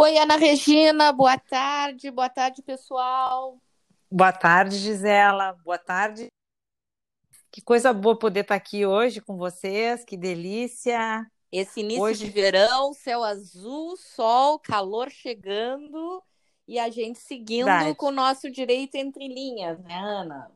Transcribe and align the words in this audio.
Oi, 0.00 0.16
Ana 0.16 0.36
Regina, 0.36 1.10
boa 1.10 1.36
tarde, 1.36 2.08
boa 2.08 2.28
tarde, 2.28 2.62
pessoal. 2.62 3.60
Boa 4.08 4.32
tarde, 4.32 4.76
Gisela, 4.76 5.54
boa 5.64 5.76
tarde. 5.76 6.28
Que 7.50 7.60
coisa 7.60 7.92
boa 7.92 8.16
poder 8.16 8.42
estar 8.42 8.54
aqui 8.54 8.86
hoje 8.86 9.20
com 9.20 9.36
vocês, 9.36 10.04
que 10.04 10.16
delícia. 10.16 11.26
Esse 11.50 11.80
início 11.80 12.00
hoje... 12.00 12.26
de 12.26 12.30
verão, 12.30 12.92
céu 12.94 13.24
azul, 13.24 13.96
sol, 13.96 14.60
calor 14.60 15.10
chegando 15.10 16.22
e 16.68 16.78
a 16.78 16.88
gente 16.90 17.18
seguindo 17.18 17.66
Verdade. 17.66 17.96
com 17.96 18.06
o 18.06 18.12
nosso 18.12 18.48
direito 18.52 18.94
entre 18.94 19.26
linhas, 19.26 19.80
né, 19.80 19.96
Ana? 19.96 20.52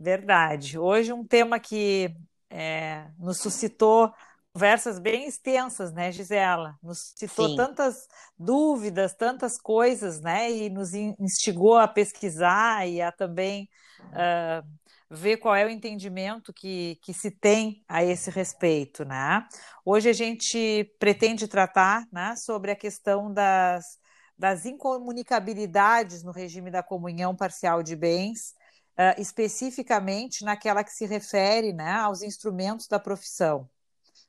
Verdade. 0.00 0.78
Hoje 0.78 1.12
um 1.12 1.26
tema 1.26 1.60
que 1.60 2.10
é, 2.48 3.06
nos 3.18 3.38
suscitou 3.38 4.10
conversas 4.56 4.98
bem 4.98 5.28
extensas, 5.28 5.92
né, 5.92 6.10
Gisela? 6.10 6.78
Nos 6.82 7.12
citou 7.14 7.50
Sim. 7.50 7.56
tantas 7.56 8.08
dúvidas, 8.38 9.12
tantas 9.12 9.58
coisas, 9.60 10.22
né? 10.22 10.50
E 10.50 10.70
nos 10.70 10.94
instigou 10.94 11.76
a 11.76 11.86
pesquisar 11.86 12.88
e 12.88 13.02
a 13.02 13.12
também 13.12 13.68
uh, 14.00 14.66
ver 15.10 15.36
qual 15.36 15.54
é 15.54 15.66
o 15.66 15.68
entendimento 15.68 16.54
que, 16.54 16.98
que 17.02 17.12
se 17.12 17.30
tem 17.30 17.84
a 17.86 18.02
esse 18.02 18.30
respeito, 18.30 19.04
né? 19.04 19.46
Hoje 19.84 20.08
a 20.08 20.14
gente 20.14 20.90
pretende 20.98 21.46
tratar 21.46 22.06
né, 22.10 22.34
sobre 22.34 22.70
a 22.70 22.76
questão 22.76 23.30
das, 23.30 23.98
das 24.38 24.64
incomunicabilidades 24.64 26.22
no 26.22 26.32
regime 26.32 26.70
da 26.70 26.82
comunhão 26.82 27.36
parcial 27.36 27.82
de 27.82 27.94
bens, 27.94 28.54
uh, 28.98 29.20
especificamente 29.20 30.46
naquela 30.46 30.82
que 30.82 30.92
se 30.92 31.04
refere 31.04 31.74
né, 31.74 31.92
aos 31.92 32.22
instrumentos 32.22 32.88
da 32.88 32.98
profissão 32.98 33.68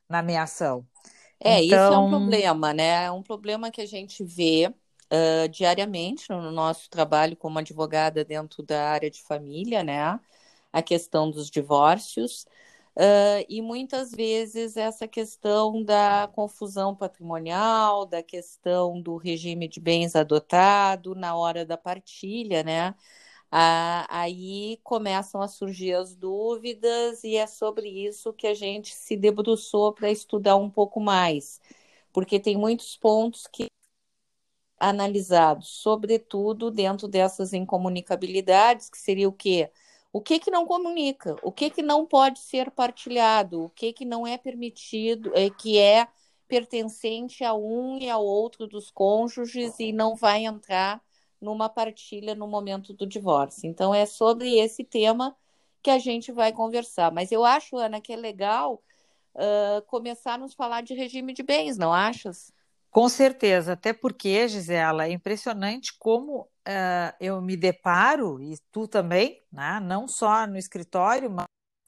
na 0.09 0.19
ameação. 0.19 0.85
É, 1.39 1.63
então... 1.63 1.65
isso 1.65 1.75
é 1.75 1.97
um 1.97 2.07
então 2.07 2.09
problema, 2.09 2.73
né? 2.73 3.05
É 3.05 3.11
um 3.11 3.21
problema 3.21 3.71
que 3.71 3.81
a 3.81 3.85
gente 3.85 4.23
vê 4.23 4.73
uh, 5.11 5.49
diariamente 5.49 6.29
no 6.29 6.51
nosso 6.51 6.89
trabalho 6.89 7.35
como 7.35 7.59
advogada 7.59 8.23
dentro 8.25 8.63
da 8.63 8.89
área 8.89 9.09
de 9.09 9.21
família, 9.21 9.83
né? 9.83 10.19
A 10.71 10.81
questão 10.81 11.29
dos 11.29 11.49
divórcios. 11.49 12.45
Uh, 12.95 13.45
e 13.47 13.61
muitas 13.61 14.11
vezes 14.11 14.75
essa 14.75 15.07
questão 15.07 15.83
da 15.83 16.27
confusão 16.33 16.95
patrimonial, 16.95 18.07
da 18.07 18.23
questão 18.23 18.99
do 18.99 19.17
regime 19.17 19.67
de 19.67 19.79
bens 19.79 20.15
adotado 20.15 21.13
na 21.13 21.35
hora 21.35 21.63
da 21.63 21.77
partilha, 21.77 22.63
né? 22.63 22.95
Ah, 23.51 24.05
aí 24.09 24.77
começam 24.83 25.41
a 25.41 25.47
surgir 25.47 25.93
as 25.93 26.15
dúvidas, 26.15 27.23
e 27.23 27.35
é 27.37 27.47
sobre 27.47 27.87
isso 27.89 28.33
que 28.33 28.45
a 28.47 28.53
gente 28.53 28.93
se 28.93 29.15
debruçou 29.15 29.93
para 29.93 30.11
estudar 30.11 30.57
um 30.57 30.69
pouco 30.69 30.99
mais, 30.99 31.61
porque 32.13 32.39
tem 32.39 32.57
muitos 32.57 32.97
pontos 32.97 33.47
que 33.47 33.67
analisados, 34.79 35.69
sobretudo 35.69 36.69
dentro 36.71 37.07
dessas 37.07 37.53
incomunicabilidades, 37.53 38.89
que 38.89 38.97
seria 38.97 39.27
o 39.27 39.33
quê? 39.33 39.71
O 40.13 40.21
que 40.21 40.39
que 40.39 40.51
não 40.51 40.65
comunica? 40.65 41.35
O 41.43 41.51
que 41.51 41.69
que 41.69 41.81
não 41.81 42.05
pode 42.05 42.39
ser 42.39 42.71
partilhado? 42.71 43.63
O 43.65 43.69
que 43.69 43.91
que 43.93 44.05
não 44.05 44.25
é 44.25 44.37
permitido, 44.37 45.31
é, 45.35 45.49
que 45.49 45.77
é 45.77 46.07
pertencente 46.47 47.43
a 47.43 47.53
um 47.53 47.97
e 47.97 48.09
ao 48.09 48.23
outro 48.25 48.67
dos 48.67 48.89
cônjuges 48.91 49.79
e 49.79 49.91
não 49.91 50.15
vai 50.15 50.45
entrar 50.45 51.01
numa 51.41 51.69
partilha 51.69 52.35
no 52.35 52.47
momento 52.47 52.93
do 52.93 53.05
divórcio. 53.05 53.67
Então, 53.69 53.93
é 53.93 54.05
sobre 54.05 54.57
esse 54.59 54.83
tema 54.83 55.35
que 55.81 55.89
a 55.89 55.99
gente 55.99 56.31
vai 56.31 56.51
conversar. 56.51 57.11
Mas 57.11 57.31
eu 57.31 57.45
acho, 57.45 57.77
Ana, 57.77 58.01
que 58.01 58.11
é 58.11 58.15
legal 58.15 58.81
uh, 59.35 59.81
começar 59.87 60.33
a 60.33 60.37
nos 60.37 60.53
falar 60.53 60.81
de 60.81 60.93
regime 60.93 61.33
de 61.33 61.43
bens, 61.43 61.77
não 61.77 61.93
achas? 61.93 62.51
Com 62.89 63.07
certeza, 63.07 63.73
até 63.73 63.93
porque, 63.93 64.47
Gisela, 64.47 65.05
é 65.05 65.11
impressionante 65.11 65.95
como 65.99 66.41
uh, 66.41 67.13
eu 67.19 67.41
me 67.41 67.55
deparo, 67.55 68.41
e 68.41 68.57
tu 68.71 68.87
também, 68.87 69.41
né? 69.51 69.79
não 69.79 70.07
só 70.07 70.47
no 70.47 70.57
escritório, 70.57 71.29
mas 71.29 71.45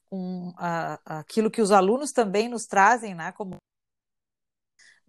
com 0.08 0.50
uh, 0.50 0.98
aquilo 1.04 1.50
que 1.50 1.62
os 1.62 1.72
alunos 1.72 2.12
também 2.12 2.48
nos 2.48 2.66
trazem, 2.66 3.14
né? 3.14 3.32
como 3.32 3.56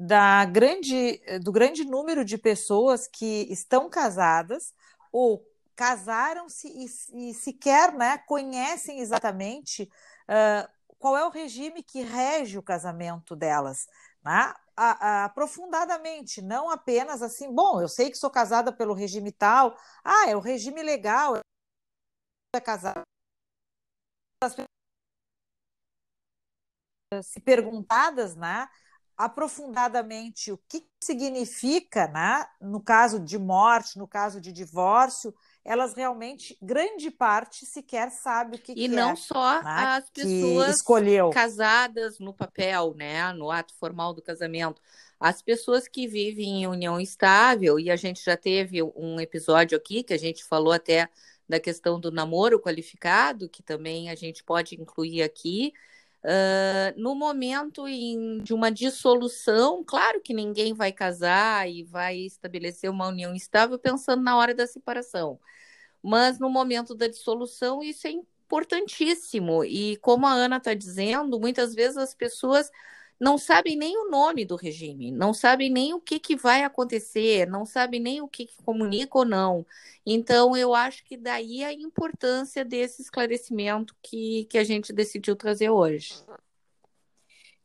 da 0.03 0.45
grande, 0.45 1.21
do 1.43 1.51
grande 1.51 1.85
número 1.85 2.25
de 2.25 2.35
pessoas 2.35 3.07
que 3.07 3.45
estão 3.51 3.87
casadas 3.87 4.73
ou 5.11 5.45
casaram-se 5.75 6.67
e, 6.67 7.29
e, 7.29 7.33
sequer 7.35 7.93
né, 7.93 8.17
conhecem 8.17 8.99
exatamente 8.99 9.83
uh, 10.23 10.67
qual 10.97 11.15
é 11.15 11.23
o 11.23 11.29
regime 11.29 11.83
que 11.83 12.01
rege 12.01 12.57
o 12.57 12.63
casamento 12.63 13.35
delas. 13.35 13.85
Né? 14.23 14.51
A, 14.75 15.07
a, 15.21 15.25
aprofundadamente, 15.25 16.41
não 16.41 16.71
apenas 16.71 17.21
assim, 17.21 17.53
bom, 17.53 17.79
eu 17.79 17.87
sei 17.87 18.09
que 18.09 18.17
sou 18.17 18.31
casada 18.31 18.73
pelo 18.73 18.95
regime 18.95 19.31
tal, 19.31 19.77
ah, 20.03 20.27
é 20.27 20.35
o 20.35 20.39
regime 20.39 20.81
legal, 20.81 21.37
é 22.55 22.59
casada. 22.59 23.03
Se 27.23 27.39
perguntadas, 27.39 28.35
né? 28.35 28.67
Aprofundadamente 29.17 30.51
o 30.51 30.57
que 30.67 30.85
significa, 31.03 32.07
né, 32.07 32.45
no 32.59 32.81
caso 32.81 33.19
de 33.19 33.37
morte, 33.37 33.97
no 33.97 34.07
caso 34.07 34.39
de 34.39 34.51
divórcio, 34.51 35.33
elas 35.63 35.93
realmente, 35.93 36.57
grande 36.61 37.11
parte, 37.11 37.65
sequer 37.65 38.09
sabe 38.11 38.57
o 38.57 38.59
que, 38.59 38.71
e 38.71 38.75
que 38.75 38.81
é. 38.81 38.85
E 38.85 38.87
não 38.87 39.15
só 39.15 39.61
né, 39.61 39.69
as 39.71 40.09
pessoas 40.09 40.77
escolheu. 40.77 41.29
casadas 41.29 42.19
no 42.19 42.33
papel, 42.33 42.95
né, 42.95 43.31
no 43.33 43.51
ato 43.51 43.73
formal 43.75 44.13
do 44.13 44.21
casamento. 44.21 44.81
As 45.19 45.41
pessoas 45.41 45.87
que 45.87 46.07
vivem 46.07 46.63
em 46.63 46.67
união 46.67 46.99
estável, 46.99 47.79
e 47.79 47.91
a 47.91 47.95
gente 47.95 48.23
já 48.23 48.35
teve 48.35 48.81
um 48.81 49.19
episódio 49.19 49.77
aqui 49.77 50.03
que 50.03 50.13
a 50.13 50.19
gente 50.19 50.43
falou 50.43 50.73
até 50.73 51.07
da 51.47 51.59
questão 51.59 51.99
do 51.99 52.11
namoro 52.11 52.59
qualificado, 52.59 53.49
que 53.49 53.61
também 53.61 54.09
a 54.09 54.15
gente 54.15 54.43
pode 54.43 54.75
incluir 54.81 55.21
aqui, 55.21 55.73
Uh, 56.23 56.93
no 57.01 57.15
momento 57.15 57.87
em, 57.87 58.37
de 58.39 58.53
uma 58.53 58.71
dissolução, 58.71 59.83
claro 59.83 60.21
que 60.21 60.33
ninguém 60.33 60.73
vai 60.73 60.91
casar 60.91 61.67
e 61.67 61.83
vai 61.83 62.17
estabelecer 62.17 62.89
uma 62.91 63.07
união 63.07 63.33
estável 63.33 63.79
pensando 63.79 64.21
na 64.21 64.37
hora 64.37 64.53
da 64.53 64.67
separação. 64.67 65.39
Mas 66.01 66.39
no 66.39 66.49
momento 66.49 66.95
da 66.95 67.07
dissolução, 67.07 67.81
isso 67.83 68.07
é 68.07 68.11
importantíssimo. 68.11 69.63
E 69.63 69.97
como 69.97 70.27
a 70.27 70.33
Ana 70.33 70.57
está 70.57 70.73
dizendo, 70.73 71.39
muitas 71.39 71.73
vezes 71.73 71.97
as 71.97 72.13
pessoas 72.13 72.71
não 73.21 73.37
sabem 73.37 73.75
nem 73.75 73.95
o 73.95 74.09
nome 74.09 74.43
do 74.43 74.55
regime, 74.55 75.11
não 75.11 75.31
sabem 75.31 75.69
nem 75.69 75.93
o 75.93 76.01
que, 76.01 76.19
que 76.19 76.35
vai 76.35 76.63
acontecer, 76.63 77.47
não 77.47 77.67
sabem 77.67 77.99
nem 77.99 78.19
o 78.19 78.27
que, 78.27 78.47
que 78.47 78.57
comunica 78.63 79.15
ou 79.15 79.23
não. 79.23 79.63
Então, 80.03 80.57
eu 80.57 80.73
acho 80.73 81.03
que 81.03 81.15
daí 81.15 81.63
a 81.63 81.71
importância 81.71 82.65
desse 82.65 83.03
esclarecimento 83.03 83.95
que, 84.01 84.45
que 84.45 84.57
a 84.57 84.63
gente 84.63 84.91
decidiu 84.91 85.35
trazer 85.35 85.69
hoje. 85.69 86.15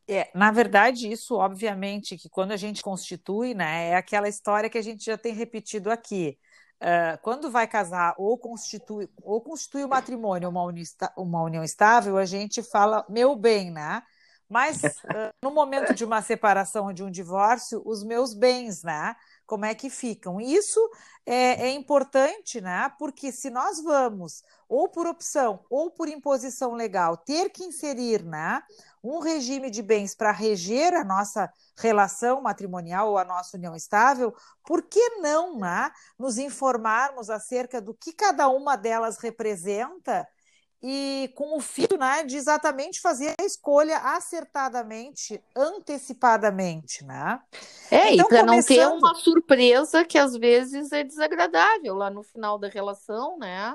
É, 0.06 0.30
na 0.34 0.52
verdade, 0.52 1.10
isso, 1.10 1.34
obviamente, 1.36 2.18
que 2.18 2.28
quando 2.28 2.52
a 2.52 2.56
gente 2.58 2.82
constitui, 2.82 3.54
né, 3.54 3.88
é 3.88 3.96
aquela 3.96 4.28
história 4.28 4.68
que 4.68 4.76
a 4.76 4.82
gente 4.82 5.06
já 5.06 5.16
tem 5.16 5.32
repetido 5.32 5.90
aqui. 5.90 6.38
Uh, 6.82 7.16
quando 7.22 7.50
vai 7.50 7.66
casar 7.66 8.14
ou 8.18 8.36
constitui, 8.36 9.08
ou 9.22 9.40
constitui 9.40 9.84
o 9.84 9.88
matrimônio, 9.88 10.50
uma 10.50 10.70
uma 11.16 11.42
união 11.42 11.64
estável, 11.64 12.18
a 12.18 12.26
gente 12.26 12.62
fala 12.62 13.06
meu 13.08 13.34
bem, 13.34 13.70
né? 13.70 14.02
Mas 14.48 14.80
no 15.42 15.50
momento 15.50 15.92
de 15.92 16.04
uma 16.04 16.22
separação 16.22 16.86
ou 16.86 16.92
de 16.92 17.02
um 17.02 17.10
divórcio, 17.10 17.82
os 17.84 18.04
meus 18.04 18.32
bens, 18.32 18.82
né? 18.82 19.16
Como 19.44 19.64
é 19.64 19.74
que 19.74 19.90
ficam? 19.90 20.40
Isso 20.40 20.80
é, 21.24 21.68
é, 21.68 21.70
importante, 21.70 22.60
né? 22.60 22.92
Porque 22.98 23.32
se 23.32 23.50
nós 23.50 23.82
vamos, 23.82 24.42
ou 24.68 24.88
por 24.88 25.06
opção, 25.06 25.64
ou 25.68 25.90
por 25.90 26.08
imposição 26.08 26.74
legal, 26.74 27.16
ter 27.16 27.50
que 27.50 27.64
inserir, 27.64 28.24
né? 28.24 28.62
Um 29.02 29.18
regime 29.18 29.70
de 29.70 29.82
bens 29.82 30.14
para 30.14 30.32
reger 30.32 30.94
a 30.94 31.04
nossa 31.04 31.52
relação 31.78 32.40
matrimonial 32.40 33.10
ou 33.10 33.18
a 33.18 33.24
nossa 33.24 33.56
união 33.56 33.74
estável, 33.74 34.34
por 34.64 34.82
que 34.82 35.18
não 35.20 35.58
né, 35.58 35.90
nos 36.18 36.38
informarmos 36.38 37.30
acerca 37.30 37.80
do 37.80 37.94
que 37.94 38.12
cada 38.12 38.48
uma 38.48 38.74
delas 38.76 39.18
representa 39.18 40.26
e 40.82 41.30
com 41.34 41.56
o 41.56 41.60
fim 41.60 41.86
né, 41.98 42.22
de 42.24 42.36
exatamente 42.36 43.00
fazer 43.00 43.34
a 43.40 43.44
escolha 43.44 43.98
acertadamente, 43.98 45.42
antecipadamente, 45.56 47.04
né? 47.04 47.40
É, 47.90 48.12
então, 48.12 48.26
e 48.26 48.28
para 48.28 48.44
começando... 48.44 48.76
não 48.76 48.90
ter 48.90 48.98
uma 48.98 49.14
surpresa 49.14 50.04
que 50.04 50.18
às 50.18 50.36
vezes 50.36 50.92
é 50.92 51.02
desagradável 51.02 51.94
lá 51.94 52.10
no 52.10 52.22
final 52.22 52.58
da 52.58 52.68
relação, 52.68 53.38
né? 53.38 53.74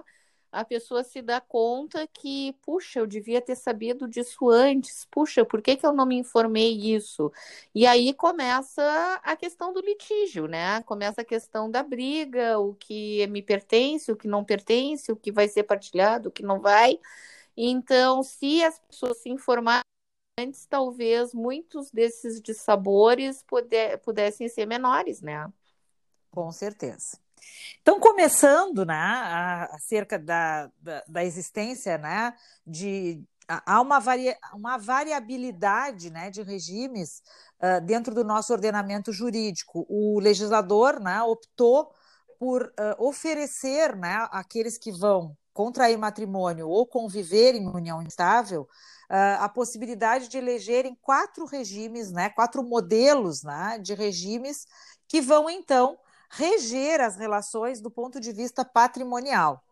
A 0.52 0.66
pessoa 0.66 1.04
se 1.04 1.22
dá 1.22 1.40
conta 1.40 2.06
que, 2.08 2.54
puxa, 2.62 3.00
eu 3.00 3.08
devia 3.08 3.42
ter 3.42 3.56
sabido 3.56 4.08
disso 4.08 4.50
antes, 4.50 5.06
puxa, 5.10 5.46
por 5.46 5.62
que, 5.62 5.78
que 5.78 5.86
eu 5.86 5.94
não 5.94 6.06
me 6.06 6.18
informei 6.18 6.74
isso? 6.94 7.32
E 7.74 7.86
aí 7.88 8.14
começa 8.14 8.82
a 9.24 9.36
questão 9.36 9.72
do 9.74 9.80
litígio, 9.82 10.48
né? 10.48 10.82
Começa 10.84 11.22
a 11.22 11.26
questão 11.26 11.72
da 11.72 11.82
briga, 11.84 12.60
o 12.60 12.74
que 12.76 13.26
me 13.28 13.42
pertence, 13.42 14.12
o 14.12 14.16
que 14.16 14.28
não 14.28 14.44
pertence, 14.44 15.12
o 15.12 15.16
que 15.16 15.32
vai 15.32 15.48
ser 15.48 15.64
partilhado, 15.64 16.30
o 16.30 16.32
que 16.32 16.44
não 16.44 16.60
vai. 16.60 17.00
Então, 17.56 18.24
se 18.24 18.64
as 18.64 18.80
pessoas 18.80 19.18
se 19.20 19.30
informarem 19.30 19.84
antes, 20.40 20.66
talvez 20.66 21.34
muitos 21.34 21.92
desses 21.92 22.42
dissabores 22.42 23.46
pudessem 24.04 24.48
ser 24.50 24.66
menores, 24.66 25.22
né? 25.22 25.52
Com 26.32 26.52
certeza. 26.52 27.18
Então, 27.82 28.00
começando 28.00 28.86
né, 28.86 29.68
acerca 29.72 30.20
da, 30.20 30.70
da, 30.80 31.04
da 31.08 31.26
existência 31.26 31.98
né, 31.98 32.34
de, 32.66 33.24
há 33.48 33.82
uma, 33.82 34.00
varia, 34.00 34.38
uma 34.54 34.78
variabilidade 34.78 36.10
né, 36.10 36.30
de 36.30 36.42
regimes 36.42 37.22
uh, 37.62 37.82
dentro 37.82 38.14
do 38.14 38.24
nosso 38.24 38.54
ordenamento 38.54 39.12
jurídico. 39.12 39.86
O 39.90 40.20
legislador 40.20 41.00
né, 41.00 41.22
optou 41.24 41.92
por 42.40 42.64
uh, 42.64 43.04
oferecer 43.04 43.96
né, 43.96 44.28
àqueles 44.32 44.78
que 44.78 44.92
vão 44.92 45.36
contrair 45.54 45.98
matrimônio 45.98 46.68
ou 46.68 46.88
conviver 46.88 47.56
em 47.56 47.68
união 47.68 48.02
estável 48.02 48.62
uh, 48.62 49.40
a 49.40 49.50
possibilidade 49.50 50.28
de 50.28 50.38
elegerem 50.38 50.98
quatro 51.02 51.46
regimes, 51.46 52.12
né, 52.12 52.30
quatro 52.30 52.64
modelos 52.64 53.44
né, 53.44 53.78
de 53.82 53.94
regimes 53.94 54.66
que 55.08 55.20
vão 55.20 55.50
então 55.50 55.98
reger 56.32 57.02
as 57.02 57.16
relações 57.16 57.82
do 57.82 57.92
ponto 57.92 58.20
de 58.20 58.32
vista 58.32 58.64
patrimonial. 58.64 59.64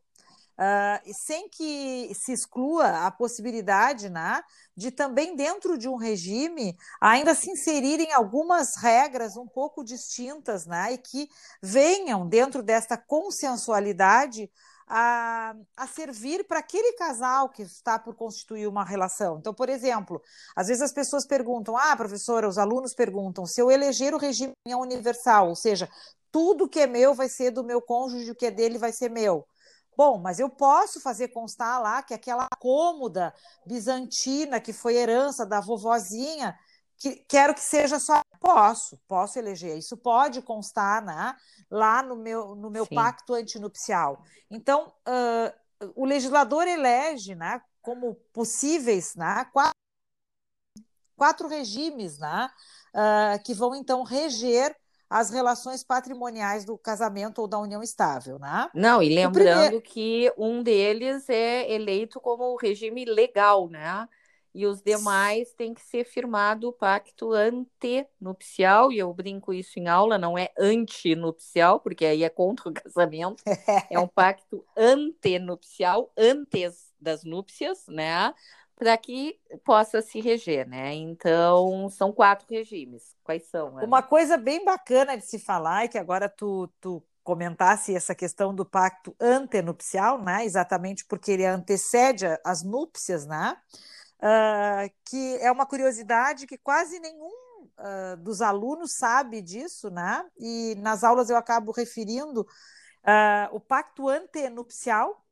Uh, 0.59 1.13
sem 1.25 1.47
que 1.47 2.11
se 2.13 2.33
exclua 2.33 3.07
a 3.07 3.11
possibilidade 3.11 4.09
né, 4.09 4.43
de 4.75 4.91
também, 4.91 5.33
dentro 5.33 5.77
de 5.77 5.87
um 5.87 5.95
regime, 5.95 6.77
ainda 6.99 7.33
se 7.33 7.49
inserirem 7.49 8.11
algumas 8.11 8.75
regras 8.75 9.37
um 9.37 9.47
pouco 9.47 9.85
distintas 9.85 10.65
né, 10.65 10.91
e 10.91 10.97
que 10.97 11.29
venham, 11.61 12.27
dentro 12.27 12.61
desta 12.61 12.97
consensualidade, 12.97 14.51
a, 14.89 15.55
a, 15.77 15.87
servir 15.87 16.45
para 16.47 16.59
aquele 16.59 16.93
casal 16.93 17.49
que 17.49 17.61
está 17.61 17.99
por 17.99 18.15
constituir 18.15 18.67
uma 18.67 18.83
relação. 18.83 19.37
Então, 19.37 19.53
por 19.53 19.69
exemplo, 19.69 20.19
às 20.55 20.67
vezes 20.67 20.81
as 20.81 20.91
pessoas 20.91 21.27
perguntam: 21.27 21.77
ah, 21.77 21.95
professora, 21.95 22.49
os 22.49 22.57
alunos 22.57 22.95
perguntam, 22.95 23.45
se 23.45 23.61
eu 23.61 23.69
eleger 23.69 24.15
o 24.15 24.17
regime 24.17 24.53
universal, 24.65 25.49
ou 25.49 25.55
seja, 25.55 25.87
tudo 26.31 26.67
que 26.67 26.79
é 26.79 26.87
meu 26.87 27.13
vai 27.13 27.29
ser 27.29 27.51
do 27.51 27.63
meu 27.63 27.81
cônjuge, 27.81 28.31
o 28.31 28.35
que 28.35 28.47
é 28.47 28.51
dele 28.51 28.79
vai 28.79 28.91
ser 28.91 29.09
meu. 29.09 29.45
Bom, 29.95 30.17
mas 30.17 30.39
eu 30.39 30.49
posso 30.49 30.99
fazer 31.01 31.27
constar 31.27 31.81
lá 31.81 32.01
que 32.01 32.13
aquela 32.13 32.47
cômoda 32.59 33.33
bizantina 33.65 34.59
que 34.59 34.71
foi 34.71 34.95
herança 34.95 35.45
da 35.45 35.59
vovozinha, 35.59 36.57
que 36.99 37.15
quero 37.27 37.53
que 37.55 37.61
seja 37.61 37.97
só. 37.97 38.21
Posso, 38.39 38.97
posso 39.07 39.39
eleger. 39.39 39.77
Isso 39.77 39.97
pode 39.97 40.41
constar 40.41 41.03
lá 41.71 42.03
no 42.03 42.15
meu, 42.15 42.55
no 42.55 42.69
meu 42.69 42.85
pacto 42.85 43.33
antinupcial. 43.33 44.21
Então, 44.51 44.93
uh, 45.07 45.91
o 45.95 46.05
legislador 46.05 46.67
elege 46.67 47.35
né, 47.35 47.61
como 47.81 48.15
possíveis 48.33 49.15
né, 49.15 49.45
quatro, 49.51 49.73
quatro 51.15 51.47
regimes 51.47 52.17
né, 52.17 52.49
uh, 52.93 53.43
que 53.43 53.53
vão 53.53 53.75
então 53.75 54.03
reger 54.03 54.75
as 55.09 55.31
relações 55.31 55.83
patrimoniais 55.83 56.63
do 56.63 56.77
casamento 56.77 57.39
ou 57.39 57.47
da 57.47 57.57
união 57.57 57.81
estável, 57.81 58.37
né? 58.37 58.69
Não, 58.75 59.01
e 59.01 59.09
lembrando 59.09 59.81
primeiro... 59.81 59.81
que 59.81 60.31
um 60.37 60.61
deles 60.61 61.27
é 61.27 61.71
eleito 61.71 62.21
como 62.21 62.55
regime 62.55 63.05
legal, 63.05 63.67
né? 63.67 64.07
E 64.53 64.65
os 64.65 64.81
demais 64.81 65.53
têm 65.53 65.73
que 65.73 65.81
ser 65.81 66.03
firmado 66.03 66.69
o 66.69 66.73
pacto 66.73 67.31
antenupcial, 67.33 68.91
e 68.91 68.97
eu 68.97 69.13
brinco 69.13 69.53
isso 69.53 69.79
em 69.79 69.87
aula, 69.87 70.17
não 70.17 70.37
é 70.37 70.49
antinupcial, 70.57 71.79
porque 71.79 72.05
aí 72.05 72.23
é 72.23 72.29
contra 72.29 72.69
o 72.69 72.73
casamento, 72.73 73.43
é 73.89 73.99
um 73.99 74.07
pacto 74.07 74.65
antenupcial, 74.75 76.11
antes 76.17 76.93
das 76.99 77.23
núpcias, 77.23 77.85
né? 77.87 78.33
para 78.79 78.97
que 78.97 79.37
possa 79.65 80.01
se 80.01 80.21
reger, 80.21 80.65
né? 80.65 80.93
Então, 80.93 81.89
são 81.89 82.13
quatro 82.13 82.47
regimes. 82.49 83.13
Quais 83.25 83.43
são? 83.47 83.77
Ana? 83.77 83.85
Uma 83.85 84.01
coisa 84.01 84.37
bem 84.37 84.63
bacana 84.63 85.17
de 85.17 85.25
se 85.25 85.37
falar 85.37 85.83
é 85.83 85.87
que 85.89 85.97
agora 85.97 86.29
tu, 86.29 86.69
tu 86.79 87.03
comentasse 87.21 87.93
essa 87.93 88.15
questão 88.15 88.55
do 88.55 88.65
pacto 88.65 89.13
antenupcial, 89.19 90.19
né? 90.19 90.45
Exatamente 90.45 91.05
porque 91.05 91.31
ele 91.31 91.45
antecede 91.45 92.25
as 92.43 92.63
núpcias, 92.63 93.27
né? 93.27 93.57
Uh, 94.21 94.91
que 95.05 95.37
é 95.37 95.49
uma 95.49 95.65
curiosidade 95.65 96.45
que 96.45 96.57
quase 96.57 96.99
nenhum 96.99 97.31
uh, 97.79 98.17
dos 98.17 98.41
alunos 98.41 98.93
sabe 98.97 99.41
disso, 99.41 99.89
né? 99.89 100.25
E 100.37 100.75
nas 100.79 101.03
aulas 101.03 101.29
eu 101.29 101.37
acabo 101.37 101.71
referindo 101.71 102.41
uh, 102.41 103.55
o 103.55 103.59
pacto 103.59 104.09
antenupcial, 104.09 105.25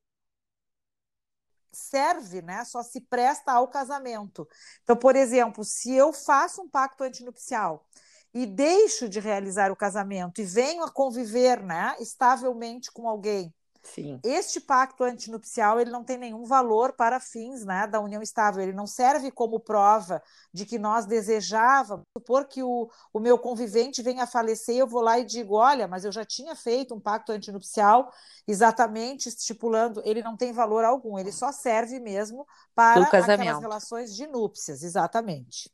serve, 1.71 2.41
né? 2.41 2.63
Só 2.65 2.81
se 2.81 3.01
presta 3.01 3.51
ao 3.51 3.67
casamento. 3.67 4.47
Então, 4.83 4.95
por 4.95 5.15
exemplo, 5.15 5.63
se 5.63 5.93
eu 5.93 6.13
faço 6.13 6.61
um 6.61 6.69
pacto 6.69 7.03
antinupcial 7.03 7.85
e 8.33 8.45
deixo 8.45 9.07
de 9.09 9.19
realizar 9.19 9.71
o 9.71 9.75
casamento 9.75 10.41
e 10.41 10.45
venho 10.45 10.83
a 10.83 10.91
conviver, 10.91 11.61
né, 11.63 11.95
estavelmente 11.99 12.91
com 12.91 13.07
alguém 13.07 13.53
Sim. 13.93 14.19
Este 14.23 14.59
pacto 14.59 15.03
antinupcial 15.03 15.79
ele 15.79 15.89
não 15.89 16.03
tem 16.03 16.17
nenhum 16.17 16.43
valor 16.43 16.93
para 16.93 17.19
fins 17.19 17.63
né, 17.65 17.87
da 17.87 17.99
união 17.99 18.21
estável, 18.21 18.61
ele 18.61 18.73
não 18.73 18.85
serve 18.85 19.31
como 19.31 19.59
prova 19.59 20.21
de 20.53 20.65
que 20.65 20.77
nós 20.77 21.05
desejávamos, 21.05 22.05
supor 22.15 22.45
que 22.45 22.61
o, 22.61 22.89
o 23.13 23.19
meu 23.19 23.37
convivente 23.37 24.01
venha 24.01 24.23
a 24.23 24.27
falecer, 24.27 24.75
eu 24.75 24.87
vou 24.87 25.01
lá 25.01 25.19
e 25.19 25.25
digo, 25.25 25.55
olha, 25.55 25.87
mas 25.87 26.03
eu 26.03 26.11
já 26.11 26.25
tinha 26.25 26.55
feito 26.55 26.93
um 26.93 26.99
pacto 26.99 27.31
antinupcial 27.31 28.11
exatamente 28.47 29.29
estipulando, 29.29 30.01
ele 30.05 30.21
não 30.21 30.35
tem 30.35 30.51
valor 30.51 30.83
algum, 30.83 31.17
ele 31.17 31.31
só 31.31 31.51
serve 31.51 31.99
mesmo 31.99 32.45
para 32.75 33.03
aquelas 33.03 33.59
relações 33.59 34.15
de 34.15 34.27
núpcias, 34.27 34.83
exatamente. 34.83 35.71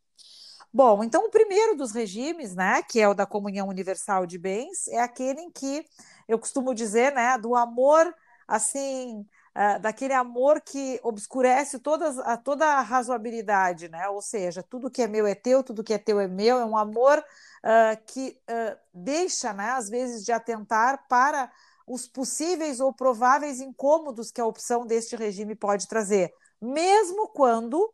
Bom, 0.76 1.04
então 1.04 1.28
o 1.28 1.30
primeiro 1.30 1.78
dos 1.78 1.92
regimes, 1.92 2.56
né, 2.56 2.82
que 2.82 3.00
é 3.00 3.08
o 3.08 3.14
da 3.14 3.28
comunhão 3.28 3.68
universal 3.68 4.26
de 4.26 4.40
bens, 4.40 4.88
é 4.88 5.00
aquele 5.00 5.40
em 5.40 5.52
que 5.52 5.86
eu 6.28 6.40
costumo 6.40 6.74
dizer, 6.74 7.14
né, 7.14 7.38
do 7.38 7.56
amor 7.56 8.14
assim, 8.48 9.26
uh, 9.56 9.80
daquele 9.80 10.14
amor 10.14 10.62
que 10.62 11.00
obscurece 11.04 11.80
todas, 11.80 12.20
a, 12.20 12.38
toda 12.38 12.66
a 12.66 12.82
razoabilidade, 12.82 13.90
né? 13.90 14.08
Ou 14.10 14.22
seja, 14.22 14.64
tudo 14.64 14.92
que 14.92 15.02
é 15.02 15.08
meu 15.08 15.26
é 15.26 15.36
teu, 15.36 15.64
tudo 15.64 15.84
que 15.84 15.94
é 15.94 15.98
teu 15.98 16.20
é 16.20 16.28
meu, 16.28 16.60
é 16.60 16.66
um 16.66 16.78
amor 16.78 17.20
uh, 17.20 18.04
que 18.06 18.38
uh, 18.50 18.78
deixa, 18.94 19.54
né, 19.54 19.72
às 19.72 19.90
vezes, 19.90 20.26
de 20.26 20.32
atentar 20.32 21.06
para 21.08 21.52
os 21.86 22.08
possíveis 22.08 22.80
ou 22.80 22.94
prováveis 22.94 23.60
incômodos 23.60 24.32
que 24.32 24.40
a 24.40 24.46
opção 24.46 24.86
deste 24.86 25.16
regime 25.16 25.56
pode 25.56 25.88
trazer, 25.88 26.34
mesmo 26.62 27.28
quando 27.28 27.94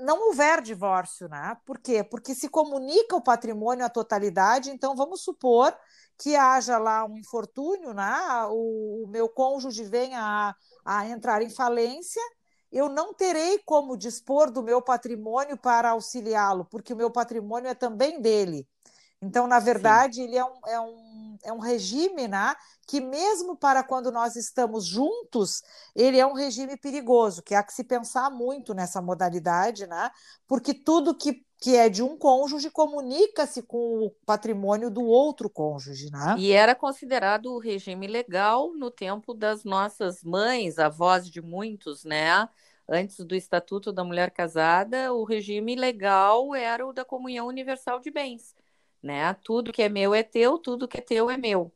não 0.00 0.28
houver 0.28 0.60
divórcio, 0.62 1.28
né? 1.28 1.56
Por 1.64 1.78
quê? 1.78 2.02
Porque 2.02 2.34
se 2.34 2.48
comunica 2.48 3.16
o 3.16 3.22
patrimônio 3.22 3.84
à 3.84 3.88
totalidade, 3.88 4.70
então 4.70 4.96
vamos 4.96 5.22
supor 5.22 5.76
que 6.18 6.36
haja 6.36 6.78
lá 6.78 7.04
um 7.04 7.16
infortúnio, 7.16 7.94
né? 7.94 8.44
o, 8.50 9.04
o 9.04 9.08
meu 9.08 9.28
cônjuge 9.28 9.84
venha 9.84 10.20
a, 10.20 10.54
a 10.84 11.08
entrar 11.08 11.40
em 11.40 11.48
falência, 11.48 12.20
eu 12.70 12.88
não 12.88 13.14
terei 13.14 13.58
como 13.64 13.96
dispor 13.96 14.50
do 14.50 14.62
meu 14.62 14.82
patrimônio 14.82 15.56
para 15.56 15.90
auxiliá-lo, 15.90 16.64
porque 16.66 16.92
o 16.92 16.96
meu 16.96 17.10
patrimônio 17.10 17.68
é 17.68 17.74
também 17.74 18.20
dele. 18.20 18.68
Então, 19.22 19.46
na 19.46 19.58
verdade, 19.58 20.16
Sim. 20.16 20.22
ele 20.22 20.36
é 20.36 20.44
um, 20.44 20.60
é, 20.66 20.80
um, 20.80 21.38
é 21.44 21.52
um 21.52 21.58
regime 21.58 22.26
né, 22.26 22.54
que, 22.86 23.00
mesmo 23.00 23.54
para 23.54 23.82
quando 23.82 24.10
nós 24.10 24.34
estamos 24.34 24.86
juntos, 24.86 25.62
ele 25.94 26.18
é 26.18 26.26
um 26.26 26.32
regime 26.32 26.76
perigoso, 26.76 27.42
que 27.42 27.54
há 27.54 27.62
que 27.62 27.74
se 27.74 27.84
pensar 27.84 28.30
muito 28.30 28.72
nessa 28.72 29.02
modalidade, 29.02 29.86
né, 29.86 30.10
porque 30.46 30.72
tudo 30.72 31.14
que 31.14 31.44
que 31.60 31.76
é 31.76 31.90
de 31.90 32.02
um 32.02 32.16
cônjuge, 32.16 32.70
comunica-se 32.70 33.62
com 33.62 34.06
o 34.06 34.10
patrimônio 34.24 34.90
do 34.90 35.04
outro 35.04 35.50
cônjuge. 35.50 36.10
Né? 36.10 36.36
E 36.38 36.52
era 36.52 36.74
considerado 36.74 37.52
o 37.52 37.58
regime 37.58 38.06
legal 38.06 38.72
no 38.72 38.90
tempo 38.90 39.34
das 39.34 39.62
nossas 39.62 40.24
mães, 40.24 40.78
avós 40.78 41.28
de 41.28 41.42
muitos, 41.42 42.02
né? 42.02 42.48
Antes 42.88 43.18
do 43.24 43.36
Estatuto 43.36 43.92
da 43.92 44.02
Mulher 44.02 44.30
Casada, 44.30 45.12
o 45.12 45.22
regime 45.22 45.76
legal 45.76 46.54
era 46.54 46.84
o 46.84 46.92
da 46.92 47.04
comunhão 47.04 47.46
universal 47.46 48.00
de 48.00 48.10
bens. 48.10 48.54
Né? 49.02 49.34
Tudo 49.44 49.72
que 49.72 49.82
é 49.82 49.88
meu 49.88 50.14
é 50.14 50.22
teu, 50.22 50.58
tudo 50.58 50.88
que 50.88 50.98
é 50.98 51.00
teu 51.00 51.30
é 51.30 51.36
meu. 51.36 51.72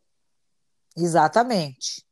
Exatamente. 0.97 2.04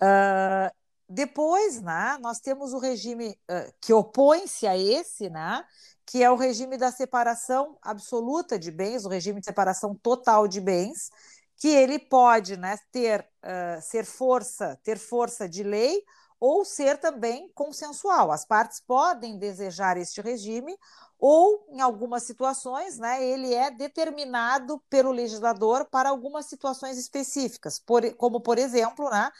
Uh, 0.00 0.70
depois, 1.08 1.80
né, 1.80 2.18
nós 2.20 2.38
temos 2.38 2.72
o 2.72 2.78
regime 2.78 3.30
uh, 3.50 3.72
que 3.80 3.92
opõe-se 3.92 4.66
a 4.66 4.76
esse, 4.76 5.30
né, 5.30 5.64
que 6.04 6.22
é 6.22 6.30
o 6.30 6.36
regime 6.36 6.76
da 6.76 6.92
separação 6.92 7.78
absoluta 7.82 8.58
de 8.58 8.70
bens, 8.70 9.04
o 9.04 9.08
regime 9.08 9.40
de 9.40 9.46
separação 9.46 9.94
total 9.94 10.46
de 10.46 10.60
bens, 10.60 11.10
que 11.56 11.68
ele 11.68 11.98
pode 11.98 12.56
né, 12.56 12.76
ter 12.92 13.26
uh, 13.42 13.80
ser 13.80 14.04
força, 14.04 14.78
ter 14.82 14.98
força 14.98 15.48
de 15.48 15.62
lei 15.62 16.02
ou 16.40 16.64
ser 16.64 16.98
também 16.98 17.50
consensual. 17.54 18.30
As 18.30 18.44
partes 18.44 18.80
podem 18.80 19.38
desejar 19.38 19.96
este 19.96 20.20
regime 20.20 20.76
ou, 21.18 21.66
em 21.70 21.80
algumas 21.80 22.22
situações, 22.22 22.96
né, 22.96 23.24
ele 23.24 23.52
é 23.52 23.70
determinado 23.70 24.80
pelo 24.88 25.10
legislador 25.10 25.84
para 25.84 26.10
algumas 26.10 26.46
situações 26.46 26.96
específicas, 26.96 27.78
por, 27.78 28.14
como, 28.14 28.40
por 28.40 28.56
exemplo, 28.56 29.10
né, 29.10 29.30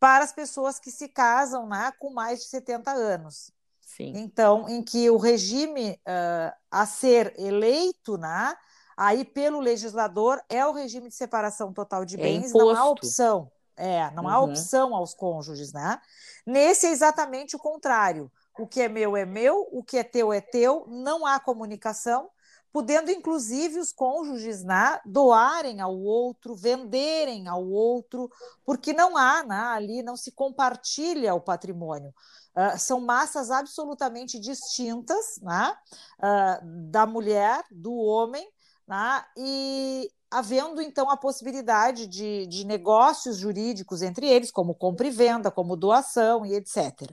para 0.00 0.24
as 0.24 0.32
pessoas 0.32 0.80
que 0.80 0.90
se 0.90 1.08
casam 1.08 1.68
né, 1.68 1.92
com 1.98 2.10
mais 2.10 2.40
de 2.40 2.46
70 2.46 2.90
anos. 2.90 3.52
Sim. 3.80 4.14
Então, 4.16 4.68
em 4.68 4.82
que 4.82 5.08
o 5.10 5.16
regime 5.16 5.92
uh, 5.92 6.56
a 6.70 6.86
ser 6.86 7.32
eleito, 7.38 8.18
né, 8.18 8.56
aí 8.96 9.24
pelo 9.24 9.60
legislador 9.60 10.42
é 10.48 10.66
o 10.66 10.72
regime 10.72 11.08
de 11.08 11.14
separação 11.14 11.72
total 11.72 12.04
de 12.04 12.16
é 12.16 12.22
bens, 12.22 12.52
é 12.52 12.58
não 12.58 12.70
há 12.70 12.84
opção. 12.88 13.50
É, 13.84 14.12
não 14.12 14.22
uhum. 14.22 14.28
há 14.28 14.40
opção 14.40 14.94
aos 14.94 15.12
cônjuges, 15.12 15.72
né? 15.72 16.00
Nesse 16.46 16.86
é 16.86 16.90
exatamente 16.90 17.56
o 17.56 17.58
contrário. 17.58 18.30
O 18.56 18.64
que 18.64 18.80
é 18.80 18.88
meu 18.88 19.16
é 19.16 19.26
meu, 19.26 19.66
o 19.72 19.82
que 19.82 19.98
é 19.98 20.04
teu 20.04 20.32
é 20.32 20.40
teu, 20.40 20.86
não 20.86 21.26
há 21.26 21.40
comunicação, 21.40 22.30
podendo 22.72 23.10
inclusive 23.10 23.80
os 23.80 23.90
cônjuges 23.92 24.62
né, 24.62 25.00
doarem 25.04 25.80
ao 25.80 25.98
outro, 25.98 26.54
venderem 26.54 27.48
ao 27.48 27.66
outro, 27.66 28.30
porque 28.64 28.92
não 28.92 29.16
há 29.16 29.42
né, 29.42 29.56
ali, 29.56 30.00
não 30.00 30.16
se 30.16 30.30
compartilha 30.30 31.34
o 31.34 31.40
patrimônio. 31.40 32.14
Uh, 32.54 32.78
são 32.78 33.00
massas 33.00 33.50
absolutamente 33.50 34.38
distintas 34.38 35.40
né, 35.42 35.76
uh, 36.18 36.88
da 36.88 37.04
mulher, 37.04 37.64
do 37.68 37.96
homem, 37.96 38.48
né, 38.86 39.24
e 39.36 40.08
havendo 40.32 40.80
então 40.80 41.10
a 41.10 41.16
possibilidade 41.16 42.06
de, 42.06 42.46
de 42.46 42.66
negócios 42.66 43.36
jurídicos 43.36 44.02
entre 44.02 44.28
eles, 44.28 44.50
como 44.50 44.74
compra 44.74 45.06
e 45.06 45.10
venda, 45.10 45.50
como 45.50 45.76
doação 45.76 46.44
e 46.44 46.54
etc. 46.54 47.12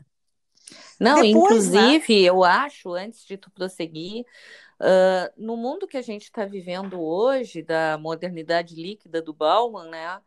Não, 0.99 1.21
Depois, 1.21 1.69
né, 1.69 1.79
inclusive, 1.79 2.21
né? 2.21 2.29
eu 2.29 2.43
acho, 2.43 2.93
antes 2.93 3.25
de 3.25 3.37
tu 3.37 3.51
prosseguir, 3.51 4.25
Uh, 4.81 5.27
no 5.35 5.57
mundo 5.57 5.85
que 5.85 5.97
a 5.97 6.01
gente 6.01 6.23
está 6.23 6.45
vivendo 6.45 7.01
hoje, 7.01 7.61
da 7.61 7.97
modernidade 7.97 8.75
líquida 8.75 9.21
do 9.21 9.33
Bauman, 9.33 9.89
né, 9.89 10.17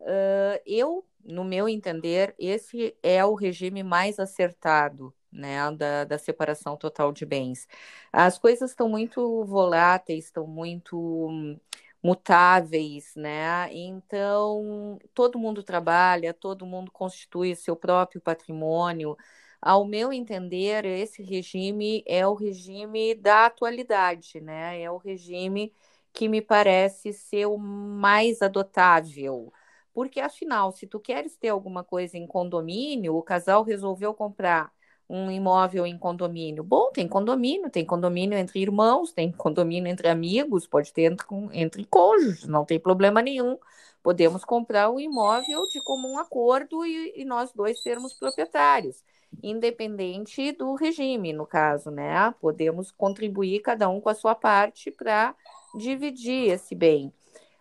uh, 0.00 0.60
eu, 0.64 1.04
no 1.22 1.44
meu 1.44 1.68
entender, 1.68 2.34
esse 2.38 2.96
é 3.02 3.22
o 3.22 3.34
regime 3.34 3.82
mais 3.82 4.18
acertado 4.18 5.14
né, 5.30 5.70
da, 5.72 6.04
da 6.04 6.18
separação 6.18 6.78
total 6.78 7.12
de 7.12 7.26
bens. 7.26 7.68
As 8.10 8.38
coisas 8.38 8.70
estão 8.70 8.88
muito 8.88 9.44
voláteis, 9.44 10.24
estão 10.24 10.46
muito 10.46 11.58
mutáveis, 12.02 13.12
né? 13.16 13.68
Então, 13.72 14.98
todo 15.14 15.38
mundo 15.38 15.62
trabalha, 15.62 16.32
todo 16.34 16.66
mundo 16.66 16.90
constitui 16.90 17.54
seu 17.54 17.76
próprio 17.76 18.20
patrimônio, 18.20 19.16
ao 19.60 19.84
meu 19.84 20.12
entender, 20.12 20.84
esse 20.86 21.22
regime 21.22 22.02
é 22.06 22.26
o 22.26 22.34
regime 22.34 23.14
da 23.14 23.46
atualidade, 23.46 24.40
né? 24.40 24.80
É 24.80 24.90
o 24.90 24.96
regime 24.96 25.72
que 26.12 26.28
me 26.28 26.40
parece 26.40 27.12
ser 27.12 27.46
o 27.46 27.58
mais 27.58 28.40
adotável. 28.42 29.52
Porque, 29.92 30.20
afinal, 30.20 30.72
se 30.72 30.86
tu 30.86 30.98
queres 31.00 31.36
ter 31.36 31.48
alguma 31.48 31.84
coisa 31.84 32.16
em 32.16 32.26
condomínio, 32.26 33.14
o 33.16 33.22
casal 33.22 33.62
resolveu 33.62 34.14
comprar 34.14 34.72
um 35.10 35.30
imóvel 35.30 35.84
em 35.84 35.98
condomínio. 35.98 36.62
Bom, 36.62 36.92
tem 36.92 37.08
condomínio, 37.08 37.68
tem 37.68 37.84
condomínio 37.84 38.38
entre 38.38 38.60
irmãos, 38.60 39.12
tem 39.12 39.32
condomínio 39.32 39.90
entre 39.90 40.08
amigos, 40.08 40.68
pode 40.68 40.92
ter 40.92 41.10
entre, 41.10 41.26
entre 41.52 41.84
cônjuges, 41.84 42.46
não 42.46 42.64
tem 42.64 42.78
problema 42.78 43.20
nenhum. 43.20 43.58
Podemos 44.02 44.44
comprar 44.44 44.88
o 44.88 44.94
um 44.94 45.00
imóvel 45.00 45.66
de 45.68 45.82
comum 45.82 46.16
acordo 46.18 46.86
e, 46.86 47.20
e 47.20 47.24
nós 47.24 47.52
dois 47.52 47.82
sermos 47.82 48.14
proprietários 48.14 49.02
independente 49.42 50.52
do 50.52 50.74
regime, 50.74 51.32
no 51.32 51.46
caso, 51.46 51.90
né? 51.90 52.34
Podemos 52.40 52.90
contribuir 52.90 53.60
cada 53.60 53.88
um 53.88 54.00
com 54.00 54.08
a 54.08 54.14
sua 54.14 54.34
parte 54.34 54.90
para 54.90 55.34
dividir 55.76 56.50
esse 56.50 56.74
bem. 56.74 57.12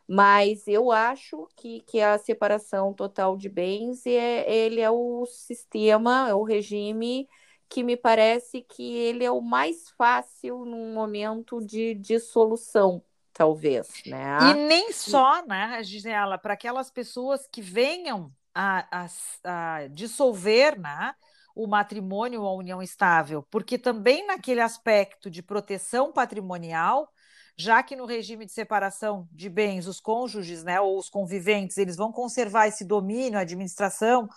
Mas 0.07 0.67
eu 0.67 0.91
acho 0.91 1.47
que, 1.55 1.81
que 1.81 2.01
a 2.01 2.17
separação 2.17 2.91
total 2.91 3.37
de 3.37 3.47
bens 3.47 4.05
é, 4.07 4.51
ele 4.51 4.81
é 4.81 4.89
o 4.89 5.25
sistema, 5.27 6.27
é 6.27 6.33
o 6.33 6.41
regime 6.41 7.27
que 7.69 7.83
me 7.83 7.95
parece 7.95 8.61
que 8.61 8.97
ele 8.97 9.23
é 9.23 9.31
o 9.31 9.41
mais 9.41 9.89
fácil 9.91 10.65
num 10.65 10.93
momento 10.93 11.59
de 11.63 11.93
dissolução, 11.93 13.03
talvez, 13.31 14.01
né? 14.05 14.39
E 14.51 14.53
nem 14.55 14.91
só, 14.91 15.45
né, 15.45 15.81
Gisela, 15.83 16.37
para 16.37 16.55
aquelas 16.55 16.89
pessoas 16.89 17.47
que 17.51 17.61
venham 17.61 18.31
a, 18.53 19.05
a, 19.05 19.07
a 19.43 19.87
dissolver, 19.87 20.79
né? 20.79 21.13
o 21.55 21.67
matrimônio 21.67 22.41
ou 22.41 22.47
a 22.47 22.53
união 22.53 22.81
estável, 22.81 23.45
porque 23.51 23.77
também 23.77 24.25
naquele 24.25 24.61
aspecto 24.61 25.29
de 25.29 25.43
proteção 25.43 26.09
patrimonial, 26.09 27.11
já 27.59 27.83
que 27.83 27.93
no 27.93 28.05
regime 28.05 28.45
de 28.45 28.53
separação 28.53 29.27
de 29.33 29.49
bens 29.49 29.85
os 29.85 29.99
cônjuges, 29.99 30.63
né, 30.63 30.79
ou 30.79 30.97
os 30.97 31.09
conviventes, 31.09 31.77
eles 31.77 31.97
vão 31.97 32.09
conservar 32.09 32.67
esse 32.67 32.85
domínio, 32.85 33.37
a 33.37 33.41
administração 33.41 34.29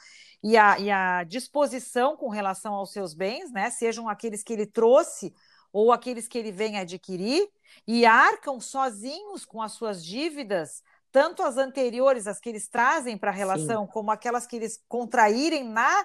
e 0.43 0.57
a, 0.57 0.77
e 0.81 0.91
a 0.91 1.23
disposição 1.23 2.17
com 2.17 2.29
relação 2.29 2.75
aos 2.75 2.91
seus 2.91 3.15
bens, 3.15 3.53
né, 3.53 3.71
sejam 3.71 4.09
aqueles 4.09 4.43
que 4.43 4.53
ele 4.53 4.67
trouxe 4.67 5.33
ou 5.73 5.93
aqueles 5.93 6.27
que 6.27 6.37
ele 6.37 6.51
vem 6.51 6.81
adquirir, 6.81 7.49
e 7.87 8.05
arcam 8.05 8.61
sozinhos 8.61 9.45
com 9.45 9.63
as 9.63 9.73
suas 9.73 10.05
dívidas, 10.05 10.83
tanto 11.13 11.45
as 11.45 11.57
anteriores, 11.57 12.27
as 12.27 12.41
que 12.41 12.49
eles 12.49 12.69
trazem 12.69 13.17
para 13.17 13.31
a 13.31 13.35
relação, 13.35 13.87
Sim. 13.87 13.93
como 13.93 14.11
aquelas 14.11 14.49
que 14.49 14.57
eles 14.57 14.83
contraírem 14.89 15.65
na 15.65 16.05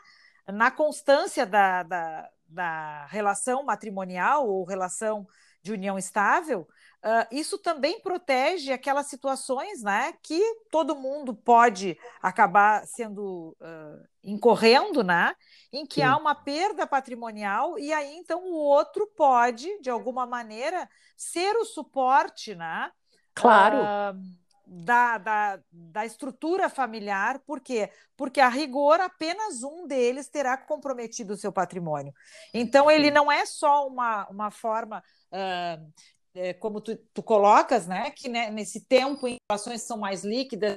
na 0.50 0.72
constância 0.72 1.46
da, 1.46 1.84
da, 1.84 2.30
da 2.48 3.06
relação 3.08 3.64
matrimonial 3.64 4.48
ou 4.48 4.64
relação 4.64 5.28
de 5.62 5.74
união 5.74 5.98
estável, 5.98 6.66
uh, 7.08 7.28
isso 7.32 7.58
também 7.58 8.02
protege 8.02 8.74
aquelas 8.74 9.08
situações 9.08 9.82
né, 9.82 10.14
que 10.22 10.42
todo 10.70 10.96
mundo 10.96 11.34
pode 11.34 11.98
acabar 12.22 12.86
sendo 12.86 13.56
uh, 13.62 14.08
incorrendo, 14.24 15.04
né, 15.04 15.34
em 15.72 15.86
que 15.86 16.02
Sim. 16.02 16.08
há 16.08 16.18
uma 16.18 16.36
perda 16.36 16.86
patrimonial, 16.86 17.80
e 17.80 17.94
aí 17.94 18.16
então 18.18 18.44
o 18.44 18.56
outro 18.56 19.08
pode, 19.16 19.80
de 19.80 19.90
alguma 19.90 20.26
maneira, 20.26 20.90
ser 21.16 21.56
o 21.56 21.66
suporte, 21.66 22.54
né? 22.54 22.92
Claro. 23.34 23.78
Uh, 23.78 24.48
da, 24.70 25.18
da, 25.18 25.60
da 25.72 26.06
estrutura 26.06 26.70
familiar, 26.70 27.40
por 27.40 27.62
quê? 27.62 27.90
Porque 28.18 28.42
a 28.42 28.50
rigor 28.50 29.00
apenas 29.00 29.64
um 29.64 29.88
deles 29.88 30.28
terá 30.28 30.58
comprometido 30.58 31.34
o 31.34 31.38
seu 31.38 31.54
patrimônio. 31.54 32.14
Então, 32.54 32.92
ele 32.92 33.10
não 33.10 33.32
é 33.32 33.46
só 33.46 33.88
uma, 33.88 34.28
uma 34.28 34.52
forma. 34.52 35.02
Uh, 35.32 35.90
é, 36.38 36.54
como 36.54 36.80
tu, 36.80 36.96
tu, 37.14 37.24
colocas, 37.24 37.88
né, 37.88 38.12
que 38.12 38.30
né, 38.30 38.50
nesse 38.52 38.82
tempo 38.86 39.28
em 39.28 39.38
relações 39.50 39.82
são 39.82 39.98
mais 39.98 40.24
líquidas, 40.24 40.76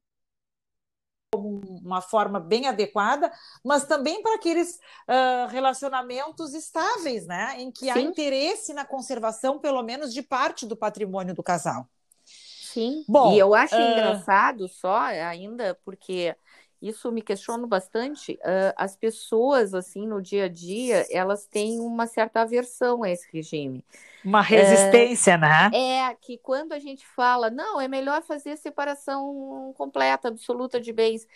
como 1.33 1.61
uma 1.85 2.01
forma 2.01 2.41
bem 2.41 2.67
adequada, 2.67 3.31
mas 3.65 3.85
também 3.85 4.21
para 4.21 4.35
aqueles 4.35 4.81
uh, 5.09 5.47
relacionamentos 5.49 6.55
estáveis, 6.55 7.27
né, 7.27 7.57
em 7.59 7.71
que 7.71 7.85
Sim. 7.85 7.91
há 7.91 8.01
interesse 8.01 8.73
na 8.73 8.85
conservação, 8.85 9.59
pelo 9.59 9.83
menos, 9.83 10.13
de 10.13 10.23
parte 10.23 10.67
do 10.67 10.77
patrimônio 10.77 11.35
do 11.35 11.43
casal. 11.43 11.87
Sim. 12.25 13.05
Bom, 13.09 13.33
e 13.33 13.39
eu 13.39 13.55
acho 13.55 13.77
uh... 13.77 13.81
engraçado 13.81 14.69
só 14.69 14.97
ainda, 14.97 15.79
porque 15.85 16.35
isso 16.81 17.11
me 17.13 17.23
questiono 17.23 17.67
bastante. 17.67 18.33
Uh, 18.43 18.73
as 18.77 18.97
pessoas, 18.97 19.75
assim, 19.75 20.07
no 20.07 20.21
dia 20.21 20.45
a 20.45 20.49
dia, 20.49 21.07
elas 21.11 21.47
têm 21.47 21.81
uma 21.81 22.07
certa 22.07 22.41
aversão 22.43 23.03
a 23.03 23.11
esse 23.11 23.29
regime. 23.33 23.85
Uma 24.25 24.41
resistência, 24.41 25.37
né? 25.37 25.71
É, 25.73 26.15
que 26.15 26.39
quando 26.39 26.73
a 26.73 26.79
gente 26.79 27.07
fala, 27.07 27.51
não, 27.51 27.81
é 27.81 27.89
melhor 27.89 28.23
fazer 28.23 28.57
separação 28.57 29.73
completa, 29.77 30.29
absoluta 30.29 30.81
de 30.81 30.93
bens. 30.93 31.27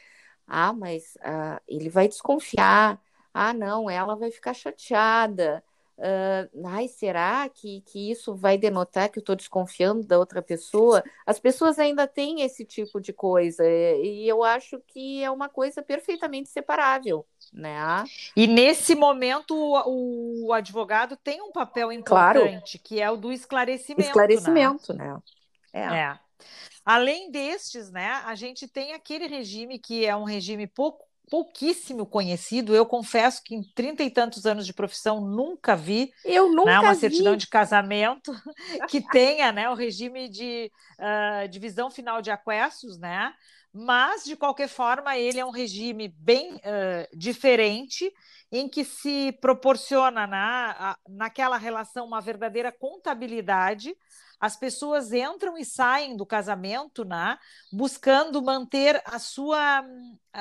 Ah, 0.47 0.73
mas 0.73 1.17
uh, 1.17 1.61
ele 1.67 1.89
vai 1.89 2.09
desconfiar. 2.09 3.01
Ah, 3.33 3.53
não, 3.53 3.91
ela 3.91 4.15
vai 4.15 4.31
ficar 4.31 4.55
chateada. 4.55 5.63
Uh, 5.97 6.67
ai, 6.67 6.89
será 6.89 7.49
que, 7.49 7.81
que 7.83 8.11
isso 8.11 8.35
vai 8.35 8.59
denotar 8.59 9.09
que 9.09 9.19
eu 9.19 9.21
estou 9.21 9.37
desconfiando 9.37 10.05
da 10.05 10.19
outra 10.19 10.43
pessoa? 10.43 11.05
As 11.25 11.39
pessoas 11.39 11.79
ainda 11.79 12.07
têm 12.07 12.43
esse 12.43 12.65
tipo 12.65 13.01
de 13.01 13.13
coisa, 13.13 13.65
e 13.65 14.29
eu 14.29 14.43
acho 14.43 14.81
que 14.89 15.23
é 15.23 15.31
uma 15.31 15.49
coisa 15.49 15.83
perfeitamente 15.83 16.49
separável, 16.49 17.25
né? 17.53 18.05
E 18.37 18.47
nesse 18.49 18.97
momento 18.97 19.55
o, 19.55 20.47
o 20.47 20.53
advogado 20.53 21.17
tem 21.17 21.41
um 21.41 21.53
papel 21.53 21.93
importante, 21.93 22.79
claro. 22.79 22.85
que 22.85 23.01
é 23.01 23.09
o 23.09 23.17
do 23.17 23.33
esclarecimento. 23.33 24.03
Né? 24.03 24.09
Esclarecimento, 24.09 24.93
né? 24.95 25.15
né? 25.15 25.21
É. 25.73 25.81
é. 25.81 26.19
Além 26.85 27.31
destes, 27.31 27.91
né, 27.91 28.21
a 28.27 28.35
gente 28.35 28.69
tem 28.69 28.93
aquele 28.93 29.27
regime 29.27 29.79
que 29.79 30.05
é 30.05 30.15
um 30.15 30.25
regime 30.25 30.67
pouco 30.67 31.07
pouquíssimo 31.31 32.07
conhecido. 32.07 32.75
Eu 32.75 32.87
confesso 32.87 33.43
que 33.43 33.55
em 33.55 33.63
trinta 33.63 34.03
e 34.03 34.11
tantos 34.11 34.47
anos 34.47 34.67
de 34.67 34.73
profissão 34.73 35.21
nunca 35.21 35.75
vi 35.75 36.13
eu 36.25 36.51
nunca 36.51 36.71
né, 36.71 36.81
uma 36.81 36.95
certidão 36.95 37.33
vi. 37.33 37.39
de 37.39 37.47
casamento 37.47 38.33
que 38.89 39.01
tenha 39.11 39.53
né, 39.53 39.69
o 39.69 39.75
regime 39.75 40.29
de 40.29 40.71
uh, 40.99 41.49
divisão 41.49 41.91
final 41.91 42.21
de 42.21 42.31
aquestos, 42.31 42.99
né? 42.99 43.33
Mas, 43.77 44.25
de 44.25 44.37
qualquer 44.37 44.69
forma, 44.69 45.19
ele 45.19 45.41
é 45.41 45.45
um 45.45 45.51
regime 45.51 46.07
bem 46.07 46.55
uh, 46.55 46.61
diferente, 47.13 48.09
em 48.53 48.69
que 48.69 48.85
se 48.85 49.33
proporciona 49.41 50.29
na, 50.29 50.97
naquela 51.09 51.57
relação 51.57 52.07
uma 52.07 52.21
verdadeira 52.21 52.71
contabilidade 52.71 53.93
as 54.41 54.57
pessoas 54.57 55.13
entram 55.13 55.57
e 55.57 55.65
saem 55.65 56.17
do 56.17 56.27
casamento, 56.27 57.05
né, 57.05 57.39
buscando 57.73 58.43
manter 58.43 59.01
a 59.05 59.19
sua, 59.19 59.85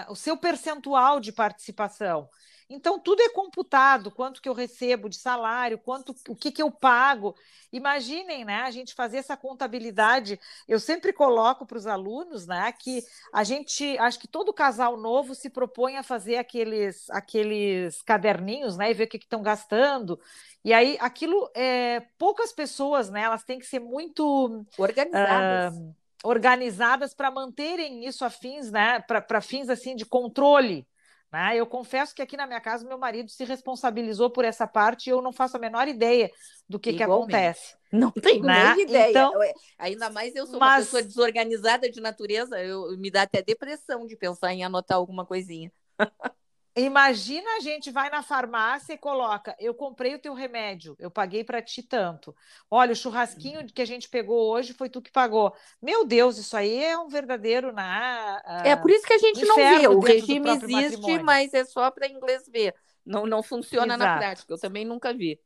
o 0.09 0.15
seu 0.15 0.37
percentual 0.37 1.19
de 1.19 1.31
participação. 1.31 2.27
Então, 2.73 2.97
tudo 2.97 3.21
é 3.21 3.29
computado, 3.29 4.09
quanto 4.09 4.41
que 4.41 4.49
eu 4.49 4.53
recebo 4.53 5.07
de 5.07 5.17
salário, 5.17 5.77
quanto 5.77 6.15
o 6.27 6.35
que, 6.35 6.51
que 6.51 6.61
eu 6.61 6.71
pago. 6.71 7.35
Imaginem, 7.71 8.43
né, 8.43 8.61
a 8.61 8.71
gente 8.71 8.95
fazer 8.95 9.17
essa 9.17 9.37
contabilidade. 9.37 10.39
Eu 10.67 10.79
sempre 10.79 11.13
coloco 11.13 11.67
para 11.67 11.77
os 11.77 11.85
alunos 11.85 12.47
né, 12.47 12.71
que 12.71 13.03
a 13.31 13.43
gente, 13.43 13.95
acho 13.99 14.19
que 14.19 14.27
todo 14.27 14.51
casal 14.51 14.97
novo 14.97 15.35
se 15.35 15.51
propõe 15.51 15.97
a 15.97 16.03
fazer 16.03 16.37
aqueles, 16.37 17.07
aqueles 17.11 18.01
caderninhos 18.01 18.75
né, 18.75 18.89
e 18.89 18.93
ver 18.93 19.03
o 19.03 19.07
que 19.07 19.17
estão 19.17 19.43
gastando. 19.43 20.19
E 20.65 20.73
aí, 20.73 20.97
aquilo, 20.99 21.51
é, 21.53 21.99
poucas 22.17 22.51
pessoas, 22.51 23.09
né, 23.11 23.21
elas 23.21 23.43
têm 23.43 23.59
que 23.59 23.67
ser 23.67 23.79
muito 23.79 24.65
organizadas. 24.79 25.77
Uh, 25.77 25.95
organizadas 26.25 27.13
para 27.13 27.29
manterem 27.29 28.05
isso 28.05 28.23
a 28.23 28.29
fins, 28.29 28.71
né, 28.71 28.99
para 29.01 29.41
fins 29.41 29.69
assim 29.69 29.93
de 29.93 30.05
controle 30.05 30.87
né? 31.33 31.57
Eu 31.57 31.65
confesso 31.65 32.13
que 32.13 32.21
aqui 32.21 32.37
na 32.37 32.45
minha 32.45 32.61
casa 32.61 32.87
meu 32.87 32.97
marido 32.97 33.31
se 33.31 33.43
responsabilizou 33.43 34.29
por 34.29 34.45
essa 34.45 34.67
parte 34.67 35.07
e 35.07 35.09
eu 35.09 35.19
não 35.19 35.33
faço 35.33 35.57
a 35.57 35.59
menor 35.59 35.87
ideia 35.87 36.29
do 36.69 36.79
que, 36.79 36.93
que 36.93 37.01
acontece. 37.01 37.75
Não 37.91 38.11
tenho 38.11 38.43
né? 38.43 38.75
nem 38.75 38.85
ideia. 38.85 39.09
Então, 39.09 39.33
Ainda 39.79 40.11
mais 40.11 40.35
eu 40.35 40.45
sou 40.45 40.59
mas... 40.59 40.69
uma 40.69 40.85
pessoa 40.85 41.01
desorganizada 41.01 41.89
de 41.89 41.99
natureza, 41.99 42.61
eu, 42.61 42.95
me 42.99 43.09
dá 43.09 43.23
até 43.23 43.41
depressão 43.41 44.05
de 44.05 44.15
pensar 44.15 44.53
em 44.53 44.63
anotar 44.63 44.95
alguma 44.95 45.25
coisinha. 45.25 45.71
Imagina 46.75 47.57
a 47.57 47.59
gente 47.59 47.91
vai 47.91 48.09
na 48.09 48.23
farmácia 48.23 48.93
e 48.93 48.97
coloca: 48.97 49.55
eu 49.59 49.75
comprei 49.75 50.15
o 50.15 50.19
teu 50.19 50.33
remédio, 50.33 50.95
eu 50.97 51.11
paguei 51.11 51.43
para 51.43 51.61
ti 51.61 51.83
tanto. 51.83 52.35
Olha, 52.69 52.93
o 52.93 52.95
churrasquinho 52.95 53.61
uhum. 53.61 53.67
que 53.67 53.81
a 53.81 53.85
gente 53.85 54.09
pegou 54.09 54.51
hoje 54.51 54.73
foi 54.73 54.89
tu 54.89 55.01
que 55.01 55.11
pagou. 55.11 55.55
Meu 55.79 56.03
Deus, 56.03 56.37
isso 56.37 56.57
aí 56.57 56.83
é 56.83 56.97
um 56.97 57.07
verdadeiro 57.07 57.71
na. 57.71 58.41
Uh, 58.43 58.67
é 58.67 58.75
por 58.75 58.89
isso 58.89 59.05
que 59.05 59.13
a 59.13 59.19
gente 59.19 59.45
não 59.45 59.55
vê. 59.55 59.87
O 59.87 59.99
regime 59.99 60.49
existe, 60.49 60.97
matrimônio. 60.97 61.25
mas 61.25 61.53
é 61.53 61.63
só 61.63 61.91
para 61.91 62.07
inglês 62.07 62.43
ver. 62.47 62.73
Não, 63.05 63.27
não 63.27 63.43
funciona 63.43 63.93
Exato. 63.93 64.11
na 64.11 64.17
prática. 64.17 64.53
Eu 64.53 64.59
também 64.59 64.83
nunca 64.83 65.13
vi. 65.13 65.39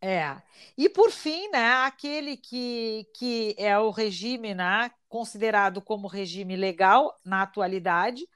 É. 0.00 0.40
E 0.78 0.88
por 0.88 1.10
fim, 1.10 1.50
né, 1.50 1.72
aquele 1.84 2.36
que, 2.36 3.06
que 3.14 3.54
é 3.58 3.78
o 3.78 3.90
regime 3.90 4.54
né, 4.54 4.90
considerado 5.08 5.82
como 5.82 6.08
regime 6.08 6.56
legal 6.56 7.14
na 7.22 7.42
atualidade, 7.42 8.26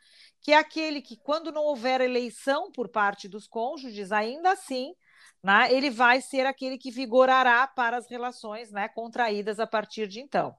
que 0.44 0.52
é 0.52 0.58
aquele 0.58 1.00
que, 1.00 1.16
quando 1.16 1.50
não 1.50 1.64
houver 1.64 2.02
eleição 2.02 2.70
por 2.70 2.90
parte 2.90 3.26
dos 3.26 3.46
cônjuges, 3.46 4.12
ainda 4.12 4.52
assim, 4.52 4.94
né, 5.42 5.72
ele 5.72 5.88
vai 5.88 6.20
ser 6.20 6.44
aquele 6.44 6.76
que 6.76 6.90
vigorará 6.90 7.66
para 7.66 7.96
as 7.96 8.06
relações 8.10 8.70
né, 8.70 8.86
contraídas 8.86 9.58
a 9.58 9.66
partir 9.66 10.06
de 10.06 10.20
então. 10.20 10.54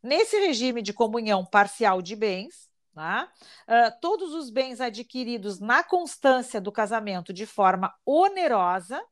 Nesse 0.00 0.38
regime 0.38 0.80
de 0.80 0.92
comunhão 0.92 1.44
parcial 1.44 2.00
de 2.00 2.14
bens, 2.14 2.70
né, 2.94 3.28
uh, 3.68 4.00
todos 4.00 4.32
os 4.32 4.50
bens 4.50 4.80
adquiridos 4.80 5.58
na 5.58 5.82
constância 5.82 6.60
do 6.60 6.70
casamento 6.70 7.32
de 7.32 7.44
forma 7.44 7.92
onerosa 8.06 9.02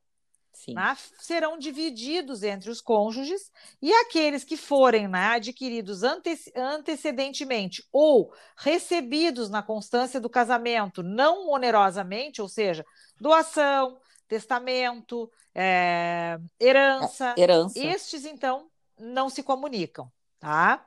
né, 0.69 0.97
serão 1.19 1.59
divididos 1.59 2.43
entre 2.43 2.71
os 2.71 2.81
cônjuges 2.81 3.51
e 3.81 3.93
aqueles 3.93 4.45
que 4.45 4.57
forem 4.57 5.09
né, 5.09 5.27
adquiridos 5.35 6.03
ante 6.03 6.37
antecedentemente 6.55 7.87
ou 7.93 8.33
recebidos 8.57 9.51
na 9.51 9.63
constância 9.63 10.21
do 10.21 10.31
casamento 10.31 11.03
não 11.03 11.49
onerosamente, 11.49 12.41
ou 12.41 12.49
seja, 12.49 12.85
doação, 13.21 13.99
testamento, 14.29 15.31
é, 15.55 16.39
herança, 16.61 17.35
é, 17.37 17.41
herança, 17.41 17.79
estes 17.79 18.25
então 18.25 18.71
não 18.99 19.29
se 19.29 19.43
comunicam, 19.43 20.11
tá? 20.39 20.87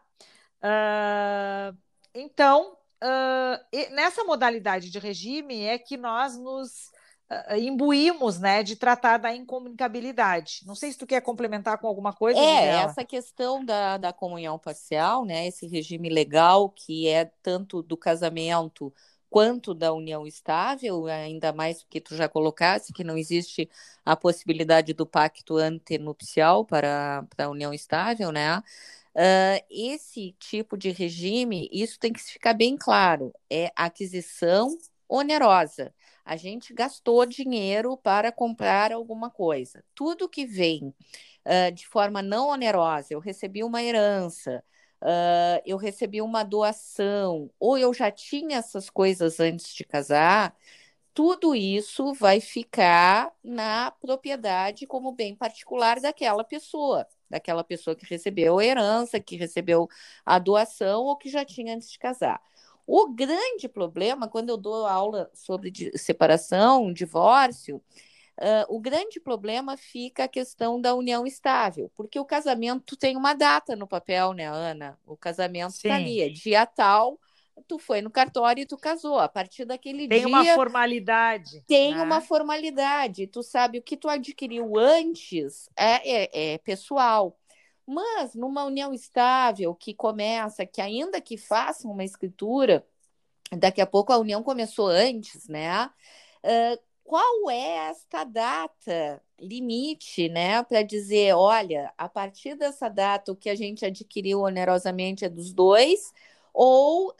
Uh, 0.63 1.77
então, 2.13 2.77
uh, 3.03 3.93
nessa 3.93 4.23
modalidade 4.23 4.89
de 4.89 4.97
regime 4.97 5.61
é 5.63 5.77
que 5.77 5.97
nós 5.97 6.37
nos 6.37 6.91
imbuímos, 7.57 8.39
né, 8.39 8.61
de 8.61 8.75
tratar 8.75 9.17
da 9.17 9.35
incomunicabilidade. 9.35 10.61
Não 10.65 10.75
sei 10.75 10.91
se 10.91 10.97
tu 10.97 11.07
quer 11.07 11.21
complementar 11.21 11.77
com 11.79 11.87
alguma 11.87 12.13
coisa. 12.13 12.39
É, 12.39 12.83
essa 12.83 13.03
questão 13.03 13.65
da, 13.65 13.97
da 13.97 14.13
comunhão 14.13 14.59
parcial, 14.59 15.25
né, 15.25 15.47
esse 15.47 15.65
regime 15.67 16.07
legal 16.09 16.69
que 16.69 17.07
é 17.07 17.25
tanto 17.41 17.81
do 17.81 17.97
casamento 17.97 18.93
quanto 19.27 19.73
da 19.73 19.91
união 19.91 20.25
estável, 20.25 21.07
ainda 21.07 21.51
mais 21.51 21.83
porque 21.83 21.99
tu 21.99 22.15
já 22.15 22.29
colocasse 22.29 22.93
que 22.93 23.03
não 23.03 23.17
existe 23.17 23.69
a 24.05 24.15
possibilidade 24.15 24.93
do 24.93 25.05
pacto 25.05 25.57
antenupcial 25.57 26.63
para, 26.63 27.25
para 27.35 27.45
a 27.45 27.49
união 27.49 27.73
estável, 27.73 28.31
né? 28.31 28.59
Uh, 29.15 29.65
esse 29.69 30.35
tipo 30.39 30.77
de 30.77 30.91
regime, 30.91 31.69
isso 31.71 31.97
tem 31.99 32.13
que 32.13 32.21
ficar 32.21 32.53
bem 32.53 32.77
claro, 32.77 33.33
é 33.49 33.71
aquisição 33.75 34.77
onerosa 35.07 35.93
a 36.25 36.35
gente 36.35 36.73
gastou 36.73 37.25
dinheiro 37.25 37.95
para 37.97 38.31
comprar 38.31 38.91
alguma 38.91 39.29
coisa. 39.29 39.83
Tudo 39.93 40.27
que 40.27 40.45
vem 40.45 40.93
uh, 41.45 41.71
de 41.71 41.87
forma 41.87 42.21
não 42.21 42.49
onerosa, 42.49 43.13
eu 43.13 43.19
recebi 43.19 43.63
uma 43.63 43.83
herança, 43.83 44.63
uh, 45.01 45.61
eu 45.65 45.77
recebi 45.77 46.21
uma 46.21 46.43
doação, 46.43 47.49
ou 47.59 47.77
eu 47.77 47.93
já 47.93 48.11
tinha 48.11 48.57
essas 48.57 48.89
coisas 48.89 49.39
antes 49.39 49.73
de 49.75 49.83
casar, 49.85 50.55
tudo 51.13 51.55
isso 51.55 52.13
vai 52.13 52.41
ficar 52.41 53.31
na 53.43 53.91
propriedade 53.91 54.85
como 54.85 55.13
bem 55.13 55.35
particular 55.35 55.99
daquela 56.01 56.43
pessoa, 56.43 57.07
daquela 57.29 57.63
pessoa 57.63 57.95
que 57.95 58.05
recebeu 58.05 58.59
a 58.59 58.65
herança, 58.65 59.19
que 59.19 59.37
recebeu 59.37 59.87
a 60.25 60.39
doação 60.39 61.03
ou 61.03 61.15
que 61.17 61.29
já 61.29 61.45
tinha 61.45 61.73
antes 61.75 61.89
de 61.91 61.99
casar. 61.99 62.41
O 62.87 63.09
grande 63.13 63.67
problema, 63.67 64.27
quando 64.27 64.49
eu 64.49 64.57
dou 64.57 64.85
aula 64.85 65.29
sobre 65.33 65.71
separação, 65.97 66.93
divórcio, 66.93 67.77
uh, 68.39 68.65
o 68.75 68.79
grande 68.79 69.19
problema 69.19 69.75
fica 69.75 70.25
a 70.25 70.27
questão 70.27 70.79
da 70.79 70.93
união 70.93 71.25
estável, 71.25 71.91
porque 71.95 72.19
o 72.19 72.25
casamento 72.25 72.95
tem 72.95 73.17
uma 73.17 73.33
data 73.33 73.75
no 73.75 73.87
papel, 73.87 74.33
né, 74.33 74.45
Ana? 74.45 74.99
O 75.05 75.17
casamento 75.17 75.75
está 75.75 75.95
ali, 75.95 76.21
é 76.21 76.29
dia 76.29 76.65
tal, 76.65 77.19
tu 77.67 77.79
foi 77.79 78.01
no 78.01 78.09
cartório 78.09 78.61
e 78.61 78.65
tu 78.65 78.77
casou. 78.77 79.19
A 79.19 79.29
partir 79.29 79.65
daquele 79.65 80.07
tem 80.07 80.19
dia. 80.19 80.19
Tem 80.19 80.25
uma 80.25 80.45
formalidade. 80.55 81.63
Tem 81.67 81.95
né? 81.95 82.01
uma 82.01 82.21
formalidade. 82.21 83.27
Tu 83.27 83.41
sabe 83.43 83.79
o 83.79 83.81
que 83.81 83.97
tu 83.97 84.09
adquiriu 84.09 84.77
antes 84.77 85.69
é, 85.75 86.25
é, 86.25 86.53
é 86.53 86.57
pessoal. 86.59 87.37
Mas 87.87 88.33
numa 88.35 88.65
união 88.65 88.93
estável 88.93 89.75
que 89.75 89.93
começa, 89.93 90.65
que 90.65 90.81
ainda 90.81 91.21
que 91.21 91.37
façam 91.37 91.91
uma 91.91 92.03
escritura, 92.03 92.85
daqui 93.51 93.81
a 93.81 93.87
pouco 93.87 94.11
a 94.13 94.17
união 94.17 94.43
começou 94.43 94.87
antes, 94.87 95.47
né? 95.47 95.87
Uh, 96.43 96.79
qual 97.03 97.49
é 97.51 97.89
esta 97.89 98.23
data 98.23 99.21
limite, 99.39 100.29
né, 100.29 100.63
para 100.63 100.81
dizer, 100.81 101.35
olha, 101.35 101.93
a 101.97 102.09
partir 102.09 102.55
dessa 102.55 102.89
data 102.89 103.31
o 103.31 103.35
que 103.35 103.49
a 103.49 103.55
gente 103.55 103.85
adquiriu 103.85 104.41
onerosamente 104.41 105.25
é 105.25 105.29
dos 105.29 105.53
dois, 105.53 106.13
ou 106.53 107.09
uh, 107.11 107.15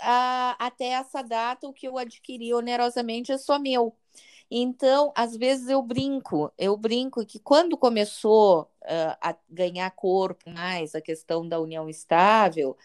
até 0.60 0.86
essa 0.88 1.22
data 1.22 1.68
o 1.68 1.74
que 1.74 1.88
eu 1.88 1.98
adquiri 1.98 2.54
onerosamente 2.54 3.32
é 3.32 3.38
só 3.38 3.60
meu. 3.60 3.96
Então, 4.50 5.12
às 5.16 5.36
vezes 5.36 5.70
eu 5.70 5.82
brinco, 5.82 6.52
eu 6.58 6.78
brinco 6.78 7.26
que 7.26 7.40
quando 7.40 7.78
começou 7.78 8.64
uh, 8.84 9.18
a 9.22 9.36
ganhar 9.50 9.90
corpo 9.92 10.50
mais 10.50 10.94
a 10.94 11.02
questão 11.02 11.48
da 11.48 11.60
união 11.60 11.90
estável, 11.90 12.78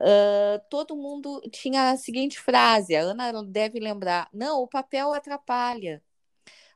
uh, 0.00 0.60
todo 0.70 0.96
mundo 0.96 1.40
tinha 1.50 1.90
a 1.90 1.96
seguinte 1.96 2.38
frase, 2.38 2.94
a 2.94 3.00
Ana 3.00 3.42
deve 3.42 3.80
lembrar: 3.80 4.28
não, 4.32 4.62
o 4.62 4.68
papel 4.68 5.14
atrapalha. 5.14 6.02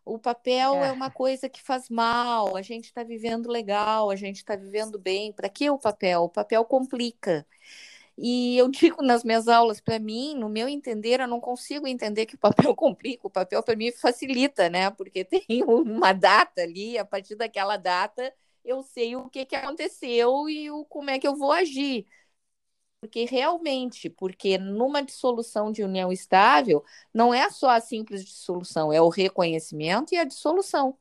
O 0.04 0.18
papel 0.18 0.74
é. 0.76 0.88
é 0.88 0.92
uma 0.92 1.10
coisa 1.10 1.48
que 1.48 1.62
faz 1.62 1.88
mal, 1.88 2.56
a 2.56 2.62
gente 2.62 2.86
está 2.86 3.04
vivendo 3.04 3.48
legal, 3.50 4.10
a 4.10 4.16
gente 4.16 4.36
está 4.36 4.56
vivendo 4.56 4.98
bem. 4.98 5.32
Para 5.32 5.48
que 5.48 5.70
o 5.70 5.78
papel? 5.78 6.22
O 6.24 6.28
papel 6.28 6.64
complica. 6.64 7.46
E 8.22 8.56
eu 8.58 8.68
digo 8.68 9.02
nas 9.02 9.24
minhas 9.24 9.48
aulas, 9.48 9.80
para 9.80 9.98
mim, 9.98 10.34
no 10.36 10.48
meu 10.48 10.68
entender, 10.68 11.20
eu 11.20 11.28
não 11.28 11.40
consigo 11.40 11.86
entender 11.86 12.26
que 12.26 12.34
o 12.34 12.38
papel 12.38 12.74
complica, 12.76 13.26
o 13.26 13.30
papel 13.30 13.62
para 13.62 13.76
mim 13.76 13.90
facilita, 13.92 14.68
né? 14.68 14.90
Porque 14.90 15.24
tem 15.24 15.64
uma 15.64 16.12
data 16.12 16.62
ali, 16.62 16.98
a 16.98 17.04
partir 17.04 17.34
daquela 17.36 17.76
data 17.76 18.32
eu 18.64 18.82
sei 18.82 19.16
o 19.16 19.28
que, 19.30 19.46
que 19.46 19.56
aconteceu 19.56 20.48
e 20.48 20.70
o, 20.70 20.84
como 20.84 21.08
é 21.10 21.18
que 21.18 21.26
eu 21.26 21.34
vou 21.34 21.50
agir. 21.50 22.06
Porque 23.00 23.24
realmente, 23.24 24.10
porque 24.10 24.58
numa 24.58 25.02
dissolução 25.02 25.72
de 25.72 25.82
união 25.82 26.12
estável, 26.12 26.84
não 27.14 27.32
é 27.32 27.48
só 27.50 27.70
a 27.70 27.80
simples 27.80 28.22
dissolução, 28.24 28.92
é 28.92 29.00
o 29.00 29.08
reconhecimento 29.08 30.14
e 30.14 30.18
a 30.18 30.24
dissolução. 30.24 30.98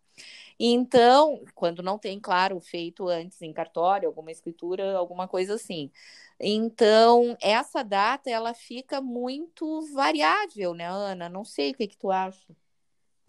Então, 0.59 1.43
quando 1.55 1.81
não 1.81 1.97
tem, 1.97 2.19
claro, 2.19 2.59
feito 2.59 3.07
antes 3.07 3.41
em 3.41 3.53
cartório, 3.53 4.09
alguma 4.09 4.29
escritura, 4.29 4.97
alguma 4.97 5.25
coisa 5.25 5.55
assim. 5.55 5.89
Então, 6.37 7.37
essa 7.41 7.81
data 7.81 8.29
ela 8.29 8.53
fica 8.53 8.99
muito 8.99 9.81
variável, 9.93 10.73
né, 10.73 10.85
Ana? 10.85 11.29
Não 11.29 11.45
sei 11.45 11.71
o 11.71 11.73
que, 11.73 11.87
que 11.87 11.97
tu 11.97 12.11
acha. 12.11 12.53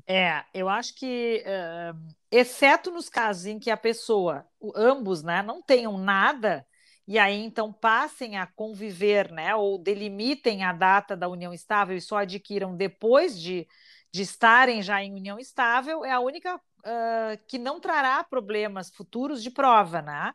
É, 0.06 0.44
eu 0.52 0.68
acho 0.68 0.96
que, 0.96 1.44
uh, 1.46 2.14
exceto 2.32 2.90
nos 2.90 3.08
casos 3.08 3.46
em 3.46 3.60
que 3.60 3.70
a 3.70 3.76
pessoa, 3.76 4.44
ambos, 4.74 5.22
né, 5.22 5.40
não 5.40 5.62
tenham 5.62 5.96
nada, 5.96 6.66
e 7.06 7.16
aí 7.16 7.40
então 7.44 7.72
passem 7.72 8.36
a 8.36 8.44
conviver, 8.44 9.30
né, 9.30 9.54
ou 9.54 9.78
delimitem 9.78 10.64
a 10.64 10.72
data 10.72 11.16
da 11.16 11.28
união 11.28 11.52
estável 11.52 11.96
e 11.96 12.00
só 12.00 12.16
adquiram 12.18 12.76
depois 12.76 13.40
de, 13.40 13.68
de 14.12 14.22
estarem 14.22 14.82
já 14.82 15.00
em 15.00 15.14
união 15.14 15.38
estável, 15.38 16.04
é 16.04 16.10
a 16.10 16.18
única 16.18 16.60
uh, 16.80 17.40
que 17.46 17.58
não 17.58 17.80
trará 17.80 18.22
problemas 18.24 18.90
futuros 18.90 19.42
de 19.42 19.50
prova, 19.50 20.02
né? 20.02 20.32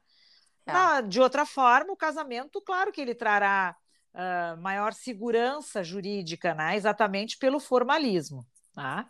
É. 0.65 0.73
Na, 0.73 1.01
de 1.01 1.19
outra 1.21 1.45
forma, 1.45 1.93
o 1.93 1.97
casamento, 1.97 2.61
claro 2.61 2.91
que 2.91 3.01
ele 3.01 3.13
trará 3.13 3.75
uh, 4.13 4.61
maior 4.61 4.93
segurança 4.93 5.83
jurídica, 5.83 6.53
né? 6.53 6.75
Exatamente 6.75 7.37
pelo 7.37 7.59
formalismo. 7.59 8.45
Tá? 8.73 9.07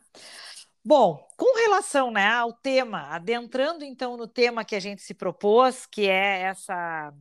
Bom, 0.83 1.27
com 1.35 1.57
relação 1.57 2.11
né, 2.11 2.27
ao 2.27 2.53
tema, 2.53 3.07
adentrando 3.09 3.83
então 3.83 4.15
no 4.15 4.27
tema 4.27 4.63
que 4.63 4.75
a 4.75 4.79
gente 4.79 5.01
se 5.01 5.15
propôs, 5.15 5.87
que 5.87 6.07
é 6.07 6.41
essa 6.41 7.11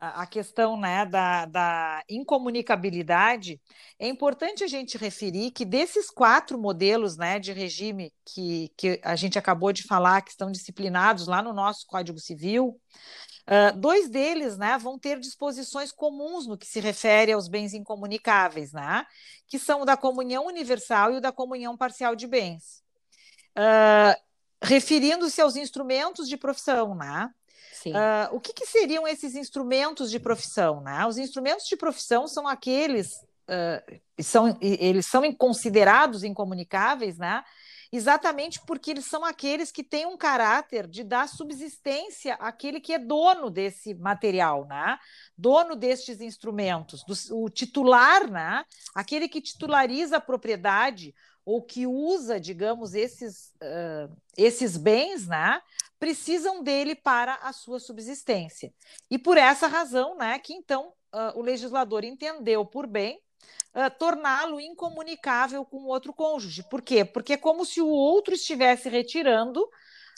a 0.00 0.26
questão 0.26 0.78
né, 0.78 1.04
da, 1.04 1.44
da 1.44 2.02
incomunicabilidade, 2.08 3.60
é 3.98 4.08
importante 4.08 4.64
a 4.64 4.66
gente 4.66 4.96
referir 4.96 5.50
que 5.50 5.62
desses 5.62 6.10
quatro 6.10 6.58
modelos 6.58 7.18
né, 7.18 7.38
de 7.38 7.52
regime 7.52 8.10
que, 8.24 8.72
que 8.78 8.98
a 9.04 9.14
gente 9.14 9.38
acabou 9.38 9.72
de 9.72 9.82
falar, 9.82 10.22
que 10.22 10.30
estão 10.30 10.50
disciplinados 10.50 11.26
lá 11.26 11.42
no 11.42 11.52
nosso 11.52 11.86
Código 11.86 12.18
Civil, 12.18 12.80
uh, 13.46 13.78
dois 13.78 14.08
deles 14.08 14.56
né, 14.56 14.78
vão 14.78 14.98
ter 14.98 15.20
disposições 15.20 15.92
comuns 15.92 16.46
no 16.46 16.56
que 16.56 16.66
se 16.66 16.80
refere 16.80 17.32
aos 17.32 17.46
bens 17.46 17.74
incomunicáveis, 17.74 18.72
né, 18.72 19.04
que 19.46 19.58
são 19.58 19.82
o 19.82 19.84
da 19.84 19.98
comunhão 19.98 20.46
universal 20.46 21.12
e 21.12 21.18
o 21.18 21.20
da 21.20 21.30
comunhão 21.30 21.76
parcial 21.76 22.16
de 22.16 22.26
bens. 22.26 22.82
Uh, 23.54 24.18
referindo-se 24.62 25.42
aos 25.42 25.56
instrumentos 25.56 26.26
de 26.26 26.38
profissão, 26.38 26.94
né? 26.94 27.28
Uh, 27.88 28.36
o 28.36 28.40
que, 28.40 28.52
que, 28.52 28.66
seriam 28.66 29.08
esses 29.08 29.34
instrumentos 29.34 30.10
de 30.10 30.20
profissão? 30.20 30.80
Né? 30.80 31.06
Os 31.06 31.18
instrumentos 31.18 31.66
de 31.66 31.76
profissão 31.76 32.28
são 32.28 32.46
aqueles, 32.46 33.12
uh, 33.48 34.00
são, 34.22 34.58
eles 34.60 35.06
são 35.06 35.32
considerados 35.32 36.22
incomunicáveis, 36.22 37.16
né? 37.16 37.42
exatamente 37.92 38.60
porque 38.66 38.92
eles 38.92 39.06
são 39.06 39.24
aqueles 39.24 39.72
que 39.72 39.82
têm 39.82 40.06
um 40.06 40.16
caráter 40.16 40.86
de 40.86 41.02
dar 41.02 41.28
subsistência 41.28 42.34
àquele 42.34 42.80
que 42.80 42.92
é 42.92 42.98
dono 42.98 43.50
desse 43.50 43.94
material, 43.94 44.66
né? 44.66 44.98
dono 45.36 45.74
destes 45.74 46.20
instrumentos, 46.20 47.02
do, 47.04 47.42
o 47.42 47.48
titular, 47.48 48.30
né? 48.30 48.64
aquele 48.94 49.28
que 49.28 49.40
titulariza 49.40 50.18
a 50.18 50.20
propriedade 50.20 51.14
ou 51.50 51.62
que 51.62 51.86
usa, 51.86 52.38
digamos, 52.38 52.94
esses, 52.94 53.52
uh, 53.62 54.16
esses 54.36 54.76
bens, 54.76 55.26
né? 55.26 55.60
precisam 56.00 56.62
dele 56.62 56.94
para 56.94 57.34
a 57.42 57.52
sua 57.52 57.78
subsistência. 57.78 58.72
E 59.10 59.18
por 59.18 59.36
essa 59.36 59.66
razão, 59.66 60.16
né, 60.16 60.38
que 60.38 60.54
então 60.54 60.94
uh, 61.12 61.38
o 61.38 61.42
legislador 61.42 62.04
entendeu 62.04 62.64
por 62.64 62.86
bem 62.86 63.20
uh, 63.74 63.90
torná-lo 63.98 64.58
incomunicável 64.58 65.62
com 65.62 65.76
o 65.76 65.88
outro 65.88 66.14
cônjuge. 66.14 66.64
Por 66.70 66.80
quê? 66.80 67.04
Porque 67.04 67.34
é 67.34 67.36
como 67.36 67.66
se 67.66 67.82
o 67.82 67.88
outro 67.88 68.32
estivesse 68.32 68.88
retirando 68.88 69.62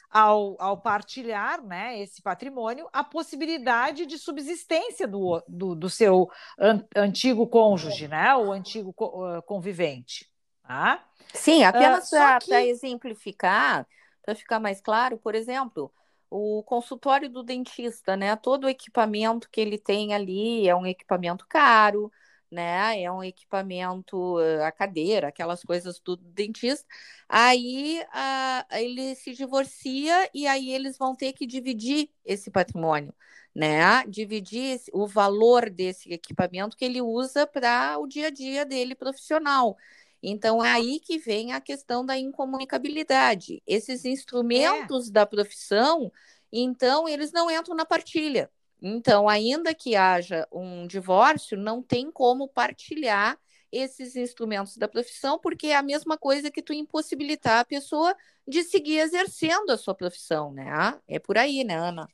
ao, 0.09 0.57
ao, 0.61 0.81
partilhar 0.81 1.61
né, 1.65 1.99
esse 2.01 2.23
patrimônio, 2.23 2.89
a 2.93 3.03
possibilidade 3.03 4.07
de 4.07 4.19
subsistência 4.19 5.09
do, 5.09 5.43
do, 5.49 5.75
do 5.75 5.91
seu 5.91 6.31
an, 6.61 6.85
antigo 6.95 7.47
cônjuge, 7.49 8.07
né, 8.07 8.37
o 8.37 8.53
antigo 8.53 8.93
co, 8.93 9.43
convivente. 9.43 10.31
Tá? 10.63 11.05
Sim, 11.35 11.65
apenas 11.65 12.09
uh, 12.09 12.11
para 12.11 12.41
que... 12.41 12.55
exemplificar, 12.55 13.87
para 14.23 14.35
ficar 14.35 14.61
mais 14.61 14.81
claro, 14.81 15.19
por 15.19 15.35
exemplo, 15.35 15.93
o 16.31 16.63
consultório 16.63 17.29
do 17.29 17.43
dentista, 17.43 18.17
né? 18.17 18.35
Todo 18.37 18.65
o 18.65 18.69
equipamento 18.69 19.49
que 19.51 19.61
ele 19.61 19.79
tem 19.79 20.15
ali 20.15 20.69
é 20.69 20.75
um 20.75 20.87
equipamento 20.87 21.47
caro, 21.49 22.11
né? 22.51 23.03
É 23.03 23.11
um 23.11 23.25
equipamento, 23.25 24.37
a 24.65 24.71
cadeira, 24.73 25.29
aquelas 25.29 25.63
coisas 25.63 25.99
do 26.01 26.17
dentista. 26.17 26.87
Aí 27.29 28.05
a, 28.13 28.67
ele 28.73 29.15
se 29.15 29.33
divorcia 29.33 30.31
e 30.35 30.47
aí 30.47 30.71
eles 30.73 30.97
vão 30.99 31.15
ter 31.15 31.33
que 31.33 31.47
dividir 31.47 32.11
esse 32.25 32.51
patrimônio, 32.51 33.15
né? 33.55 34.05
Dividir 34.07 34.81
o 34.93 35.07
valor 35.07 35.71
desse 35.71 36.13
equipamento 36.13 36.77
que 36.77 36.85
ele 36.85 37.01
usa 37.03 37.47
para 37.47 37.99
o 37.99 38.07
dia 38.07 38.29
a 38.29 38.31
dia 38.31 38.65
dele 38.65 38.95
profissional. 38.95 39.77
Então, 40.23 40.65
é 40.65 40.71
aí 40.71 41.01
que 41.01 41.19
vem 41.19 41.53
a 41.53 41.61
questão 41.61 42.07
da 42.07 42.17
incomunicabilidade. 42.17 43.63
Esses 43.67 44.05
instrumentos 44.05 45.09
é. 45.09 45.13
da 45.13 45.27
profissão, 45.27 46.13
então, 46.53 47.09
eles 47.09 47.33
não 47.33 47.51
entram 47.51 47.75
na 47.75 47.85
partilha. 47.85 48.51
Então, 48.81 49.29
ainda 49.29 49.75
que 49.75 49.97
haja 49.97 50.47
um 50.53 50.87
divórcio, 50.87 51.57
não 51.57 51.83
tem 51.83 52.11
como 52.11 52.49
partilhar 52.49 53.39
esses 53.71 54.17
instrumentos 54.17 54.77
da 54.77 54.87
profissão, 54.87 55.39
porque 55.39 55.69
é 55.69 55.77
a 55.77 55.83
mesma 55.83 56.19
coisa 56.19 56.51
que 56.51 56.63
tu 56.63 56.75
impossibilitar 56.75 57.61
a 57.61 57.65
pessoa 57.65 58.15
de 58.47 58.63
seguir 58.63 58.99
exercendo 58.99 59.71
a 59.71 59.79
sua 59.79 59.95
profissão, 59.95 60.53
né? 60.53 61.01
É 61.09 61.19
por 61.19 61.39
aí, 61.39 61.65
né, 61.65 61.77
Ana? 61.77 62.07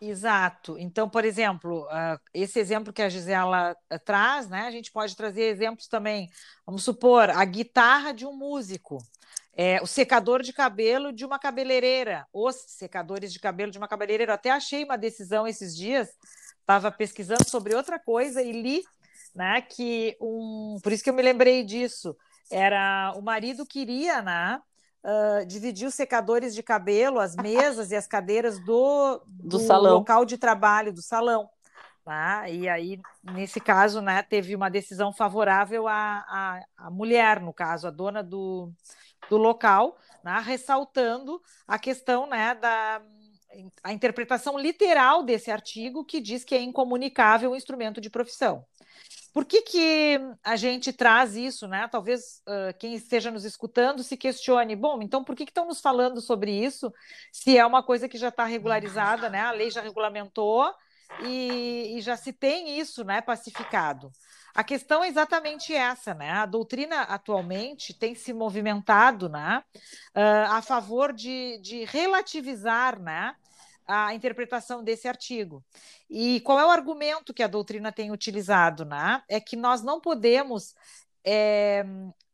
Exato. 0.00 0.78
Então, 0.78 1.08
por 1.08 1.24
exemplo, 1.24 1.84
uh, 1.86 2.20
esse 2.32 2.60
exemplo 2.60 2.92
que 2.92 3.02
a 3.02 3.08
Gisela 3.08 3.76
uh, 3.92 3.98
traz, 4.04 4.48
né? 4.48 4.62
A 4.62 4.70
gente 4.70 4.92
pode 4.92 5.16
trazer 5.16 5.42
exemplos 5.42 5.88
também. 5.88 6.30
Vamos 6.64 6.84
supor, 6.84 7.30
a 7.30 7.44
guitarra 7.44 8.12
de 8.12 8.24
um 8.24 8.32
músico, 8.32 8.98
é, 9.56 9.82
o 9.82 9.86
secador 9.86 10.40
de 10.40 10.52
cabelo 10.52 11.12
de 11.12 11.24
uma 11.24 11.36
cabeleireira, 11.36 12.24
os 12.32 12.54
secadores 12.68 13.32
de 13.32 13.40
cabelo 13.40 13.72
de 13.72 13.78
uma 13.78 13.88
cabeleireira. 13.88 14.30
Eu 14.30 14.34
até 14.36 14.50
achei 14.50 14.84
uma 14.84 14.96
decisão 14.96 15.48
esses 15.48 15.76
dias, 15.76 16.08
estava 16.60 16.92
pesquisando 16.92 17.48
sobre 17.48 17.74
outra 17.74 17.98
coisa 17.98 18.40
e 18.40 18.52
li, 18.52 18.84
né? 19.34 19.60
Que 19.62 20.16
um, 20.20 20.78
por 20.80 20.92
isso 20.92 21.02
que 21.02 21.10
eu 21.10 21.14
me 21.14 21.22
lembrei 21.22 21.64
disso. 21.64 22.16
Era 22.50 23.12
o 23.16 23.20
marido 23.20 23.66
queria, 23.66 24.22
né? 24.22 24.60
Uh, 25.08 25.46
dividir 25.46 25.88
os 25.88 25.94
secadores 25.94 26.54
de 26.54 26.62
cabelo, 26.62 27.18
as 27.18 27.34
mesas 27.34 27.90
e 27.90 27.96
as 27.96 28.06
cadeiras 28.06 28.62
do, 28.64 29.20
do, 29.26 29.58
do 29.58 29.80
local 29.80 30.24
de 30.24 30.36
trabalho, 30.36 30.92
do 30.92 31.02
salão. 31.02 31.48
Tá? 32.04 32.48
E 32.48 32.68
aí, 32.68 33.00
nesse 33.22 33.60
caso, 33.60 34.00
né, 34.00 34.22
teve 34.22 34.54
uma 34.54 34.70
decisão 34.70 35.12
favorável 35.12 35.86
à, 35.86 36.24
à, 36.28 36.86
à 36.86 36.90
mulher, 36.90 37.40
no 37.40 37.52
caso, 37.52 37.86
a 37.86 37.90
dona 37.90 38.22
do, 38.22 38.72
do 39.28 39.36
local, 39.36 39.98
né, 40.24 40.40
ressaltando 40.42 41.40
a 41.66 41.78
questão 41.78 42.26
né, 42.26 42.54
da 42.54 43.02
a 43.82 43.94
interpretação 43.94 44.58
literal 44.58 45.22
desse 45.22 45.50
artigo 45.50 46.04
que 46.04 46.20
diz 46.20 46.44
que 46.44 46.54
é 46.54 46.60
incomunicável 46.60 47.50
o 47.50 47.56
instrumento 47.56 47.98
de 47.98 48.10
profissão. 48.10 48.64
Por 49.32 49.44
que, 49.44 49.62
que 49.62 50.20
a 50.42 50.56
gente 50.56 50.92
traz 50.92 51.36
isso, 51.36 51.68
né? 51.68 51.86
Talvez 51.88 52.42
uh, 52.46 52.76
quem 52.78 52.94
esteja 52.94 53.30
nos 53.30 53.44
escutando 53.44 54.02
se 54.02 54.16
questione, 54.16 54.74
bom, 54.74 55.00
então 55.02 55.22
por 55.22 55.36
que, 55.36 55.44
que 55.44 55.50
estão 55.50 55.66
nos 55.66 55.80
falando 55.80 56.20
sobre 56.20 56.50
isso 56.50 56.92
se 57.32 57.56
é 57.56 57.64
uma 57.64 57.82
coisa 57.82 58.08
que 58.08 58.18
já 58.18 58.28
está 58.28 58.44
regularizada, 58.44 59.28
né? 59.28 59.40
A 59.40 59.52
lei 59.52 59.70
já 59.70 59.80
regulamentou 59.80 60.72
e, 61.22 61.96
e, 61.96 62.00
já 62.00 62.16
se 62.16 62.32
tem 62.32 62.78
isso, 62.78 63.02
né, 63.04 63.20
pacificado. 63.20 64.12
A 64.54 64.62
questão 64.62 65.02
é 65.02 65.08
exatamente 65.08 65.74
essa, 65.74 66.14
né? 66.14 66.30
A 66.30 66.46
doutrina 66.46 67.02
atualmente 67.02 67.94
tem 67.94 68.14
se 68.14 68.32
movimentado, 68.32 69.28
né, 69.28 69.62
uh, 70.16 70.52
a 70.52 70.62
favor 70.62 71.12
de, 71.12 71.58
de 71.62 71.84
relativizar, 71.84 73.00
né, 73.00 73.34
a 73.88 74.14
interpretação 74.14 74.84
desse 74.84 75.08
artigo. 75.08 75.64
E 76.10 76.40
qual 76.40 76.60
é 76.60 76.66
o 76.66 76.70
argumento 76.70 77.32
que 77.32 77.42
a 77.42 77.48
doutrina 77.48 77.90
tem 77.90 78.12
utilizado? 78.12 78.84
Né? 78.84 79.22
É 79.28 79.40
que 79.40 79.56
nós 79.56 79.82
não 79.82 79.98
podemos 79.98 80.74
é, 81.24 81.84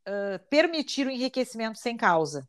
uh, 0.07 0.39
permitir 0.49 1.07
o 1.07 1.09
enriquecimento 1.09 1.79
sem 1.79 1.95
causa. 1.95 2.47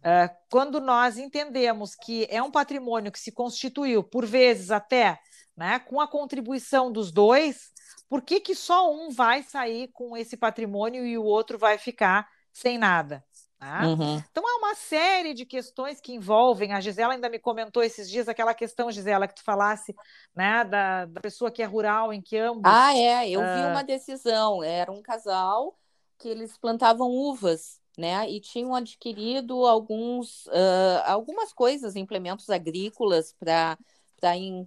Uh, 0.00 0.28
quando 0.50 0.82
nós 0.82 1.16
entendemos 1.16 1.94
que 1.94 2.26
é 2.30 2.42
um 2.42 2.50
patrimônio 2.50 3.10
que 3.10 3.18
se 3.18 3.32
constituiu, 3.32 4.04
por 4.04 4.26
vezes 4.26 4.70
até 4.70 5.18
né, 5.56 5.78
com 5.78 5.98
a 5.98 6.06
contribuição 6.06 6.92
dos 6.92 7.10
dois, 7.10 7.72
por 8.08 8.20
que, 8.20 8.40
que 8.40 8.54
só 8.54 8.92
um 8.92 9.10
vai 9.10 9.42
sair 9.42 9.88
com 9.88 10.14
esse 10.14 10.36
patrimônio 10.36 11.06
e 11.06 11.16
o 11.16 11.24
outro 11.24 11.58
vai 11.58 11.78
ficar 11.78 12.28
sem 12.52 12.76
nada? 12.76 13.24
Tá? 13.64 13.86
Uhum. 13.86 14.22
Então 14.30 14.46
há 14.46 14.58
uma 14.58 14.74
série 14.74 15.32
de 15.32 15.46
questões 15.46 15.98
que 15.98 16.12
envolvem. 16.12 16.74
A 16.74 16.82
Gisela 16.82 17.14
ainda 17.14 17.30
me 17.30 17.38
comentou 17.38 17.82
esses 17.82 18.10
dias 18.10 18.28
aquela 18.28 18.52
questão, 18.52 18.92
Gisela, 18.92 19.26
que 19.26 19.36
tu 19.36 19.42
falasse, 19.42 19.96
né, 20.36 20.64
da, 20.64 21.06
da 21.06 21.20
pessoa 21.22 21.50
que 21.50 21.62
é 21.62 21.64
rural, 21.64 22.12
em 22.12 22.20
que 22.20 22.36
ambos. 22.36 22.62
Ah, 22.66 22.94
é, 22.94 23.30
eu 23.30 23.40
uh... 23.40 23.42
vi 23.42 23.60
uma 23.70 23.82
decisão. 23.82 24.62
Era 24.62 24.92
um 24.92 25.00
casal 25.00 25.78
que 26.18 26.28
eles 26.28 26.58
plantavam 26.58 27.10
uvas, 27.10 27.80
né? 27.96 28.28
E 28.28 28.38
tinham 28.38 28.74
adquirido 28.74 29.64
alguns, 29.64 30.44
uh, 30.48 31.02
algumas 31.06 31.50
coisas, 31.50 31.96
implementos 31.96 32.50
agrícolas 32.50 33.32
para 33.32 33.78
para 34.20 34.36
in, 34.36 34.66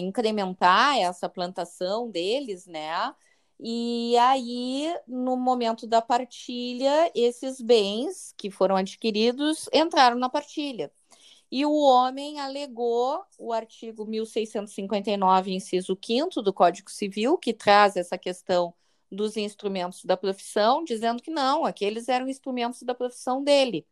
incrementar 0.00 0.98
essa 0.98 1.28
plantação 1.28 2.10
deles, 2.10 2.66
né? 2.66 3.14
E 3.60 4.16
aí, 4.18 4.94
no 5.06 5.36
momento 5.36 5.86
da 5.86 6.00
partilha, 6.00 7.10
esses 7.14 7.60
bens 7.60 8.32
que 8.36 8.50
foram 8.50 8.76
adquiridos 8.76 9.68
entraram 9.72 10.16
na 10.16 10.28
partilha. 10.28 10.92
E 11.50 11.64
o 11.64 11.72
homem 11.72 12.38
alegou 12.38 13.24
o 13.38 13.52
artigo 13.52 14.06
1659, 14.06 15.52
inciso 15.52 15.98
5 16.00 16.42
do 16.42 16.52
Código 16.52 16.90
Civil, 16.90 17.38
que 17.38 17.54
traz 17.54 17.96
essa 17.96 18.18
questão 18.18 18.74
dos 19.10 19.36
instrumentos 19.36 20.04
da 20.04 20.16
profissão, 20.16 20.84
dizendo 20.84 21.22
que 21.22 21.30
não, 21.30 21.64
aqueles 21.64 22.08
eram 22.08 22.28
instrumentos 22.28 22.82
da 22.82 22.94
profissão 22.94 23.42
dele. 23.42 23.86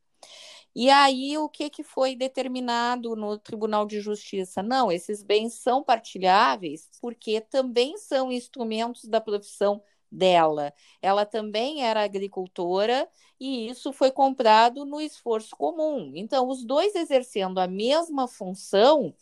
E 0.79 0.91
aí, 0.91 1.39
o 1.39 1.49
que, 1.49 1.71
que 1.71 1.83
foi 1.83 2.15
determinado 2.15 3.17
no 3.17 3.39
Tribunal 3.39 3.87
de 3.87 3.99
Justiça? 3.99 4.63
Não, 4.63 4.93
esses 4.93 5.23
bens 5.23 5.55
são 5.55 5.83
partilháveis 5.83 6.91
porque 7.01 7.41
também 7.41 7.97
são 7.97 8.31
instrumentos 8.31 9.05
da 9.07 9.19
profissão 9.19 9.83
dela. 10.13 10.75
Ela 11.01 11.25
também 11.25 11.83
era 11.83 12.05
agricultora 12.05 13.09
e 13.41 13.69
isso 13.71 13.91
foi 13.91 14.11
comprado 14.13 14.85
no 14.85 15.01
esforço 15.01 15.57
comum. 15.57 16.13
Então, 16.15 16.47
os 16.51 16.63
dois 16.63 16.95
exercendo 16.95 17.59
a 17.59 17.67
mesma 17.67 18.29
função, 18.29 19.15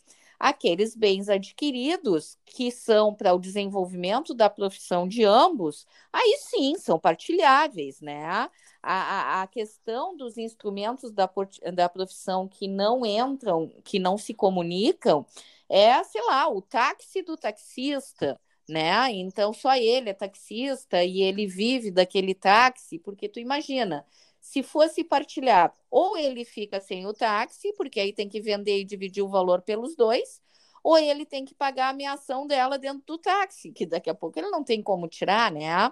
aqueles 0.49 0.95
bens 0.95 1.29
adquiridos 1.29 2.37
que 2.45 2.71
são 2.71 3.13
para 3.13 3.33
o 3.33 3.39
desenvolvimento 3.39 4.33
da 4.33 4.49
profissão 4.49 5.07
de 5.07 5.23
ambos, 5.23 5.85
aí 6.11 6.37
sim 6.39 6.77
são 6.77 6.99
partilháveis, 6.99 8.01
né? 8.01 8.49
a, 8.85 9.41
a 9.41 9.47
questão 9.47 10.15
dos 10.15 10.37
instrumentos 10.37 11.11
da, 11.11 11.29
da 11.73 11.89
profissão 11.89 12.47
que 12.47 12.67
não 12.67 13.03
entram, 13.05 13.69
que 13.83 13.97
não 13.97 14.17
se 14.17 14.33
comunicam, 14.33 15.25
é, 15.67 16.03
sei 16.03 16.21
lá, 16.23 16.47
o 16.47 16.61
táxi 16.61 17.23
do 17.23 17.35
taxista, 17.35 18.39
né? 18.69 19.11
Então 19.11 19.51
só 19.53 19.75
ele 19.75 20.09
é 20.09 20.13
taxista 20.13 21.03
e 21.03 21.21
ele 21.21 21.47
vive 21.47 21.89
daquele 21.89 22.35
táxi, 22.35 22.99
porque 22.99 23.27
tu 23.27 23.39
imagina, 23.39 24.05
se 24.45 24.61
fosse 24.61 25.03
partilhar, 25.03 25.75
ou 25.89 26.15
ele 26.15 26.45
fica 26.45 26.79
sem 26.79 27.07
o 27.07 27.13
táxi, 27.13 27.73
porque 27.73 27.99
aí 27.99 28.13
tem 28.13 28.29
que 28.29 28.39
vender 28.39 28.79
e 28.79 28.85
dividir 28.85 29.23
o 29.23 29.27
valor 29.27 29.63
pelos 29.63 29.95
dois, 29.95 30.39
ou 30.83 30.99
ele 30.99 31.25
tem 31.25 31.43
que 31.43 31.55
pagar 31.55 31.87
a 31.87 31.89
ameação 31.89 32.45
dela 32.45 32.77
dentro 32.77 33.01
do 33.07 33.17
táxi, 33.17 33.71
que 33.71 33.87
daqui 33.87 34.07
a 34.07 34.13
pouco 34.13 34.37
ele 34.37 34.51
não 34.51 34.63
tem 34.63 34.83
como 34.83 35.07
tirar, 35.07 35.51
né? 35.51 35.91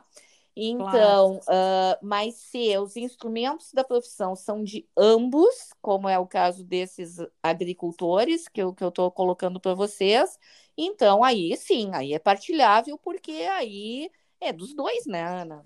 Então, 0.55 1.39
claro. 1.39 1.97
uh, 1.97 1.97
mas 2.03 2.35
se 2.35 2.77
os 2.77 2.95
instrumentos 2.95 3.73
da 3.73 3.83
profissão 3.83 4.35
são 4.35 4.63
de 4.63 4.87
ambos, 4.95 5.71
como 5.81 6.07
é 6.07 6.19
o 6.19 6.27
caso 6.27 6.63
desses 6.63 7.17
agricultores 7.41 8.47
que 8.47 8.61
eu 8.61 8.75
estou 8.79 9.09
colocando 9.09 9.59
para 9.59 9.73
vocês, 9.73 10.37
então 10.77 11.23
aí 11.23 11.57
sim, 11.57 11.89
aí 11.91 12.13
é 12.13 12.19
partilhável, 12.19 12.99
porque 12.99 13.31
aí 13.31 14.11
é 14.39 14.53
dos 14.53 14.75
dois, 14.75 15.07
né, 15.07 15.23
Ana? 15.23 15.63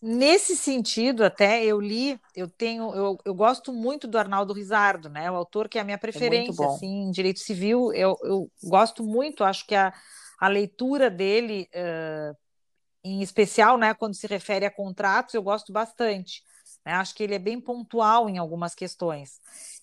Nesse 0.00 0.56
sentido, 0.56 1.24
até 1.24 1.64
eu 1.64 1.80
li, 1.80 2.20
eu 2.34 2.48
tenho, 2.48 2.94
eu, 2.94 3.18
eu 3.24 3.34
gosto 3.34 3.72
muito 3.72 4.06
do 4.06 4.16
Arnaldo 4.16 4.52
Rizardo, 4.52 5.08
né? 5.08 5.28
O 5.30 5.34
autor 5.34 5.68
que 5.68 5.76
é 5.76 5.80
a 5.80 5.84
minha 5.84 5.96
é 5.96 5.98
preferência, 5.98 6.62
é 6.62 6.66
assim, 6.66 7.02
em 7.02 7.10
direito 7.10 7.40
civil, 7.40 7.92
eu, 7.92 8.16
eu 8.22 8.50
gosto 8.62 9.02
muito, 9.02 9.42
acho 9.42 9.66
que 9.66 9.74
a, 9.74 9.92
a 10.38 10.46
leitura 10.46 11.10
dele 11.10 11.68
uh, 11.74 12.36
em 13.02 13.22
especial, 13.22 13.78
né, 13.78 13.94
quando 13.94 14.14
se 14.14 14.26
refere 14.26 14.66
a 14.66 14.70
contratos, 14.70 15.34
eu 15.34 15.42
gosto 15.42 15.72
bastante. 15.72 16.42
Né? 16.84 16.92
Acho 16.92 17.14
que 17.14 17.22
ele 17.22 17.34
é 17.34 17.38
bem 17.38 17.60
pontual 17.60 18.28
em 18.28 18.38
algumas 18.38 18.74
questões. 18.74 19.40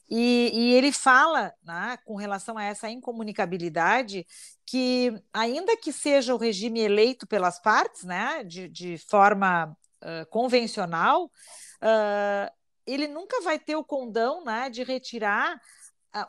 E, 0.09 0.51
e 0.53 0.73
ele 0.73 0.91
fala, 0.91 1.53
né, 1.63 1.97
com 2.05 2.15
relação 2.15 2.57
a 2.57 2.63
essa 2.63 2.89
incomunicabilidade, 2.89 4.25
que 4.65 5.13
ainda 5.33 5.75
que 5.75 5.91
seja 5.91 6.33
o 6.35 6.37
regime 6.37 6.79
eleito 6.79 7.25
pelas 7.25 7.59
partes, 7.59 8.03
né, 8.03 8.43
de, 8.43 8.69
de 8.69 8.97
forma 8.97 9.75
uh, 10.05 10.25
convencional, 10.29 11.25
uh, 11.25 12.51
ele 12.85 13.07
nunca 13.07 13.41
vai 13.41 13.57
ter 13.57 13.75
o 13.75 13.83
condão 13.83 14.45
né, 14.45 14.69
de 14.69 14.83
retirar 14.83 15.59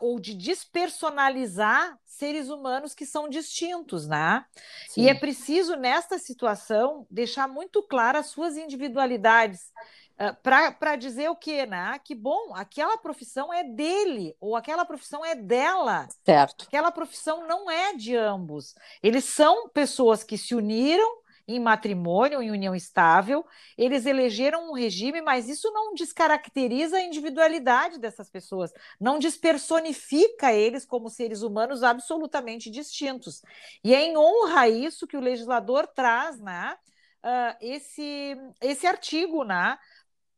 ou 0.01 0.19
de 0.19 0.33
despersonalizar 0.33 1.97
seres 2.03 2.49
humanos 2.49 2.93
que 2.93 3.05
são 3.05 3.29
distintos, 3.29 4.05
né? 4.05 4.43
Sim. 4.89 5.03
E 5.03 5.09
é 5.09 5.13
preciso, 5.13 5.77
nesta 5.77 6.17
situação, 6.17 7.07
deixar 7.09 7.47
muito 7.47 7.81
claras 7.83 8.25
as 8.25 8.31
suas 8.31 8.57
individualidades. 8.57 9.71
Uh, 10.19 10.35
para 10.41 10.95
dizer 10.95 11.29
o 11.29 11.35
quê, 11.35 11.67
né? 11.67 11.97
Que 12.03 12.15
bom, 12.15 12.55
aquela 12.55 12.97
profissão 12.97 13.53
é 13.53 13.63
dele, 13.63 14.35
ou 14.41 14.55
aquela 14.55 14.83
profissão 14.83 15.23
é 15.23 15.35
dela. 15.35 16.07
Certo. 16.25 16.65
Aquela 16.67 16.91
profissão 16.91 17.47
não 17.47 17.69
é 17.69 17.93
de 17.93 18.15
ambos. 18.15 18.73
Eles 19.01 19.25
são 19.25 19.69
pessoas 19.69 20.23
que 20.23 20.37
se 20.37 20.55
uniram 20.55 21.07
em 21.47 21.59
matrimônio, 21.59 22.41
em 22.41 22.51
união 22.51 22.75
estável. 22.75 23.45
Eles 23.77 24.05
elegeram 24.05 24.69
um 24.69 24.73
regime, 24.73 25.21
mas 25.21 25.47
isso 25.47 25.71
não 25.71 25.93
descaracteriza 25.93 26.97
a 26.97 27.01
individualidade 27.01 27.99
dessas 27.99 28.29
pessoas, 28.29 28.73
não 28.99 29.17
despersonifica 29.17 30.51
eles 30.51 30.85
como 30.85 31.09
seres 31.09 31.41
humanos 31.41 31.83
absolutamente 31.83 32.69
distintos. 32.69 33.41
E 33.83 33.95
é 33.95 34.01
em 34.01 34.17
honra 34.17 34.61
a 34.61 34.69
isso 34.69 35.07
que 35.07 35.17
o 35.17 35.21
legislador 35.21 35.87
traz 35.87 36.39
né, 36.39 36.75
uh, 37.23 37.55
esse, 37.61 38.35
esse 38.61 38.85
artigo, 38.85 39.43
né? 39.43 39.77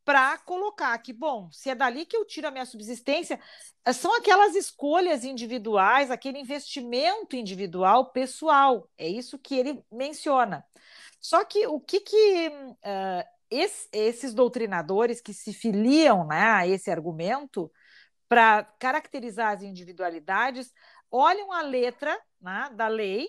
Para 0.04 0.38
colocar 0.38 0.96
que, 0.98 1.12
bom, 1.12 1.50
se 1.52 1.70
é 1.70 1.74
dali 1.74 2.04
que 2.04 2.16
eu 2.16 2.24
tiro 2.24 2.48
a 2.48 2.50
minha 2.50 2.64
subsistência, 2.64 3.38
são 3.92 4.16
aquelas 4.16 4.54
escolhas 4.54 5.24
individuais, 5.24 6.10
aquele 6.10 6.38
investimento 6.38 7.36
individual, 7.36 8.10
pessoal. 8.10 8.88
É 8.96 9.08
isso 9.08 9.38
que 9.38 9.54
ele 9.54 9.84
menciona. 9.90 10.64
Só 11.20 11.44
que 11.44 11.66
o 11.66 11.78
que, 11.80 12.00
que 12.00 12.48
uh, 12.48 13.24
esse, 13.50 13.88
esses 13.92 14.32
doutrinadores 14.32 15.20
que 15.20 15.34
se 15.34 15.52
filiam 15.52 16.26
né, 16.26 16.42
a 16.42 16.66
esse 16.66 16.90
argumento 16.90 17.70
para 18.28 18.64
caracterizar 18.78 19.52
as 19.52 19.62
individualidades 19.62 20.72
olham 21.10 21.52
a 21.52 21.62
letra 21.62 22.16
né, 22.40 22.70
da 22.74 22.88
lei 22.88 23.28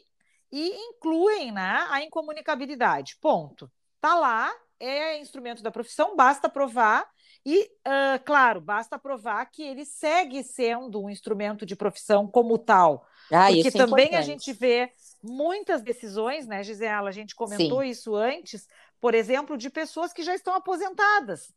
e 0.51 0.69
incluem 0.89 1.51
né, 1.51 1.87
a 1.89 2.01
incomunicabilidade. 2.01 3.17
Ponto. 3.19 3.71
Está 3.95 4.15
lá, 4.15 4.53
é 4.81 5.19
instrumento 5.19 5.61
da 5.61 5.71
profissão, 5.71 6.15
basta 6.15 6.49
provar. 6.49 7.07
E, 7.45 7.63
uh, 7.63 8.23
claro, 8.23 8.61
basta 8.61 8.99
provar 8.99 9.45
que 9.45 9.63
ele 9.63 9.85
segue 9.85 10.43
sendo 10.43 11.01
um 11.01 11.09
instrumento 11.09 11.65
de 11.65 11.75
profissão 11.75 12.27
como 12.27 12.57
tal. 12.57 13.05
Ah, 13.31 13.47
porque 13.47 13.69
é 13.69 13.71
também 13.71 14.07
importante. 14.07 14.15
a 14.15 14.21
gente 14.21 14.53
vê 14.53 14.91
muitas 15.23 15.81
decisões, 15.81 16.45
né, 16.45 16.63
Gisela? 16.63 17.09
A 17.09 17.13
gente 17.13 17.35
comentou 17.35 17.81
Sim. 17.81 17.87
isso 17.87 18.15
antes, 18.15 18.67
por 18.99 19.15
exemplo, 19.15 19.57
de 19.57 19.69
pessoas 19.69 20.11
que 20.11 20.23
já 20.23 20.35
estão 20.35 20.53
aposentadas 20.53 21.53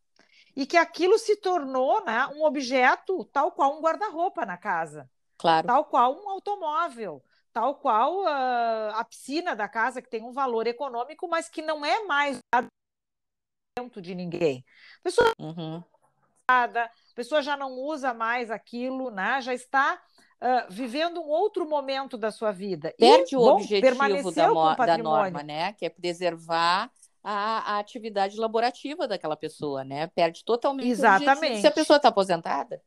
e 0.56 0.64
que 0.64 0.76
aquilo 0.76 1.18
se 1.18 1.36
tornou 1.36 2.04
né, 2.04 2.26
um 2.28 2.44
objeto 2.44 3.24
tal 3.26 3.50
qual 3.52 3.76
um 3.76 3.82
guarda-roupa 3.82 4.46
na 4.46 4.56
casa, 4.56 5.10
claro. 5.36 5.66
tal 5.66 5.84
qual 5.84 6.14
um 6.14 6.28
automóvel, 6.28 7.22
tal 7.52 7.74
qual 7.74 8.22
uh, 8.22 8.94
a 8.94 9.04
piscina 9.04 9.56
da 9.56 9.68
casa 9.68 10.00
que 10.00 10.08
tem 10.08 10.22
um 10.22 10.32
valor 10.32 10.66
econômico, 10.66 11.28
mas 11.28 11.48
que 11.48 11.60
não 11.60 11.84
é 11.84 12.04
mais 12.04 12.38
de 14.00 14.14
ninguém. 14.14 14.64
A 15.00 15.02
pessoa, 15.02 15.34
uhum. 15.36 15.82
a 16.46 16.90
pessoa 17.12 17.42
já 17.42 17.56
não 17.56 17.72
usa 17.72 18.14
mais 18.14 18.48
aquilo, 18.48 19.10
né? 19.10 19.40
Já 19.42 19.52
está 19.52 20.00
uh, 20.40 20.72
vivendo 20.72 21.20
um 21.20 21.28
outro 21.28 21.68
momento 21.68 22.16
da 22.16 22.30
sua 22.30 22.52
vida. 22.52 22.94
Perde 22.96 23.34
e, 23.34 23.36
o 23.36 23.40
bom, 23.40 23.56
objetivo 23.56 24.30
da, 24.32 24.74
da, 24.76 24.98
norma, 24.98 25.42
né? 25.42 25.72
Que 25.72 25.86
é 25.86 25.90
preservar 25.90 26.88
a, 27.20 27.74
a, 27.74 27.78
atividade 27.80 28.36
laborativa 28.36 29.08
daquela 29.08 29.36
pessoa, 29.36 29.82
né? 29.82 30.06
Perde 30.06 30.44
totalmente 30.44 30.88
Exatamente. 30.88 31.60
se 31.60 31.66
a 31.66 31.72
pessoa 31.72 31.96
está 31.96 32.10
aposentada. 32.10 32.80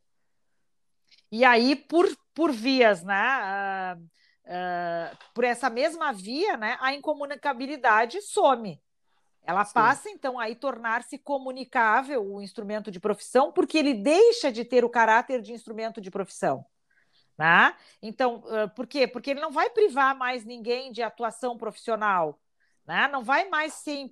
E 1.29 1.43
aí, 1.43 1.75
por, 1.75 2.07
por 2.33 2.53
vias, 2.53 3.03
né? 3.03 3.93
Uh, 3.93 4.03
uh, 4.45 5.17
por 5.33 5.43
essa 5.43 5.69
mesma 5.69 6.13
via, 6.13 6.55
né? 6.55 6.77
A 6.79 6.93
incomunicabilidade 6.93 8.21
some. 8.21 8.81
Ela 9.47 9.63
Sim. 9.63 9.73
passa, 9.73 10.09
então, 10.09 10.37
a 10.37 10.53
tornar-se 10.53 11.17
comunicável 11.17 12.21
o 12.21 12.41
instrumento 12.41 12.91
de 12.91 12.99
profissão, 12.99 13.49
porque 13.49 13.77
ele 13.77 13.93
deixa 13.93 14.51
de 14.51 14.65
ter 14.65 14.83
o 14.83 14.89
caráter 14.89 15.41
de 15.41 15.53
instrumento 15.53 16.01
de 16.01 16.11
profissão. 16.11 16.65
Né? 17.37 17.73
Então, 18.01 18.43
por 18.75 18.85
quê? 18.85 19.07
Porque 19.07 19.29
ele 19.29 19.39
não 19.39 19.51
vai 19.51 19.69
privar 19.69 20.17
mais 20.17 20.43
ninguém 20.43 20.91
de 20.91 21.01
atuação 21.01 21.55
profissional, 21.55 22.37
né? 22.85 23.07
não 23.07 23.23
vai 23.23 23.47
mais 23.47 23.73
ser 23.73 24.09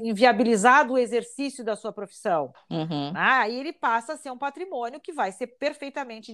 inviabilizado 0.00 0.92
o 0.92 0.98
exercício 0.98 1.64
da 1.64 1.74
sua 1.74 1.92
profissão. 1.92 2.52
Uhum. 2.70 3.12
Né? 3.12 3.20
Aí 3.20 3.58
ele 3.58 3.72
passa 3.72 4.12
a 4.12 4.16
ser 4.16 4.30
um 4.30 4.38
patrimônio 4.38 5.00
que 5.00 5.12
vai 5.12 5.32
ser 5.32 5.46
perfeitamente 5.46 6.32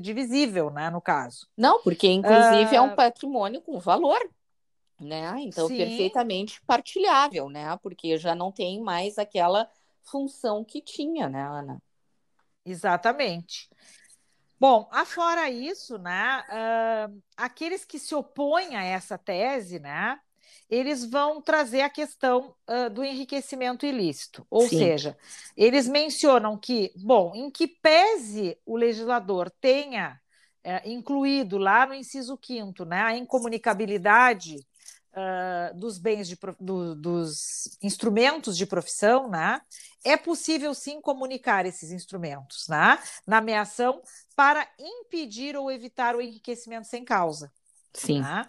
divisível, 0.00 0.70
né, 0.70 0.90
no 0.90 1.00
caso. 1.00 1.46
Não, 1.56 1.80
porque 1.82 2.08
inclusive 2.08 2.72
uh... 2.72 2.74
é 2.74 2.80
um 2.80 2.96
patrimônio 2.96 3.60
com 3.60 3.78
valor. 3.78 4.18
Né? 5.04 5.34
Então, 5.40 5.68
Sim. 5.68 5.76
perfeitamente 5.76 6.62
partilhável, 6.66 7.50
né? 7.50 7.76
Porque 7.82 8.16
já 8.16 8.34
não 8.34 8.50
tem 8.50 8.80
mais 8.80 9.18
aquela 9.18 9.68
função 10.02 10.64
que 10.64 10.80
tinha, 10.80 11.28
né, 11.28 11.42
Ana? 11.42 11.82
Exatamente. 12.64 13.68
Bom, 14.58 14.88
afora 14.90 15.50
isso, 15.50 15.98
né, 15.98 16.42
uh, 16.48 17.22
aqueles 17.36 17.84
que 17.84 17.98
se 17.98 18.14
opõem 18.14 18.76
a 18.76 18.82
essa 18.82 19.18
tese, 19.18 19.78
né, 19.78 20.18
eles 20.70 21.04
vão 21.04 21.42
trazer 21.42 21.82
a 21.82 21.90
questão 21.90 22.54
uh, 22.68 22.88
do 22.88 23.04
enriquecimento 23.04 23.84
ilícito. 23.84 24.46
Ou 24.48 24.66
Sim. 24.66 24.78
seja, 24.78 25.18
eles 25.56 25.86
mencionam 25.86 26.56
que, 26.56 26.92
bom, 26.96 27.32
em 27.34 27.50
que 27.50 27.66
pese 27.66 28.56
o 28.64 28.76
legislador 28.76 29.50
tenha 29.60 30.18
uh, 30.64 30.88
incluído 30.88 31.58
lá 31.58 31.86
no 31.86 31.92
inciso 31.92 32.38
5 32.42 32.84
né, 32.84 33.02
a 33.02 33.16
incomunicabilidade 33.16 34.56
uh, 35.14 35.78
dos 35.78 35.98
bens 35.98 36.28
de, 36.28 36.38
do, 36.60 36.94
dos 36.94 37.78
instrumentos 37.82 38.56
de 38.56 38.66
profissão, 38.66 39.28
né? 39.28 39.60
É 40.04 40.16
possível 40.16 40.74
sim 40.74 41.00
comunicar 41.00 41.64
esses 41.64 41.90
instrumentos, 41.90 42.66
né? 42.68 42.98
Na 43.26 43.38
ameação 43.38 44.02
para 44.36 44.68
impedir 44.78 45.56
ou 45.56 45.70
evitar 45.70 46.14
o 46.16 46.20
enriquecimento 46.20 46.86
sem 46.86 47.04
causa. 47.04 47.52
Sim. 47.94 48.20
Né? 48.20 48.48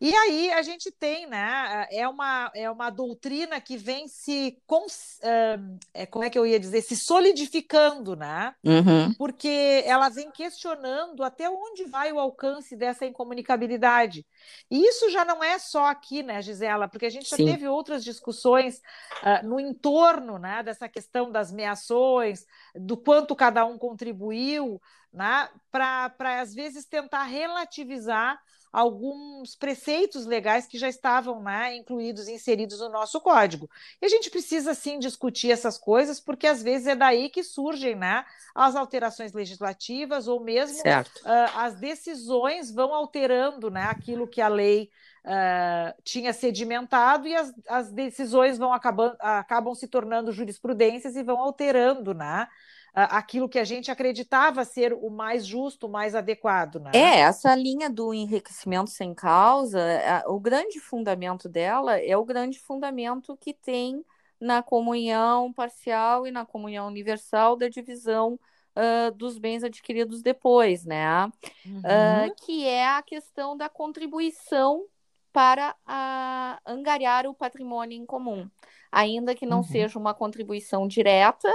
E 0.00 0.14
aí 0.14 0.50
a 0.52 0.60
gente 0.62 0.90
tem, 0.90 1.26
né? 1.26 1.86
É 1.90 2.06
uma, 2.06 2.50
é 2.54 2.70
uma 2.70 2.90
doutrina 2.90 3.60
que 3.60 3.76
vem 3.76 4.06
se. 4.08 4.58
Cons, 4.66 5.18
uh, 5.22 6.06
como 6.10 6.24
é 6.24 6.30
que 6.30 6.38
eu 6.38 6.46
ia 6.46 6.60
dizer? 6.60 6.82
Se 6.82 6.96
solidificando, 6.96 8.14
né? 8.14 8.54
Uhum. 8.62 9.14
Porque 9.14 9.82
ela 9.86 10.08
vem 10.08 10.30
questionando 10.30 11.22
até 11.22 11.48
onde 11.48 11.84
vai 11.84 12.12
o 12.12 12.18
alcance 12.18 12.76
dessa 12.76 13.06
incomunicabilidade. 13.06 14.26
E 14.70 14.86
isso 14.86 15.10
já 15.10 15.24
não 15.24 15.42
é 15.42 15.58
só 15.58 15.86
aqui, 15.86 16.22
né, 16.22 16.42
Gisela? 16.42 16.88
Porque 16.88 17.06
a 17.06 17.10
gente 17.10 17.28
já 17.28 17.36
Sim. 17.36 17.46
teve 17.46 17.66
outras 17.66 18.04
discussões 18.04 18.82
uh, 19.22 19.46
no 19.46 19.58
entorno 19.58 20.38
né, 20.38 20.62
dessa 20.62 20.88
questão 20.88 21.30
das 21.32 21.50
meações, 21.50 22.44
do 22.74 22.96
quanto 22.96 23.34
cada 23.34 23.64
um 23.64 23.78
contribuiu, 23.78 24.80
né? 25.12 25.48
Para, 25.70 26.40
às 26.40 26.54
vezes, 26.54 26.84
tentar 26.84 27.24
relativizar 27.24 28.38
alguns 28.72 29.54
preceitos 29.54 30.26
legais 30.26 30.66
que 30.66 30.78
já 30.78 30.88
estavam 30.88 31.42
né, 31.42 31.76
incluídos, 31.76 32.28
inseridos 32.28 32.80
no 32.80 32.88
nosso 32.88 33.20
código. 33.20 33.70
E 34.00 34.06
a 34.06 34.08
gente 34.08 34.30
precisa 34.30 34.74
sim 34.74 34.98
discutir 34.98 35.50
essas 35.50 35.78
coisas, 35.78 36.20
porque 36.20 36.46
às 36.46 36.62
vezes 36.62 36.86
é 36.86 36.94
daí 36.94 37.30
que 37.30 37.42
surgem 37.42 37.94
né, 37.94 38.24
as 38.54 38.76
alterações 38.76 39.32
legislativas 39.32 40.28
ou 40.28 40.40
mesmo 40.40 40.78
uh, 41.22 41.56
as 41.56 41.74
decisões 41.74 42.70
vão 42.70 42.94
alterando 42.94 43.70
né, 43.70 43.84
aquilo 43.84 44.26
que 44.26 44.40
a 44.40 44.48
lei 44.48 44.90
uh, 45.24 46.02
tinha 46.02 46.32
sedimentado 46.32 47.26
e 47.26 47.34
as, 47.34 47.52
as 47.68 47.90
decisões 47.90 48.58
vão 48.58 48.72
acabando, 48.72 49.16
acabam 49.20 49.74
se 49.74 49.88
tornando 49.88 50.32
jurisprudências 50.32 51.16
e 51.16 51.22
vão 51.22 51.38
alterando 51.38 52.14
né, 52.14 52.48
aquilo 52.96 53.48
que 53.48 53.58
a 53.58 53.64
gente 53.64 53.90
acreditava 53.90 54.64
ser 54.64 54.94
o 54.94 55.10
mais 55.10 55.46
justo, 55.46 55.86
o 55.86 55.90
mais 55.90 56.14
adequado. 56.14 56.80
Né? 56.80 56.92
É, 56.94 57.20
essa 57.20 57.54
linha 57.54 57.90
do 57.90 58.14
enriquecimento 58.14 58.90
sem 58.90 59.12
causa, 59.12 59.78
o 60.26 60.40
grande 60.40 60.80
fundamento 60.80 61.46
dela 61.46 61.98
é 61.98 62.16
o 62.16 62.24
grande 62.24 62.58
fundamento 62.58 63.36
que 63.36 63.52
tem 63.52 64.02
na 64.40 64.62
comunhão 64.62 65.52
parcial 65.52 66.26
e 66.26 66.30
na 66.30 66.46
comunhão 66.46 66.86
universal 66.86 67.56
da 67.56 67.68
divisão 67.68 68.38
uh, 68.76 69.10
dos 69.12 69.38
bens 69.38 69.64
adquiridos 69.64 70.22
depois, 70.22 70.84
né? 70.84 71.24
Uhum. 71.64 71.78
Uh, 71.78 72.34
que 72.44 72.66
é 72.66 72.86
a 72.86 73.02
questão 73.02 73.56
da 73.56 73.68
contribuição 73.68 74.84
para 75.32 75.74
uh, 75.86 76.60
angariar 76.70 77.26
o 77.26 77.34
patrimônio 77.34 77.98
em 77.98 78.06
comum, 78.06 78.48
ainda 78.90 79.34
que 79.34 79.46
não 79.46 79.58
uhum. 79.58 79.64
seja 79.64 79.98
uma 79.98 80.14
contribuição 80.14 80.86
direta, 80.86 81.50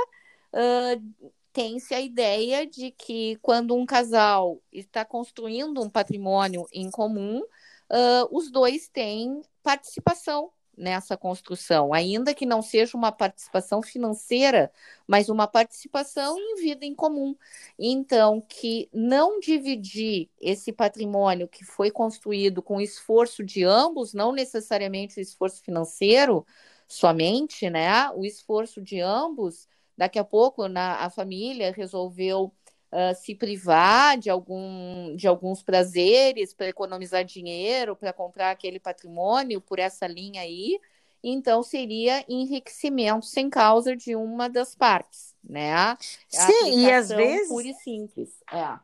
tem-se 1.54 1.94
a 1.94 2.00
ideia 2.00 2.66
de 2.66 2.92
que 2.92 3.38
quando 3.42 3.76
um 3.76 3.86
casal 3.86 4.62
está 4.72 5.04
construindo 5.04 5.82
um 5.82 5.90
patrimônio 5.90 6.66
em 6.72 6.90
comum, 6.90 7.40
uh, 7.42 8.28
os 8.32 8.50
dois 8.50 8.88
têm 8.88 9.42
participação 9.62 10.52
nessa 10.78 11.18
construção, 11.18 11.94
ainda 11.94 12.34
que 12.34 12.46
não 12.46 12.62
seja 12.62 12.98
uma 12.98 13.12
participação 13.12 13.82
financeira, 13.82 14.72
mas 15.06 15.30
uma 15.30 15.46
participação 15.46 16.40
em 16.40 16.56
vida 16.56 16.86
em 16.86 16.96
comum. 16.96 17.36
Então, 17.78 18.42
que 18.42 18.90
não 18.94 19.40
dividir 19.40 20.30
esse 20.40 20.72
patrimônio 20.72 21.48
que 21.48 21.64
foi 21.66 21.92
construído 21.92 22.62
com 22.64 22.82
esforço 22.82 23.44
de 23.44 23.64
ambos, 23.64 24.14
não 24.14 24.32
necessariamente 24.32 25.20
o 25.20 25.22
esforço 25.22 25.62
financeiro 25.62 26.46
somente, 26.88 27.70
né? 27.70 28.10
O 28.12 28.26
esforço 28.26 28.82
de 28.82 29.00
ambos 29.00 29.68
Daqui 30.02 30.18
a 30.18 30.24
pouco, 30.24 30.68
na, 30.68 30.96
a 30.96 31.12
família 31.12 31.72
resolveu 31.72 32.46
uh, 32.92 33.14
se 33.22 33.36
privar 33.36 34.18
de, 34.18 34.32
algum, 34.32 35.16
de 35.16 35.28
alguns 35.28 35.62
prazeres 35.62 36.56
para 36.56 36.70
economizar 36.70 37.24
dinheiro, 37.24 37.96
para 37.96 38.12
comprar 38.12 38.50
aquele 38.50 38.80
patrimônio 38.80 39.62
por 39.62 39.78
essa 39.78 40.08
linha 40.08 40.42
aí. 40.42 40.80
Então, 41.24 41.62
seria 41.62 42.26
enriquecimento 42.28 43.28
sem 43.28 43.48
causa 43.48 43.96
de 43.96 44.16
uma 44.16 44.50
das 44.50 44.74
partes, 44.74 45.36
né? 45.44 45.72
A 45.72 45.98
Sim, 46.28 46.80
e 46.80 46.92
às 46.92 47.10
vezes. 47.10 47.50
Pura 47.50 47.68
e 47.68 47.74
simples. 47.76 48.30
É. 48.52 48.80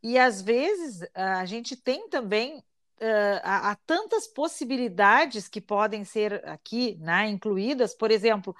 E 0.00 0.16
às 0.16 0.40
vezes 0.40 1.04
a 1.12 1.44
gente 1.46 1.74
tem 1.74 2.08
também 2.08 2.58
uh, 2.58 3.40
há, 3.42 3.72
há, 3.72 3.74
tantas 3.74 4.28
possibilidades 4.28 5.48
que 5.48 5.60
podem 5.60 6.04
ser 6.04 6.48
aqui 6.48 6.96
né, 7.00 7.28
incluídas. 7.28 7.92
Por 7.92 8.12
exemplo, 8.12 8.54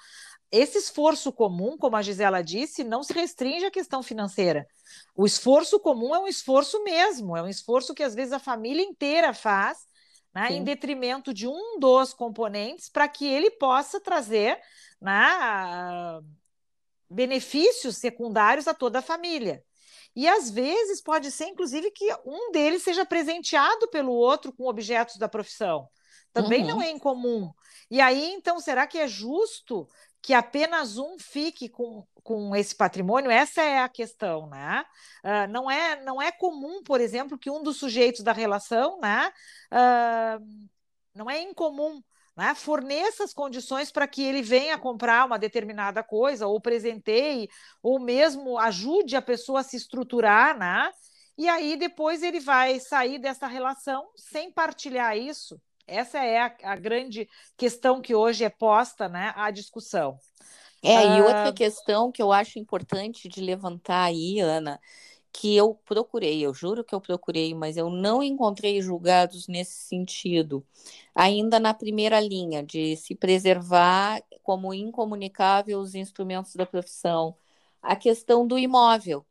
esse 0.53 0.79
esforço 0.79 1.33
comum, 1.33 1.79
como 1.79 1.97
a 1.97 2.03
Gisela 2.03 2.43
disse, 2.43 2.83
não 2.83 3.03
se 3.03 3.13
restringe 3.13 3.67
à 3.67 3.71
questão 3.71 4.03
financeira. 4.03 4.67
O 5.15 5.25
esforço 5.25 5.79
comum 5.79 6.15
é 6.15 6.19
um 6.19 6.27
esforço 6.27 6.83
mesmo, 6.83 7.37
é 7.37 7.43
um 7.43 7.49
esforço 7.49 7.95
que 7.95 8.03
às 8.03 8.15
vezes 8.15 8.33
a 8.33 8.39
família 8.39 8.83
inteira 8.83 9.33
faz, 9.33 9.79
né, 10.35 10.53
em 10.53 10.65
detrimento 10.65 11.33
de 11.33 11.47
um 11.47 11.79
dos 11.79 12.13
componentes, 12.13 12.89
para 12.89 13.07
que 13.07 13.27
ele 13.27 13.51
possa 13.53 14.01
trazer 14.01 14.59
né, 15.01 16.21
benefícios 17.09 17.97
secundários 17.97 18.67
a 18.67 18.75
toda 18.75 18.99
a 18.99 19.03
família. 19.03 19.63
E 20.15 20.29
às 20.29 20.51
vezes 20.51 21.01
pode 21.01 21.31
ser, 21.31 21.47
inclusive, 21.47 21.91
que 21.93 22.13
um 22.27 22.51
deles 22.51 22.83
seja 22.83 23.07
presenteado 23.07 23.89
pelo 23.89 24.13
outro 24.13 24.53
com 24.53 24.67
objetos 24.67 25.17
da 25.17 25.29
profissão. 25.29 25.89
Também 26.33 26.63
uhum. 26.63 26.69
não 26.69 26.83
é 26.83 26.91
incomum. 26.91 27.53
E 27.91 28.01
aí, 28.01 28.33
então, 28.33 28.61
será 28.61 28.87
que 28.87 28.99
é 28.99 29.09
justo 29.09 29.89
que 30.23 30.35
apenas 30.35 30.99
um 30.99 31.19
fique 31.19 31.69
com, 31.69 32.07
com 32.23 32.55
esse 32.55 32.75
patrimônio, 32.75 33.31
essa 33.31 33.63
é 33.63 33.79
a 33.79 33.89
questão, 33.89 34.47
né? 34.49 34.85
Uh, 35.25 35.51
não, 35.51 35.71
é, 35.71 36.03
não 36.03 36.21
é 36.21 36.31
comum, 36.31 36.83
por 36.83 37.01
exemplo, 37.01 37.39
que 37.39 37.51
um 37.51 37.63
dos 37.63 37.79
sujeitos 37.79 38.23
da 38.23 38.33
relação, 38.33 39.01
né? 39.01 39.33
Uh, 39.73 40.69
não 41.15 41.31
é 41.31 41.41
incomum 41.41 42.03
né, 42.37 42.55
forneça 42.55 43.25
as 43.25 43.35
condições 43.35 43.91
para 43.91 44.09
que 44.09 44.23
ele 44.23 44.41
venha 44.41 44.79
comprar 44.79 45.27
uma 45.27 45.39
determinada 45.39 46.03
coisa, 46.03 46.47
ou 46.47 46.61
presenteie, 46.61 47.49
ou 47.83 47.99
mesmo 48.01 48.59
ajude 48.59 49.17
a 49.17 49.23
pessoa 49.23 49.61
a 49.61 49.63
se 49.63 49.77
estruturar, 49.77 50.57
né? 50.57 50.91
E 51.37 51.49
aí 51.49 51.77
depois 51.77 52.23
ele 52.23 52.41
vai 52.41 52.79
sair 52.81 53.19
dessa 53.19 53.47
relação 53.47 54.09
sem 54.17 54.51
partilhar 54.53 55.17
isso. 55.17 55.61
Essa 55.91 56.25
é 56.25 56.39
a, 56.39 56.57
a 56.65 56.77
grande 56.77 57.29
questão 57.57 58.01
que 58.01 58.15
hoje 58.15 58.45
é 58.45 58.49
posta 58.49 59.09
né, 59.09 59.33
à 59.37 59.51
discussão. 59.51 60.19
É, 60.83 61.05
e 61.05 61.21
ah, 61.21 61.25
outra 61.25 61.53
questão 61.53 62.11
que 62.11 62.23
eu 62.23 62.33
acho 62.33 62.59
importante 62.59 63.29
de 63.29 63.41
levantar 63.41 64.05
aí, 64.05 64.41
Ana, 64.41 64.81
que 65.33 65.55
eu 65.57 65.75
procurei, 65.85 66.41
eu 66.41 66.55
juro 66.55 66.83
que 66.83 66.95
eu 66.95 67.01
procurei, 67.01 67.55
mas 67.55 67.77
eu 67.77 67.91
não 67.91 68.23
encontrei 68.23 68.81
julgados 68.81 69.47
nesse 69.47 69.75
sentido, 69.83 70.65
ainda 71.15 71.61
na 71.61 71.75
primeira 71.75 72.19
linha, 72.21 72.63
de 72.63 72.97
se 72.97 73.15
preservar 73.15 74.23
como 74.43 74.73
incomunicável 74.73 75.79
os 75.81 75.95
instrumentos 75.95 76.55
da 76.55 76.65
profissão, 76.65 77.37
a 77.83 77.95
questão 77.95 78.47
do 78.47 78.59
imóvel. 78.59 79.25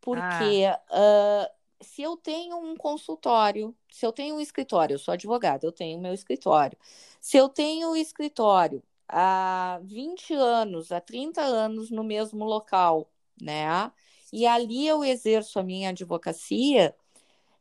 Porque 0.00 0.64
ah. 0.64 0.80
uh, 0.90 1.55
se 1.86 2.02
eu 2.02 2.16
tenho 2.16 2.56
um 2.58 2.76
consultório, 2.76 3.74
se 3.90 4.04
eu 4.04 4.12
tenho 4.12 4.36
um 4.36 4.40
escritório, 4.40 4.94
eu 4.94 4.98
sou 4.98 5.12
advogada, 5.14 5.66
eu 5.66 5.72
tenho 5.72 6.00
meu 6.00 6.12
escritório. 6.12 6.76
Se 7.20 7.36
eu 7.36 7.48
tenho 7.48 7.90
o 7.90 7.96
escritório 7.96 8.82
há 9.08 9.80
20 9.84 10.34
anos, 10.34 10.92
há 10.92 11.00
30 11.00 11.40
anos 11.42 11.90
no 11.90 12.04
mesmo 12.04 12.44
local, 12.44 13.10
né? 13.40 13.90
E 14.32 14.46
ali 14.46 14.86
eu 14.86 15.04
exerço 15.04 15.58
a 15.58 15.62
minha 15.62 15.90
advocacia, 15.90 16.94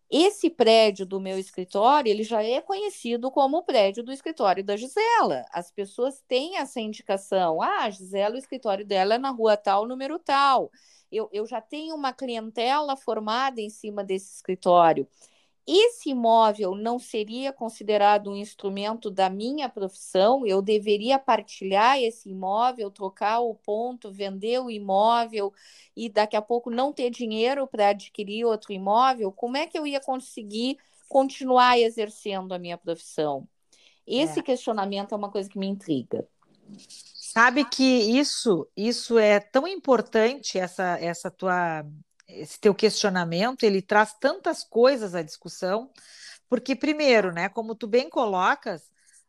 esse 0.09 0.49
prédio 0.49 1.05
do 1.05 1.19
meu 1.19 1.38
escritório, 1.39 2.09
ele 2.09 2.23
já 2.23 2.43
é 2.43 2.61
conhecido 2.61 3.31
como 3.31 3.57
o 3.57 3.63
prédio 3.63 4.03
do 4.03 4.11
escritório 4.11 4.63
da 4.63 4.77
Gisela. 4.77 5.45
As 5.51 5.71
pessoas 5.71 6.21
têm 6.27 6.57
essa 6.57 6.79
indicação. 6.79 7.61
Ah, 7.61 7.89
Gisela, 7.89 8.35
o 8.35 8.38
escritório 8.38 8.85
dela 8.85 9.15
é 9.15 9.17
na 9.17 9.31
rua 9.31 9.57
tal, 9.57 9.88
número 9.88 10.19
tal 10.19 10.71
eu, 11.15 11.30
eu 11.32 11.45
já 11.45 11.62
tenho 11.62 11.95
uma 11.95 12.13
clientela 12.13 12.95
formada 12.95 13.61
em 13.61 13.70
cima 13.70 14.03
desse 14.03 14.36
escritório. 14.36 15.07
Esse 15.68 16.11
imóvel 16.11 16.76
não 16.76 16.99
seria 16.99 17.51
considerado 17.51 18.30
um 18.30 18.36
instrumento 18.36 19.09
da 19.09 19.32
minha 19.32 19.68
profissão? 19.68 20.45
Eu 20.45 20.61
deveria 20.61 21.18
partilhar 21.18 21.97
esse 21.99 22.30
imóvel, 22.30 22.91
trocar 22.91 23.39
o 23.39 23.55
ponto, 23.55 24.11
vender 24.11 24.59
o 24.59 24.70
imóvel 24.70 25.51
e 25.95 26.07
daqui 26.07 26.36
a 26.36 26.41
pouco 26.41 26.70
não 26.70 26.93
ter 26.93 27.09
dinheiro 27.09 27.66
para 27.66 27.89
adquirir 27.89 28.45
outro 28.45 28.74
imóvel? 28.74 29.32
Como 29.32 29.57
é 29.57 29.66
que 29.66 29.78
eu 29.78 29.88
ia 29.88 29.99
conseguir 29.99 30.78
continuar 31.09 31.80
exercendo 31.80 32.53
a 32.53 32.59
minha 32.59 32.78
profissão? 32.78 33.47
Esse 34.05 34.41
é. 34.41 34.43
questionamento 34.43 35.13
é 35.13 35.18
uma 35.18 35.32
coisa 35.32 35.49
que 35.49 35.57
me 35.57 35.66
intriga. 35.66 36.28
Sabe 37.36 37.65
que 37.65 37.83
isso, 37.83 38.65
isso 38.77 39.19
é 39.19 39.41
tão 39.41 39.67
importante 39.67 40.57
essa 40.57 40.97
essa 41.01 41.29
tua 41.29 41.86
esse 42.27 42.59
teu 42.59 42.73
questionamento, 42.73 43.63
ele 43.63 43.81
traz 43.81 44.13
tantas 44.19 44.63
coisas 44.63 45.13
à 45.15 45.21
discussão, 45.21 45.91
Porque, 46.49 46.75
primeiro, 46.75 47.31
né, 47.33 47.49
como 47.49 47.75
tu 47.75 47.88
bem 47.88 48.09
colocas, 48.09 48.83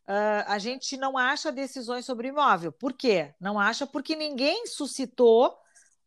uh, 0.07 0.45
a 0.47 0.59
gente 0.59 0.97
não 0.97 1.17
acha 1.17 1.51
decisões 1.51 2.05
sobre 2.05 2.29
imóvel. 2.29 2.71
Por 2.71 2.93
quê? 2.93 3.33
Não 3.39 3.59
acha 3.59 3.87
porque 3.87 4.15
ninguém 4.15 4.67
suscitou 4.67 5.57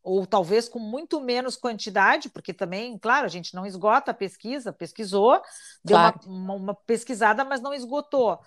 ou 0.03 0.27
talvez 0.27 0.69
com 0.69 0.79
muito 0.79 1.21
menos 1.21 1.57
quantidade, 1.57 2.31
porque 2.31 2.55
também, 2.55 2.99
claro, 2.99 3.27
a 3.27 3.29
gente 3.29 3.55
não 3.55 3.67
esgota 3.67 4.13
a 4.13 4.15
pesquisa, 4.15 4.73
pesquisou, 4.73 5.43
deu 5.85 5.97
claro. 5.97 6.21
uma, 6.27 6.55
uma, 6.55 6.75
pesquisada, 6.75 7.45
mas 7.45 7.61
não 7.61 7.75
esgotou. 7.75 8.39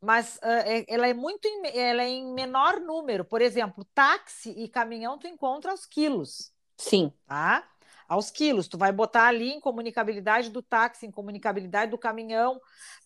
Mas 0.00 0.36
uh, 0.36 0.84
ela 0.88 1.06
é 1.06 1.12
muito 1.12 1.46
em, 1.46 1.78
ela 1.78 2.02
é 2.02 2.08
em 2.08 2.32
menor 2.32 2.80
número. 2.80 3.24
Por 3.24 3.42
exemplo, 3.42 3.84
táxi 3.94 4.50
e 4.50 4.68
caminhão 4.68 5.18
tu 5.18 5.26
encontra 5.26 5.70
aos 5.70 5.84
quilos. 5.84 6.52
Sim. 6.78 7.12
Tá? 7.26 7.68
Aos 8.08 8.30
quilos. 8.30 8.66
Tu 8.66 8.78
vai 8.78 8.92
botar 8.92 9.26
ali 9.26 9.50
em 9.50 9.60
comunicabilidade 9.60 10.48
do 10.48 10.62
táxi, 10.62 11.06
em 11.06 11.10
comunicabilidade 11.10 11.90
do 11.90 11.98
caminhão. 11.98 12.58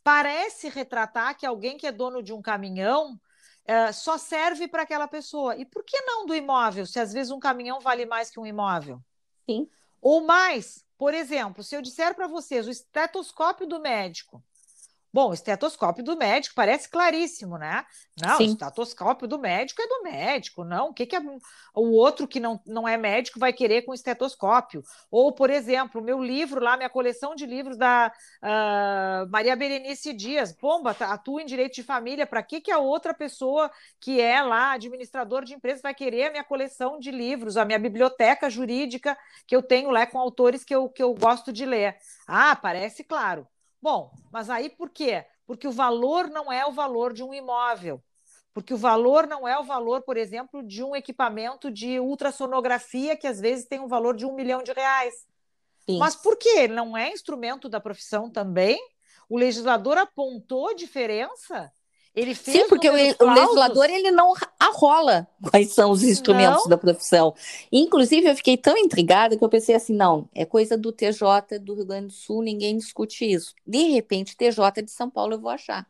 Parece 0.04 0.68
retratar 0.68 1.36
que 1.36 1.44
alguém 1.44 1.76
que 1.76 1.86
é 1.86 1.92
dono 1.92 2.22
de 2.22 2.32
um 2.32 2.40
caminhão 2.40 3.14
uh, 3.14 3.92
só 3.92 4.16
serve 4.16 4.68
para 4.68 4.82
aquela 4.82 5.08
pessoa. 5.08 5.56
E 5.56 5.64
por 5.64 5.82
que 5.82 6.00
não 6.02 6.26
do 6.26 6.34
imóvel, 6.34 6.86
se 6.86 7.00
às 7.00 7.12
vezes 7.12 7.32
um 7.32 7.40
caminhão 7.40 7.80
vale 7.80 8.06
mais 8.06 8.30
que 8.30 8.38
um 8.38 8.46
imóvel? 8.46 9.00
Sim. 9.50 9.68
Ou 10.00 10.24
mais, 10.24 10.84
por 10.96 11.12
exemplo, 11.12 11.64
se 11.64 11.74
eu 11.74 11.82
disser 11.82 12.14
para 12.14 12.28
vocês 12.28 12.68
o 12.68 12.70
estetoscópio 12.70 13.66
do 13.66 13.80
médico 13.80 14.42
Bom, 15.14 15.30
o 15.30 15.32
estetoscópio 15.32 16.02
do 16.02 16.16
médico 16.16 16.56
parece 16.56 16.88
claríssimo, 16.88 17.56
né? 17.56 17.86
Não, 18.20 18.36
Sim. 18.36 18.42
o 18.42 18.46
estetoscópio 18.48 19.28
do 19.28 19.38
médico 19.38 19.80
é 19.80 19.86
do 19.86 20.02
médico, 20.02 20.64
não. 20.64 20.88
O 20.88 20.92
que, 20.92 21.06
que 21.06 21.14
é, 21.14 21.20
o 21.72 21.92
outro 21.92 22.26
que 22.26 22.40
não, 22.40 22.60
não 22.66 22.88
é 22.88 22.96
médico 22.96 23.38
vai 23.38 23.52
querer 23.52 23.82
com 23.82 23.94
estetoscópio? 23.94 24.82
Ou, 25.12 25.30
por 25.30 25.50
exemplo, 25.50 26.00
o 26.00 26.04
meu 26.04 26.20
livro 26.20 26.60
lá, 26.60 26.76
minha 26.76 26.90
coleção 26.90 27.36
de 27.36 27.46
livros 27.46 27.76
da 27.76 28.12
uh, 28.42 29.30
Maria 29.30 29.54
Berenice 29.54 30.12
Dias, 30.12 30.50
bomba, 30.50 30.92
tá, 30.92 31.12
atua 31.12 31.42
em 31.42 31.46
direito 31.46 31.76
de 31.76 31.84
família, 31.84 32.26
para 32.26 32.42
que, 32.42 32.60
que 32.60 32.72
a 32.72 32.78
outra 32.78 33.14
pessoa 33.14 33.70
que 34.00 34.20
é 34.20 34.42
lá 34.42 34.72
administrador 34.72 35.44
de 35.44 35.54
empresa 35.54 35.80
vai 35.80 35.94
querer 35.94 36.24
a 36.24 36.30
minha 36.32 36.44
coleção 36.44 36.98
de 36.98 37.12
livros, 37.12 37.56
a 37.56 37.64
minha 37.64 37.78
biblioteca 37.78 38.50
jurídica 38.50 39.16
que 39.46 39.54
eu 39.54 39.62
tenho 39.62 39.90
lá 39.90 40.08
com 40.08 40.18
autores 40.18 40.64
que 40.64 40.74
eu, 40.74 40.88
que 40.88 41.04
eu 41.04 41.14
gosto 41.14 41.52
de 41.52 41.64
ler? 41.64 41.98
Ah, 42.26 42.56
parece 42.56 43.04
claro. 43.04 43.46
Bom, 43.84 44.10
mas 44.32 44.48
aí 44.48 44.70
por 44.70 44.88
quê? 44.88 45.26
Porque 45.44 45.68
o 45.68 45.70
valor 45.70 46.30
não 46.30 46.50
é 46.50 46.64
o 46.64 46.72
valor 46.72 47.12
de 47.12 47.22
um 47.22 47.34
imóvel. 47.34 48.02
Porque 48.54 48.72
o 48.72 48.78
valor 48.78 49.26
não 49.26 49.46
é 49.46 49.58
o 49.58 49.62
valor, 49.62 50.00
por 50.00 50.16
exemplo, 50.16 50.62
de 50.66 50.82
um 50.82 50.96
equipamento 50.96 51.70
de 51.70 52.00
ultrassonografia 52.00 53.14
que 53.14 53.26
às 53.26 53.38
vezes 53.38 53.66
tem 53.66 53.80
um 53.80 53.86
valor 53.86 54.16
de 54.16 54.24
um 54.24 54.34
milhão 54.34 54.62
de 54.62 54.72
reais. 54.72 55.12
Sim. 55.84 55.98
Mas 55.98 56.16
por 56.16 56.38
quê? 56.38 56.66
Não 56.66 56.96
é 56.96 57.12
instrumento 57.12 57.68
da 57.68 57.78
profissão 57.78 58.30
também? 58.30 58.80
O 59.28 59.36
legislador 59.36 59.98
apontou 59.98 60.74
diferença? 60.74 61.70
Ele 62.14 62.32
fez 62.32 62.58
Sim, 62.58 62.68
porque 62.68 62.88
o, 62.88 62.92
o, 62.92 62.94
legislador 63.34 63.90
ele 63.90 64.12
não 64.12 64.32
arrola 64.58 65.26
quais 65.50 65.72
são 65.72 65.90
os 65.90 66.04
instrumentos 66.04 66.62
não. 66.62 66.68
da 66.68 66.78
profissão. 66.78 67.34
Inclusive, 67.72 68.28
eu 68.28 68.36
fiquei 68.36 68.56
tão 68.56 68.76
intrigada 68.78 69.36
que 69.36 69.42
eu 69.42 69.48
pensei 69.48 69.74
assim: 69.74 69.94
não, 69.94 70.28
é 70.32 70.44
coisa 70.44 70.78
do 70.78 70.92
TJ 70.92 71.58
do 71.60 71.74
Rio 71.74 71.86
Grande 71.86 72.06
do 72.06 72.12
Sul, 72.12 72.42
ninguém 72.42 72.76
discute 72.76 73.24
isso. 73.24 73.52
De 73.66 73.88
repente, 73.88 74.36
TJ 74.36 74.82
de 74.84 74.92
São 74.92 75.10
Paulo 75.10 75.34
eu 75.34 75.40
vou 75.40 75.50
achar. 75.50 75.86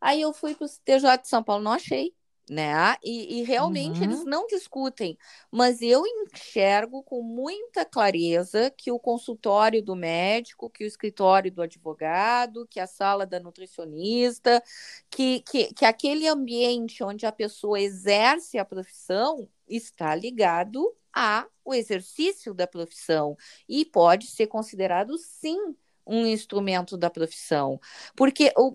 Aí 0.00 0.20
eu 0.20 0.32
fui 0.32 0.54
para 0.54 0.66
o 0.66 0.70
TJ 0.84 1.18
de 1.22 1.28
São 1.28 1.42
Paulo, 1.42 1.64
não 1.64 1.72
achei 1.72 2.14
né? 2.48 2.96
E, 3.02 3.40
e 3.40 3.42
realmente 3.42 3.98
uhum. 3.98 4.04
eles 4.04 4.24
não 4.24 4.46
discutem, 4.46 5.18
mas 5.50 5.82
eu 5.82 6.04
enxergo 6.06 7.02
com 7.02 7.22
muita 7.22 7.84
clareza 7.84 8.70
que 8.70 8.90
o 8.90 8.98
consultório 8.98 9.82
do 9.82 9.94
médico, 9.94 10.70
que 10.70 10.84
o 10.84 10.86
escritório 10.86 11.52
do 11.52 11.62
advogado, 11.62 12.66
que 12.68 12.80
a 12.80 12.86
sala 12.86 13.26
da 13.26 13.38
nutricionista, 13.40 14.62
que, 15.10 15.40
que, 15.40 15.72
que 15.74 15.84
aquele 15.84 16.26
ambiente 16.26 17.02
onde 17.04 17.26
a 17.26 17.32
pessoa 17.32 17.80
exerce 17.80 18.58
a 18.58 18.64
profissão 18.64 19.48
está 19.68 20.14
ligado 20.14 20.94
ao 21.12 21.74
exercício 21.74 22.54
da 22.54 22.66
profissão 22.66 23.36
e 23.68 23.84
pode 23.84 24.26
ser 24.26 24.46
considerado 24.46 25.18
sim 25.18 25.74
um 26.08 26.26
instrumento 26.26 26.96
da 26.96 27.10
profissão. 27.10 27.80
Porque, 28.16 28.52
o, 28.56 28.72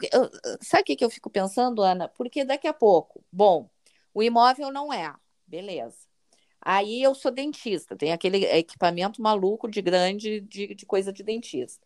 sabe 0.61 0.83
o 0.83 0.97
que 0.97 1.03
eu 1.03 1.09
fico 1.09 1.29
pensando, 1.29 1.81
Ana? 1.81 2.07
Porque 2.09 2.45
daqui 2.45 2.67
a 2.67 2.73
pouco, 2.73 3.23
bom, 3.31 3.69
o 4.13 4.21
imóvel 4.21 4.71
não 4.71 4.93
é, 4.93 5.13
beleza. 5.47 5.97
Aí 6.61 7.03
eu 7.03 7.13
sou 7.13 7.31
dentista, 7.31 7.95
tem 7.95 8.13
aquele 8.13 8.45
equipamento 8.45 9.21
maluco 9.21 9.69
de 9.69 9.81
grande, 9.81 10.39
de, 10.41 10.73
de 10.73 10.85
coisa 10.85 11.11
de 11.11 11.23
dentista. 11.23 11.85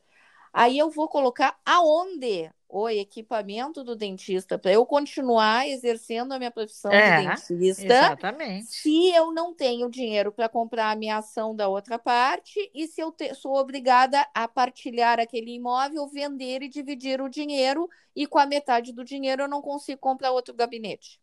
Aí 0.58 0.80
eu 0.80 0.90
vou 0.90 1.08
colocar 1.08 1.56
aonde 1.64 2.50
o 2.68 2.90
equipamento 2.90 3.84
do 3.84 3.96
dentista 3.96 4.58
para 4.58 4.72
eu 4.72 4.84
continuar 4.88 5.70
exercendo 5.70 6.32
a 6.32 6.40
minha 6.40 6.50
profissão 6.50 6.92
é, 6.92 7.22
de 7.22 7.28
dentista. 7.28 7.86
Exatamente. 7.86 8.66
Se 8.66 9.10
eu 9.14 9.32
não 9.32 9.54
tenho 9.54 9.88
dinheiro 9.88 10.32
para 10.32 10.50
comprar 10.50 10.90
a 10.90 10.96
minha 10.96 11.18
ação 11.18 11.56
da 11.56 11.68
outra 11.68 12.00
parte 12.00 12.72
e 12.74 12.88
se 12.88 13.00
eu 13.00 13.12
te, 13.12 13.36
sou 13.36 13.56
obrigada 13.56 14.28
a 14.34 14.48
partilhar 14.48 15.20
aquele 15.20 15.52
imóvel, 15.52 16.08
vender 16.08 16.64
e 16.64 16.68
dividir 16.68 17.22
o 17.22 17.30
dinheiro 17.30 17.88
e 18.16 18.26
com 18.26 18.40
a 18.40 18.48
metade 18.48 18.92
do 18.92 19.04
dinheiro 19.04 19.44
eu 19.44 19.48
não 19.48 19.62
consigo 19.62 20.02
comprar 20.02 20.32
outro 20.32 20.56
gabinete. 20.56 21.22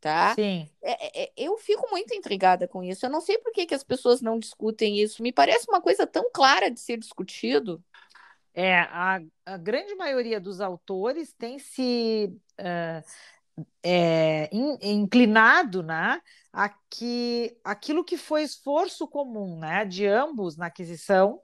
Tá? 0.00 0.36
Sim. 0.36 0.68
É, 0.80 1.24
é, 1.24 1.32
eu 1.36 1.58
fico 1.58 1.90
muito 1.90 2.14
intrigada 2.14 2.68
com 2.68 2.80
isso. 2.82 3.04
Eu 3.04 3.10
não 3.10 3.20
sei 3.20 3.38
por 3.38 3.52
que, 3.52 3.66
que 3.66 3.74
as 3.74 3.84
pessoas 3.84 4.20
não 4.20 4.38
discutem 4.38 5.00
isso. 5.00 5.20
Me 5.20 5.32
parece 5.32 5.66
uma 5.68 5.80
coisa 5.80 6.06
tão 6.06 6.30
clara 6.32 6.70
de 6.70 6.78
ser 6.78 6.96
discutido. 6.96 7.82
É, 8.54 8.80
a, 8.80 9.20
a 9.46 9.56
grande 9.56 9.94
maioria 9.94 10.40
dos 10.40 10.60
autores 10.60 11.32
tem 11.32 11.58
se 11.58 12.30
uh, 12.60 13.02
é, 13.82 14.48
in, 14.52 14.78
inclinado 14.82 15.82
né, 15.82 16.20
a 16.52 16.68
que 16.90 17.56
aquilo 17.64 18.04
que 18.04 18.16
foi 18.16 18.42
esforço 18.42 19.08
comum 19.08 19.58
né, 19.58 19.84
de 19.84 20.06
ambos 20.06 20.56
na 20.56 20.66
aquisição 20.66 21.40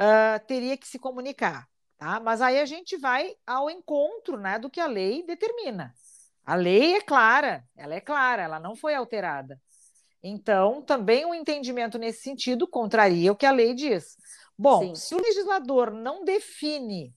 uh, 0.00 0.46
teria 0.46 0.76
que 0.76 0.86
se 0.86 0.98
comunicar. 0.98 1.66
Tá? 1.96 2.20
Mas 2.20 2.40
aí 2.40 2.60
a 2.60 2.66
gente 2.66 2.96
vai 2.96 3.34
ao 3.44 3.68
encontro 3.68 4.38
né, 4.38 4.58
do 4.58 4.70
que 4.70 4.80
a 4.80 4.86
lei 4.86 5.24
determina. 5.26 5.92
A 6.44 6.54
lei 6.54 6.94
é 6.94 7.00
clara, 7.00 7.64
ela 7.76 7.94
é 7.94 8.00
clara, 8.00 8.42
ela 8.42 8.60
não 8.60 8.76
foi 8.76 8.94
alterada. 8.94 9.60
Então, 10.22 10.82
também 10.82 11.24
o 11.24 11.28
um 11.28 11.34
entendimento 11.34 11.98
nesse 11.98 12.22
sentido 12.22 12.66
contraria 12.66 13.30
o 13.32 13.36
que 13.36 13.46
a 13.46 13.52
lei 13.52 13.74
diz. 13.74 14.16
Bom, 14.58 14.88
Sim. 14.88 14.94
se 14.94 15.14
o 15.14 15.22
legislador 15.22 15.92
não 15.92 16.24
define 16.24 17.14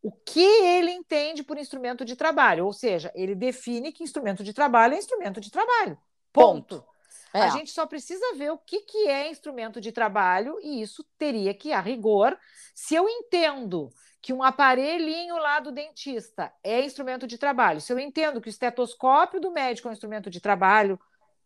o 0.00 0.12
que 0.12 0.40
ele 0.40 0.92
entende 0.92 1.42
por 1.42 1.58
instrumento 1.58 2.04
de 2.04 2.14
trabalho, 2.14 2.64
ou 2.64 2.72
seja, 2.72 3.10
ele 3.14 3.34
define 3.34 3.90
que 3.90 4.04
instrumento 4.04 4.44
de 4.44 4.52
trabalho 4.52 4.94
é 4.94 4.98
instrumento 4.98 5.40
de 5.40 5.50
trabalho. 5.50 5.98
Ponto. 6.32 6.76
Ponto. 6.76 6.96
É. 7.34 7.40
A 7.40 7.48
gente 7.48 7.70
só 7.70 7.84
precisa 7.86 8.34
ver 8.36 8.50
o 8.50 8.58
que, 8.58 8.80
que 8.80 9.08
é 9.08 9.28
instrumento 9.28 9.80
de 9.80 9.90
trabalho, 9.90 10.58
e 10.62 10.80
isso 10.80 11.04
teria 11.18 11.52
que, 11.52 11.72
a 11.72 11.80
rigor, 11.80 12.38
se 12.72 12.94
eu 12.94 13.08
entendo 13.08 13.90
que 14.22 14.32
um 14.32 14.42
aparelhinho 14.42 15.36
lá 15.36 15.60
do 15.60 15.72
dentista 15.72 16.52
é 16.62 16.84
instrumento 16.84 17.26
de 17.26 17.36
trabalho, 17.36 17.80
se 17.80 17.92
eu 17.92 17.98
entendo 17.98 18.40
que 18.40 18.48
o 18.48 18.50
estetoscópio 18.50 19.40
do 19.40 19.50
médico 19.50 19.88
é 19.88 19.90
um 19.90 19.92
instrumento 19.92 20.30
de 20.30 20.40
trabalho, 20.40 20.98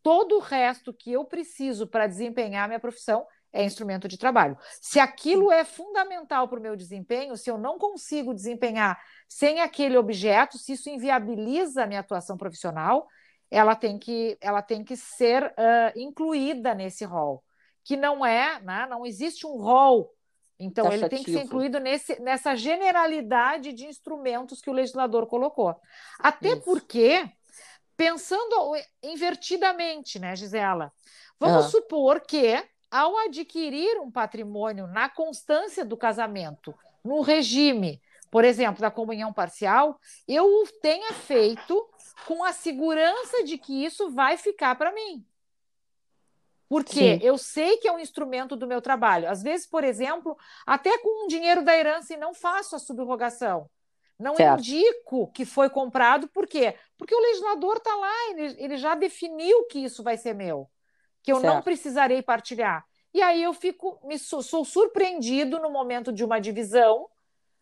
todo 0.02 0.36
o 0.36 0.40
resto 0.40 0.92
que 0.92 1.12
eu 1.12 1.24
preciso 1.24 1.86
para 1.86 2.06
desempenhar 2.06 2.64
a 2.64 2.68
minha 2.68 2.80
profissão 2.80 3.26
é 3.52 3.64
instrumento 3.64 4.06
de 4.06 4.16
trabalho. 4.16 4.56
Se 4.80 5.00
aquilo 5.00 5.50
é 5.50 5.64
fundamental 5.64 6.48
para 6.48 6.58
o 6.58 6.62
meu 6.62 6.76
desempenho, 6.76 7.36
se 7.36 7.50
eu 7.50 7.58
não 7.58 7.78
consigo 7.78 8.34
desempenhar 8.34 9.00
sem 9.28 9.60
aquele 9.60 9.96
objeto, 9.96 10.58
se 10.58 10.72
isso 10.72 10.88
inviabiliza 10.88 11.82
a 11.82 11.86
minha 11.86 12.00
atuação 12.00 12.36
profissional, 12.36 13.08
ela 13.50 13.74
tem 13.74 13.98
que, 13.98 14.38
ela 14.40 14.62
tem 14.62 14.84
que 14.84 14.96
ser 14.96 15.44
uh, 15.44 15.98
incluída 15.98 16.74
nesse 16.74 17.04
rol, 17.04 17.42
que 17.84 17.96
não 17.96 18.24
é, 18.24 18.60
né, 18.60 18.86
não 18.88 19.04
existe 19.04 19.46
um 19.46 19.56
rol. 19.56 20.14
Então, 20.58 20.84
Taxativo. 20.84 21.06
ele 21.06 21.16
tem 21.16 21.24
que 21.24 21.32
ser 21.32 21.44
incluído 21.44 21.80
nesse, 21.80 22.20
nessa 22.20 22.54
generalidade 22.54 23.72
de 23.72 23.86
instrumentos 23.86 24.60
que 24.60 24.68
o 24.68 24.74
legislador 24.74 25.26
colocou. 25.26 25.74
Até 26.18 26.50
isso. 26.50 26.60
porque, 26.62 27.28
pensando 27.96 28.76
invertidamente, 29.02 30.18
né, 30.18 30.36
Gisela? 30.36 30.92
Vamos 31.40 31.64
uhum. 31.64 31.70
supor 31.70 32.20
que 32.20 32.62
ao 32.90 33.16
adquirir 33.18 34.00
um 34.00 34.10
patrimônio 34.10 34.86
na 34.86 35.08
constância 35.08 35.84
do 35.84 35.96
casamento, 35.96 36.74
no 37.04 37.20
regime, 37.20 38.00
por 38.30 38.44
exemplo, 38.44 38.80
da 38.80 38.90
comunhão 38.90 39.32
parcial, 39.32 39.98
eu 40.26 40.44
o 40.44 40.66
tenha 40.80 41.12
feito 41.12 41.88
com 42.26 42.44
a 42.44 42.52
segurança 42.52 43.44
de 43.44 43.56
que 43.56 43.84
isso 43.84 44.10
vai 44.10 44.36
ficar 44.36 44.74
para 44.76 44.92
mim. 44.92 45.24
Porque 46.68 47.18
Sim. 47.18 47.18
eu 47.22 47.36
sei 47.36 47.78
que 47.78 47.88
é 47.88 47.92
um 47.92 47.98
instrumento 47.98 48.54
do 48.54 48.66
meu 48.66 48.80
trabalho. 48.80 49.28
Às 49.28 49.42
vezes, 49.42 49.66
por 49.66 49.82
exemplo, 49.82 50.36
até 50.64 50.98
com 50.98 51.24
o 51.24 51.28
dinheiro 51.28 51.64
da 51.64 51.76
herança 51.76 52.14
e 52.14 52.16
não 52.16 52.32
faço 52.32 52.76
a 52.76 52.78
subrogação. 52.78 53.68
Não 54.16 54.36
certo. 54.36 54.60
indico 54.60 55.32
que 55.32 55.44
foi 55.44 55.68
comprado, 55.68 56.28
por 56.28 56.46
quê? 56.46 56.76
Porque 56.96 57.14
o 57.14 57.20
legislador 57.20 57.78
está 57.78 57.96
lá, 57.96 58.12
ele, 58.30 58.54
ele 58.58 58.76
já 58.76 58.94
definiu 58.94 59.66
que 59.66 59.78
isso 59.80 60.02
vai 60.02 60.16
ser 60.16 60.34
meu 60.34 60.70
que 61.22 61.32
eu 61.32 61.40
certo. 61.40 61.54
não 61.54 61.62
precisarei 61.62 62.22
partilhar. 62.22 62.84
E 63.12 63.20
aí 63.20 63.42
eu 63.42 63.52
fico, 63.52 63.98
me 64.04 64.18
sou, 64.18 64.42
sou 64.42 64.64
surpreendido 64.64 65.58
no 65.58 65.70
momento 65.70 66.12
de 66.12 66.24
uma 66.24 66.40
divisão 66.40 67.08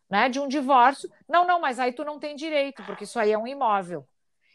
né, 0.08 0.28
de 0.28 0.40
um 0.40 0.48
divórcio. 0.48 1.10
Não, 1.28 1.46
não, 1.46 1.60
mas 1.60 1.78
aí 1.78 1.92
tu 1.92 2.04
não 2.04 2.18
tem 2.18 2.34
direito, 2.34 2.82
porque 2.84 3.04
isso 3.04 3.18
aí 3.18 3.32
é 3.32 3.38
um 3.38 3.46
imóvel. 3.46 4.06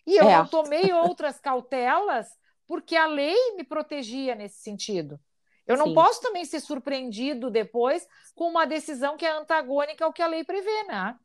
E 0.06 0.16
eu 0.16 0.28
é. 0.28 0.38
não 0.38 0.48
tomei 0.48 0.92
outras 0.94 1.40
cautelas 1.40 2.28
porque 2.68 2.96
a 2.96 3.06
lei 3.06 3.56
me 3.56 3.64
protegia 3.64 4.36
nesse 4.36 4.62
sentido. 4.62 5.20
Eu 5.66 5.78
não 5.78 5.88
Sim. 5.88 5.94
posso 5.94 6.22
também 6.22 6.44
ser 6.44 6.60
surpreendido 6.60 7.50
depois 7.50 8.08
com 8.36 8.50
uma 8.50 8.66
decisão 8.66 9.16
que 9.16 9.26
é 9.26 9.32
antagônica 9.32 10.04
ao 10.04 10.12
que 10.12 10.22
a 10.22 10.28
lei 10.28 10.44
prevê, 10.44 10.84
né? 10.84 11.16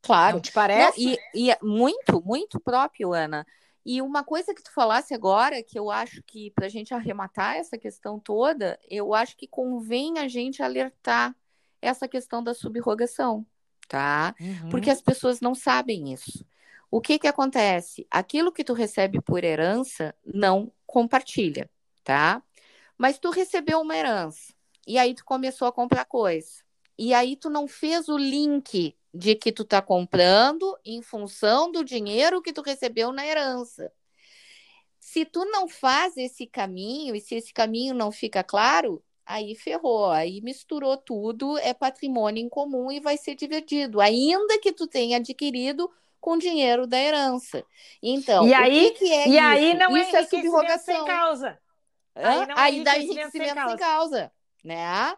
Claro. 0.00 0.36
Não 0.36 0.40
te 0.40 0.52
parece? 0.52 1.00
E, 1.00 1.18
e 1.34 1.50
é 1.50 1.58
muito, 1.62 2.22
muito 2.24 2.60
próprio, 2.60 3.12
Ana. 3.12 3.46
E 3.84 4.00
uma 4.00 4.24
coisa 4.24 4.54
que 4.54 4.62
tu 4.62 4.72
falasse 4.72 5.12
agora, 5.12 5.62
que 5.62 5.78
eu 5.78 5.90
acho 5.90 6.22
que 6.22 6.50
para 6.52 6.66
a 6.66 6.70
gente 6.70 6.94
arrematar 6.94 7.56
essa 7.56 7.76
questão 7.76 8.18
toda, 8.18 8.78
eu 8.88 9.12
acho 9.12 9.36
que 9.36 9.46
convém 9.46 10.18
a 10.18 10.26
gente 10.26 10.62
alertar 10.62 11.36
essa 11.82 12.08
questão 12.08 12.42
da 12.42 12.54
subrogação, 12.54 13.44
tá? 13.86 14.34
Uhum. 14.40 14.70
Porque 14.70 14.88
as 14.88 15.02
pessoas 15.02 15.40
não 15.40 15.54
sabem 15.54 16.12
isso. 16.12 16.44
O 16.90 17.00
que 17.00 17.18
que 17.18 17.26
acontece? 17.26 18.06
Aquilo 18.10 18.52
que 18.52 18.64
tu 18.64 18.72
recebe 18.72 19.20
por 19.20 19.44
herança 19.44 20.14
não 20.24 20.72
compartilha, 20.86 21.68
tá? 22.02 22.42
Mas 22.96 23.18
tu 23.18 23.30
recebeu 23.30 23.80
uma 23.80 23.96
herança 23.96 24.54
e 24.86 24.96
aí 24.96 25.14
tu 25.14 25.24
começou 25.24 25.68
a 25.68 25.72
comprar 25.72 26.06
coisa. 26.06 26.63
E 26.98 27.12
aí 27.12 27.36
tu 27.36 27.50
não 27.50 27.66
fez 27.66 28.08
o 28.08 28.16
link 28.16 28.96
de 29.12 29.34
que 29.34 29.52
tu 29.52 29.64
tá 29.64 29.80
comprando 29.80 30.76
em 30.84 31.00
função 31.02 31.70
do 31.70 31.84
dinheiro 31.84 32.42
que 32.42 32.52
tu 32.52 32.62
recebeu 32.62 33.12
na 33.12 33.26
herança. 33.26 33.92
Se 34.98 35.24
tu 35.24 35.44
não 35.44 35.68
faz 35.68 36.16
esse 36.16 36.46
caminho 36.46 37.14
e 37.14 37.20
se 37.20 37.36
esse 37.36 37.52
caminho 37.52 37.94
não 37.94 38.10
fica 38.10 38.42
claro, 38.42 39.02
aí 39.24 39.54
ferrou, 39.54 40.10
aí 40.10 40.40
misturou 40.40 40.96
tudo, 40.96 41.58
é 41.58 41.72
patrimônio 41.72 42.42
em 42.42 42.48
comum 42.48 42.90
e 42.90 43.00
vai 43.00 43.16
ser 43.16 43.34
dividido, 43.34 44.00
ainda 44.00 44.58
que 44.58 44.72
tu 44.72 44.86
tenha 44.86 45.18
adquirido 45.18 45.90
com 46.20 46.38
dinheiro 46.38 46.86
da 46.86 46.98
herança. 46.98 47.64
Então, 48.02 48.48
e 48.48 48.54
aí, 48.54 48.90
que, 48.92 48.98
que 49.00 49.12
é 49.12 49.28
e 49.28 49.32
isso? 49.32 49.40
aí 49.40 49.74
não 49.74 49.96
isso 49.96 50.16
é, 50.16 50.20
é 50.20 50.26
subrogação. 50.26 50.94
sem 50.96 51.04
causa. 51.04 51.58
Aí, 52.14 52.46
não 52.46 52.56
é 52.56 52.60
aí 52.60 52.84
dá 52.84 52.98
enriquecimento 52.98 53.30
sem 53.30 53.54
causa. 53.54 53.68
sem 53.68 53.76
causa, 53.76 54.32
né? 54.64 55.16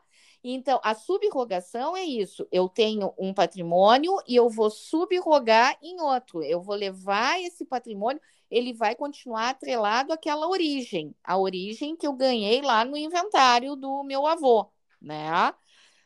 Então, 0.49 0.81
a 0.85 0.95
subrogação 0.95 1.97
é 1.97 2.05
isso. 2.05 2.47
Eu 2.53 2.69
tenho 2.69 3.13
um 3.19 3.35
patrimônio 3.35 4.17
e 4.29 4.37
eu 4.37 4.49
vou 4.49 4.71
subrogar 4.71 5.77
em 5.83 6.01
outro. 6.01 6.41
Eu 6.41 6.63
vou 6.63 6.77
levar 6.77 7.41
esse 7.41 7.65
patrimônio, 7.65 8.21
ele 8.49 8.73
vai 8.73 8.95
continuar 8.95 9.49
atrelado 9.49 10.13
àquela 10.13 10.47
origem, 10.47 11.13
a 11.25 11.37
origem 11.37 11.97
que 11.97 12.07
eu 12.07 12.13
ganhei 12.13 12.63
lá 12.63 12.85
no 12.85 12.97
inventário 12.97 13.75
do 13.75 14.05
meu 14.05 14.25
avô, 14.25 14.71
né? 15.03 15.53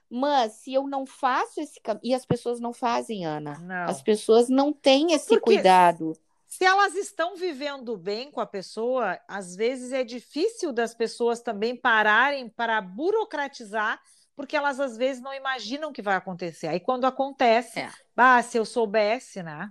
Mas 0.08 0.54
se 0.54 0.72
eu 0.72 0.88
não 0.88 1.04
faço 1.04 1.60
esse 1.60 1.78
e 2.02 2.14
as 2.14 2.24
pessoas 2.24 2.60
não 2.60 2.72
fazem, 2.72 3.26
Ana. 3.26 3.58
Não. 3.58 3.90
As 3.90 4.00
pessoas 4.00 4.48
não 4.48 4.72
têm 4.72 5.12
esse 5.12 5.28
Porque 5.28 5.56
cuidado. 5.56 6.16
Se 6.46 6.64
elas 6.64 6.94
estão 6.94 7.36
vivendo 7.36 7.94
bem 7.94 8.30
com 8.30 8.40
a 8.40 8.46
pessoa, 8.46 9.20
às 9.28 9.54
vezes 9.54 9.92
é 9.92 10.02
difícil 10.02 10.72
das 10.72 10.94
pessoas 10.94 11.42
também 11.42 11.76
pararem 11.76 12.48
para 12.48 12.80
burocratizar 12.80 14.00
porque 14.40 14.56
elas 14.56 14.80
às 14.80 14.96
vezes 14.96 15.22
não 15.22 15.34
imaginam 15.34 15.92
que 15.92 16.00
vai 16.00 16.16
acontecer. 16.16 16.66
Aí 16.66 16.80
quando 16.80 17.04
acontece, 17.04 17.80
é. 17.80 17.90
ah, 18.16 18.42
se 18.42 18.56
eu 18.56 18.64
soubesse, 18.64 19.42
né? 19.42 19.70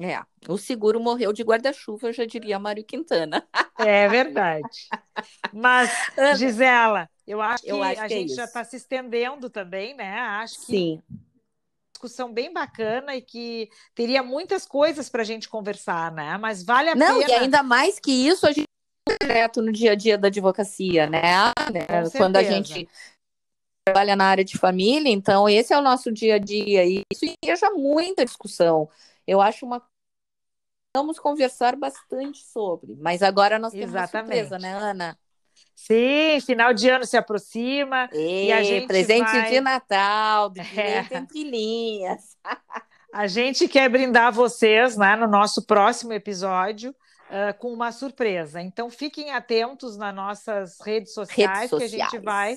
É, 0.00 0.22
o 0.48 0.56
seguro 0.56 1.00
morreu 1.00 1.32
de 1.32 1.42
guarda-chuva, 1.42 2.12
já 2.12 2.24
diria 2.24 2.60
Mário 2.60 2.84
Quintana. 2.84 3.44
É 3.76 4.08
verdade. 4.08 4.88
Mas, 5.52 5.90
Gisela, 6.38 7.10
eu 7.26 7.42
acho 7.42 7.64
que 7.64 7.70
eu 7.70 7.82
acho 7.82 8.00
a 8.00 8.06
que 8.06 8.14
é 8.14 8.18
gente 8.18 8.34
já 8.36 8.44
está 8.44 8.62
se 8.62 8.76
estendendo 8.76 9.50
também, 9.50 9.94
né? 9.94 10.20
Acho 10.20 10.60
que 10.60 10.66
Sim. 10.66 11.02
discussão 11.92 12.32
bem 12.32 12.52
bacana 12.52 13.16
e 13.16 13.20
que 13.20 13.68
teria 13.96 14.22
muitas 14.22 14.64
coisas 14.64 15.08
para 15.08 15.22
a 15.22 15.24
gente 15.24 15.48
conversar, 15.48 16.12
né? 16.12 16.38
Mas 16.38 16.62
vale 16.62 16.90
a 16.90 16.94
Não, 16.94 17.18
pena. 17.18 17.18
Não, 17.18 17.28
e 17.28 17.32
ainda 17.32 17.64
mais 17.64 17.98
que 17.98 18.12
isso 18.12 18.46
a 18.46 18.52
gente 18.52 18.66
direto 19.20 19.60
no 19.60 19.72
dia 19.72 19.92
a 19.92 19.94
dia 19.96 20.16
da 20.16 20.28
advocacia, 20.28 21.08
né? 21.08 21.20
Quando 22.16 22.36
a 22.36 22.44
gente 22.44 22.88
trabalha 23.84 24.14
na 24.14 24.26
área 24.26 24.44
de 24.44 24.56
família, 24.56 25.10
então 25.10 25.48
esse 25.48 25.72
é 25.72 25.78
o 25.78 25.82
nosso 25.82 26.12
dia 26.12 26.36
a 26.36 26.38
dia 26.38 26.84
e 26.84 27.02
isso 27.12 27.24
já 27.44 27.70
muita 27.70 28.24
discussão. 28.24 28.88
Eu 29.26 29.40
acho 29.40 29.66
uma 29.66 29.82
vamos 30.94 31.18
conversar 31.18 31.74
bastante 31.74 32.44
sobre, 32.44 32.94
mas 33.00 33.22
agora 33.22 33.58
nós 33.58 33.72
temos 33.72 33.88
Exatamente. 33.88 34.14
uma 34.14 34.46
surpresa, 34.46 34.58
né, 34.58 34.74
Ana? 34.74 35.18
Sim, 35.74 36.38
final 36.44 36.72
de 36.74 36.88
ano 36.88 37.04
se 37.06 37.16
aproxima 37.16 38.08
e, 38.12 38.46
e 38.46 38.52
a 38.52 38.62
gente 38.62 38.86
presente 38.86 39.30
vai... 39.30 39.50
de 39.50 39.60
Natal, 39.60 40.50
de 40.50 40.60
é. 40.78 41.08
A 43.12 43.26
gente 43.26 43.66
quer 43.68 43.88
brindar 43.88 44.32
vocês, 44.32 44.96
né, 44.96 45.16
no 45.16 45.26
nosso 45.26 45.66
próximo 45.66 46.12
episódio 46.12 46.94
uh, 47.32 47.58
com 47.58 47.72
uma 47.72 47.90
surpresa. 47.90 48.60
Então 48.60 48.90
fiquem 48.90 49.32
atentos 49.32 49.96
nas 49.96 50.14
nossas 50.14 50.78
redes 50.80 51.14
sociais, 51.14 51.58
redes 51.58 51.70
sociais, 51.70 51.90
que 51.90 51.96
a 51.96 52.18
gente 52.18 52.24
vai 52.24 52.56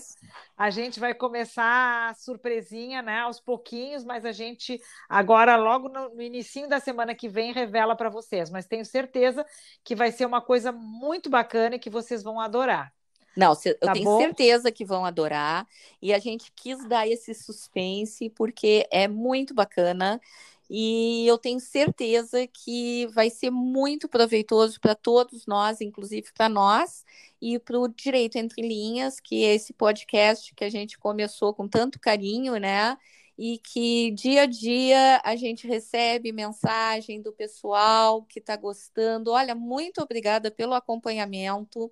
a 0.58 0.70
gente 0.70 1.00
vai 1.00 1.14
começar 1.14 2.10
a 2.10 2.14
surpresinha, 2.14 3.02
né, 3.02 3.20
aos 3.20 3.42
pouquinhos, 3.42 4.06
mas 4.06 4.24
a 4.24 4.32
gente 4.32 4.80
agora 5.10 5.56
logo 5.56 5.90
no, 5.90 6.10
no 6.16 6.22
início 6.22 6.68
da 6.68 6.80
semana 6.80 7.14
que 7.16 7.28
vem 7.28 7.52
revela 7.52 7.96
para 7.96 8.10
vocês, 8.10 8.50
mas 8.50 8.66
tenho 8.66 8.86
certeza 8.86 9.46
que 9.84 9.96
vai 9.96 10.12
ser 10.12 10.26
uma 10.26 10.42
coisa 10.42 10.72
muito 10.72 11.30
bacana 11.30 11.76
e 11.76 11.80
que 11.80 11.90
vocês 11.90 12.24
vão 12.24 12.40
adorar. 12.40 12.94
Não, 13.36 13.52
eu 13.66 13.78
tá 13.80 13.92
tenho 13.92 14.06
bom? 14.06 14.18
certeza 14.18 14.72
que 14.72 14.86
vão 14.86 15.04
adorar. 15.04 15.68
E 16.02 16.14
a 16.14 16.20
gente 16.20 16.54
quis 16.56 16.88
dar 16.88 17.06
esse 17.06 17.34
suspense 17.34 18.30
porque 18.30 18.88
é 18.90 19.10
muito 19.10 19.54
bacana. 19.54 20.22
E 20.70 21.28
eu 21.28 21.38
tenho 21.38 21.60
certeza 21.60 22.48
que 22.48 23.08
vai 23.08 23.30
ser 23.30 23.52
muito 23.52 24.10
proveitoso 24.10 24.80
para 24.80 24.96
todos 24.96 25.46
nós, 25.46 25.82
inclusive 25.82 26.28
para 26.34 26.50
nós, 26.50 27.06
e 27.42 27.60
para 27.60 27.80
o 27.80 27.88
Direito 27.88 28.38
Entre 28.38 28.62
Linhas, 28.62 29.20
que 29.20 29.44
é 29.44 29.54
esse 29.54 29.74
podcast 29.74 30.54
que 30.56 30.64
a 30.64 30.70
gente 30.70 30.98
começou 30.98 31.54
com 31.54 31.68
tanto 31.68 32.00
carinho, 32.00 32.58
né? 32.58 32.98
E 33.38 33.60
que 33.60 34.12
dia 34.12 34.44
a 34.44 34.46
dia 34.46 35.22
a 35.24 35.36
gente 35.36 35.68
recebe 35.68 36.32
mensagem 36.32 37.22
do 37.22 37.34
pessoal 37.34 38.24
que 38.24 38.40
está 38.40 38.56
gostando. 38.56 39.32
Olha, 39.32 39.54
muito 39.54 40.02
obrigada 40.02 40.50
pelo 40.50 40.74
acompanhamento. 40.74 41.92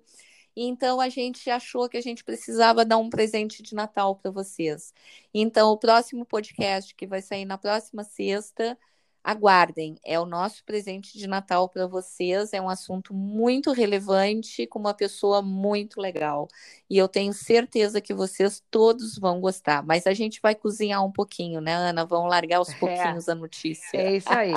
Então 0.56 1.00
a 1.00 1.08
gente 1.08 1.50
achou 1.50 1.88
que 1.88 1.96
a 1.96 2.00
gente 2.00 2.22
precisava 2.22 2.84
dar 2.84 2.98
um 2.98 3.10
presente 3.10 3.62
de 3.62 3.74
Natal 3.74 4.16
para 4.16 4.30
vocês. 4.30 4.92
Então 5.32 5.70
o 5.72 5.78
próximo 5.78 6.24
podcast 6.24 6.94
que 6.94 7.06
vai 7.06 7.20
sair 7.20 7.44
na 7.44 7.58
próxima 7.58 8.04
sexta, 8.04 8.78
aguardem, 9.24 9.98
é 10.04 10.20
o 10.20 10.26
nosso 10.26 10.62
presente 10.66 11.16
de 11.16 11.26
Natal 11.26 11.66
para 11.66 11.86
vocês. 11.86 12.52
É 12.52 12.60
um 12.60 12.68
assunto 12.68 13.14
muito 13.14 13.72
relevante 13.72 14.66
com 14.66 14.78
uma 14.78 14.92
pessoa 14.92 15.40
muito 15.40 15.98
legal. 15.98 16.46
E 16.90 16.98
eu 16.98 17.08
tenho 17.08 17.32
certeza 17.32 18.02
que 18.02 18.12
vocês 18.12 18.62
todos 18.70 19.18
vão 19.18 19.40
gostar. 19.40 19.82
Mas 19.82 20.06
a 20.06 20.12
gente 20.12 20.40
vai 20.42 20.54
cozinhar 20.54 21.02
um 21.02 21.10
pouquinho, 21.10 21.62
né, 21.62 21.72
Ana? 21.74 22.04
Vamos 22.04 22.28
largar 22.28 22.58
aos 22.58 22.68
é. 22.68 22.74
pouquinhos 22.74 23.26
é, 23.26 23.32
a 23.32 23.34
notícia. 23.34 23.96
É 23.96 24.16
isso 24.16 24.30
aí. 24.30 24.52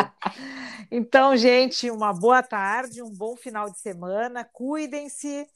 então, 0.92 1.36
gente, 1.38 1.90
uma 1.90 2.12
boa 2.12 2.44
tarde, 2.44 3.02
um 3.02 3.10
bom 3.10 3.38
final 3.38 3.70
de 3.70 3.80
semana. 3.80 4.44
Cuidem-se 4.44 5.48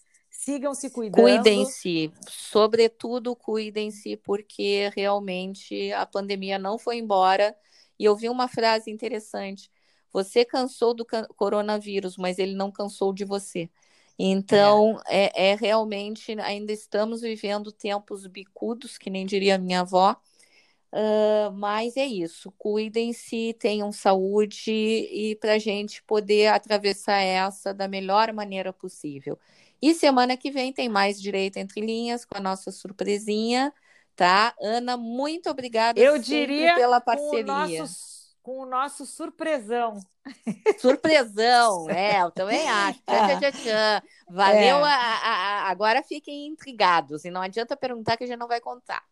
sigam 0.44 0.74
se 0.74 0.90
cuidando. 0.90 1.24
Cuidem-se, 1.24 2.12
sobretudo 2.28 3.36
cuidem-se, 3.36 4.18
porque 4.18 4.92
realmente 4.96 5.92
a 5.94 6.06
pandemia 6.06 6.58
não 6.58 6.80
foi 6.80 6.98
embora. 6.98 7.56
E 8.00 8.06
eu 8.06 8.16
vi 8.16 8.28
uma 8.28 8.48
frase 8.48 8.90
interessante: 8.90 9.70
você 10.12 10.44
cansou 10.44 10.94
do 10.94 11.06
coronavírus, 11.36 12.18
mas 12.18 12.40
ele 12.40 12.56
não 12.56 12.72
cansou 12.72 13.14
de 13.14 13.24
você. 13.24 13.70
Então, 14.18 15.00
é. 15.08 15.50
É, 15.50 15.52
é 15.52 15.56
realmente, 15.56 16.32
ainda 16.40 16.72
estamos 16.72 17.22
vivendo 17.22 17.72
tempos 17.72 18.26
bicudos, 18.28 18.98
que 18.98 19.10
nem 19.10 19.26
diria 19.26 19.58
minha 19.58 19.82
avó. 19.82 20.16
Uh, 20.94 21.50
mas 21.54 21.96
é 21.96 22.06
isso, 22.06 22.52
cuidem-se, 22.58 23.56
tenham 23.58 23.94
saúde 23.94 24.74
e 24.74 25.38
para 25.40 25.54
a 25.54 25.58
gente 25.58 26.04
poder 26.04 26.48
atravessar 26.48 27.22
essa 27.22 27.74
da 27.74 27.88
melhor 27.88 28.34
maneira 28.34 28.74
possível. 28.74 29.40
E 29.82 29.94
semana 29.94 30.38
que 30.38 30.52
vem 30.52 30.72
tem 30.72 30.88
mais 30.88 31.20
Direito 31.20 31.58
Entre 31.58 31.82
Linhas 31.82 32.24
com 32.24 32.38
a 32.38 32.42
nossa 32.42 32.72
surpresinha, 32.72 33.74
tá? 34.16 34.54
Ana, 34.62 34.96
muito 34.96 35.50
obrigada 35.50 36.00
Eu 36.00 36.20
diria 36.20 36.76
pela 36.76 37.02
parceria. 37.02 37.44
Com 37.44 37.52
o, 37.52 37.56
nosso, 37.56 38.36
com 38.44 38.60
o 38.60 38.66
nosso 38.66 39.06
surpresão. 39.06 40.00
Surpresão, 40.78 41.90
é, 41.90 42.22
eu 42.22 42.30
também 42.30 42.70
acho. 42.70 43.02
Ah. 43.08 44.04
Valeu, 44.30 44.86
é. 44.86 44.90
a, 44.90 44.96
a, 44.96 45.34
a, 45.34 45.70
agora 45.72 46.04
fiquem 46.04 46.48
intrigados 46.48 47.26
e 47.26 47.32
não 47.32 47.42
adianta 47.42 47.76
perguntar 47.76 48.18
que 48.18 48.24
a 48.24 48.28
gente 48.28 48.38
não 48.38 48.48
vai 48.48 48.62
contar. 48.62 49.04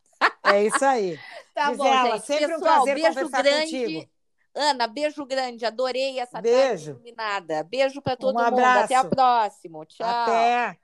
É 0.43 0.65
isso 0.65 0.85
aí. 0.85 1.19
tá 1.55 1.71
Gisela, 1.71 2.03
bom, 2.03 2.11
gente. 2.13 2.25
Sempre 2.25 2.47
Pessoal, 2.47 2.81
um 2.81 2.83
prazer 2.83 2.95
beijo 2.95 3.07
conversar 3.07 3.41
grande. 3.43 3.79
Contigo. 3.79 4.18
Ana, 4.55 4.87
beijo 4.87 5.25
grande, 5.25 5.65
adorei 5.65 6.19
essa 6.19 6.41
beijo. 6.41 6.59
tarde 6.61 6.89
iluminada. 6.89 7.63
Beijo 7.63 8.01
para 8.01 8.17
todo 8.17 8.39
um 8.39 8.43
mundo. 8.51 8.59
Até 8.59 8.95
a 8.95 9.05
próxima. 9.05 9.85
Tchau. 9.85 10.07
Até. 10.07 10.79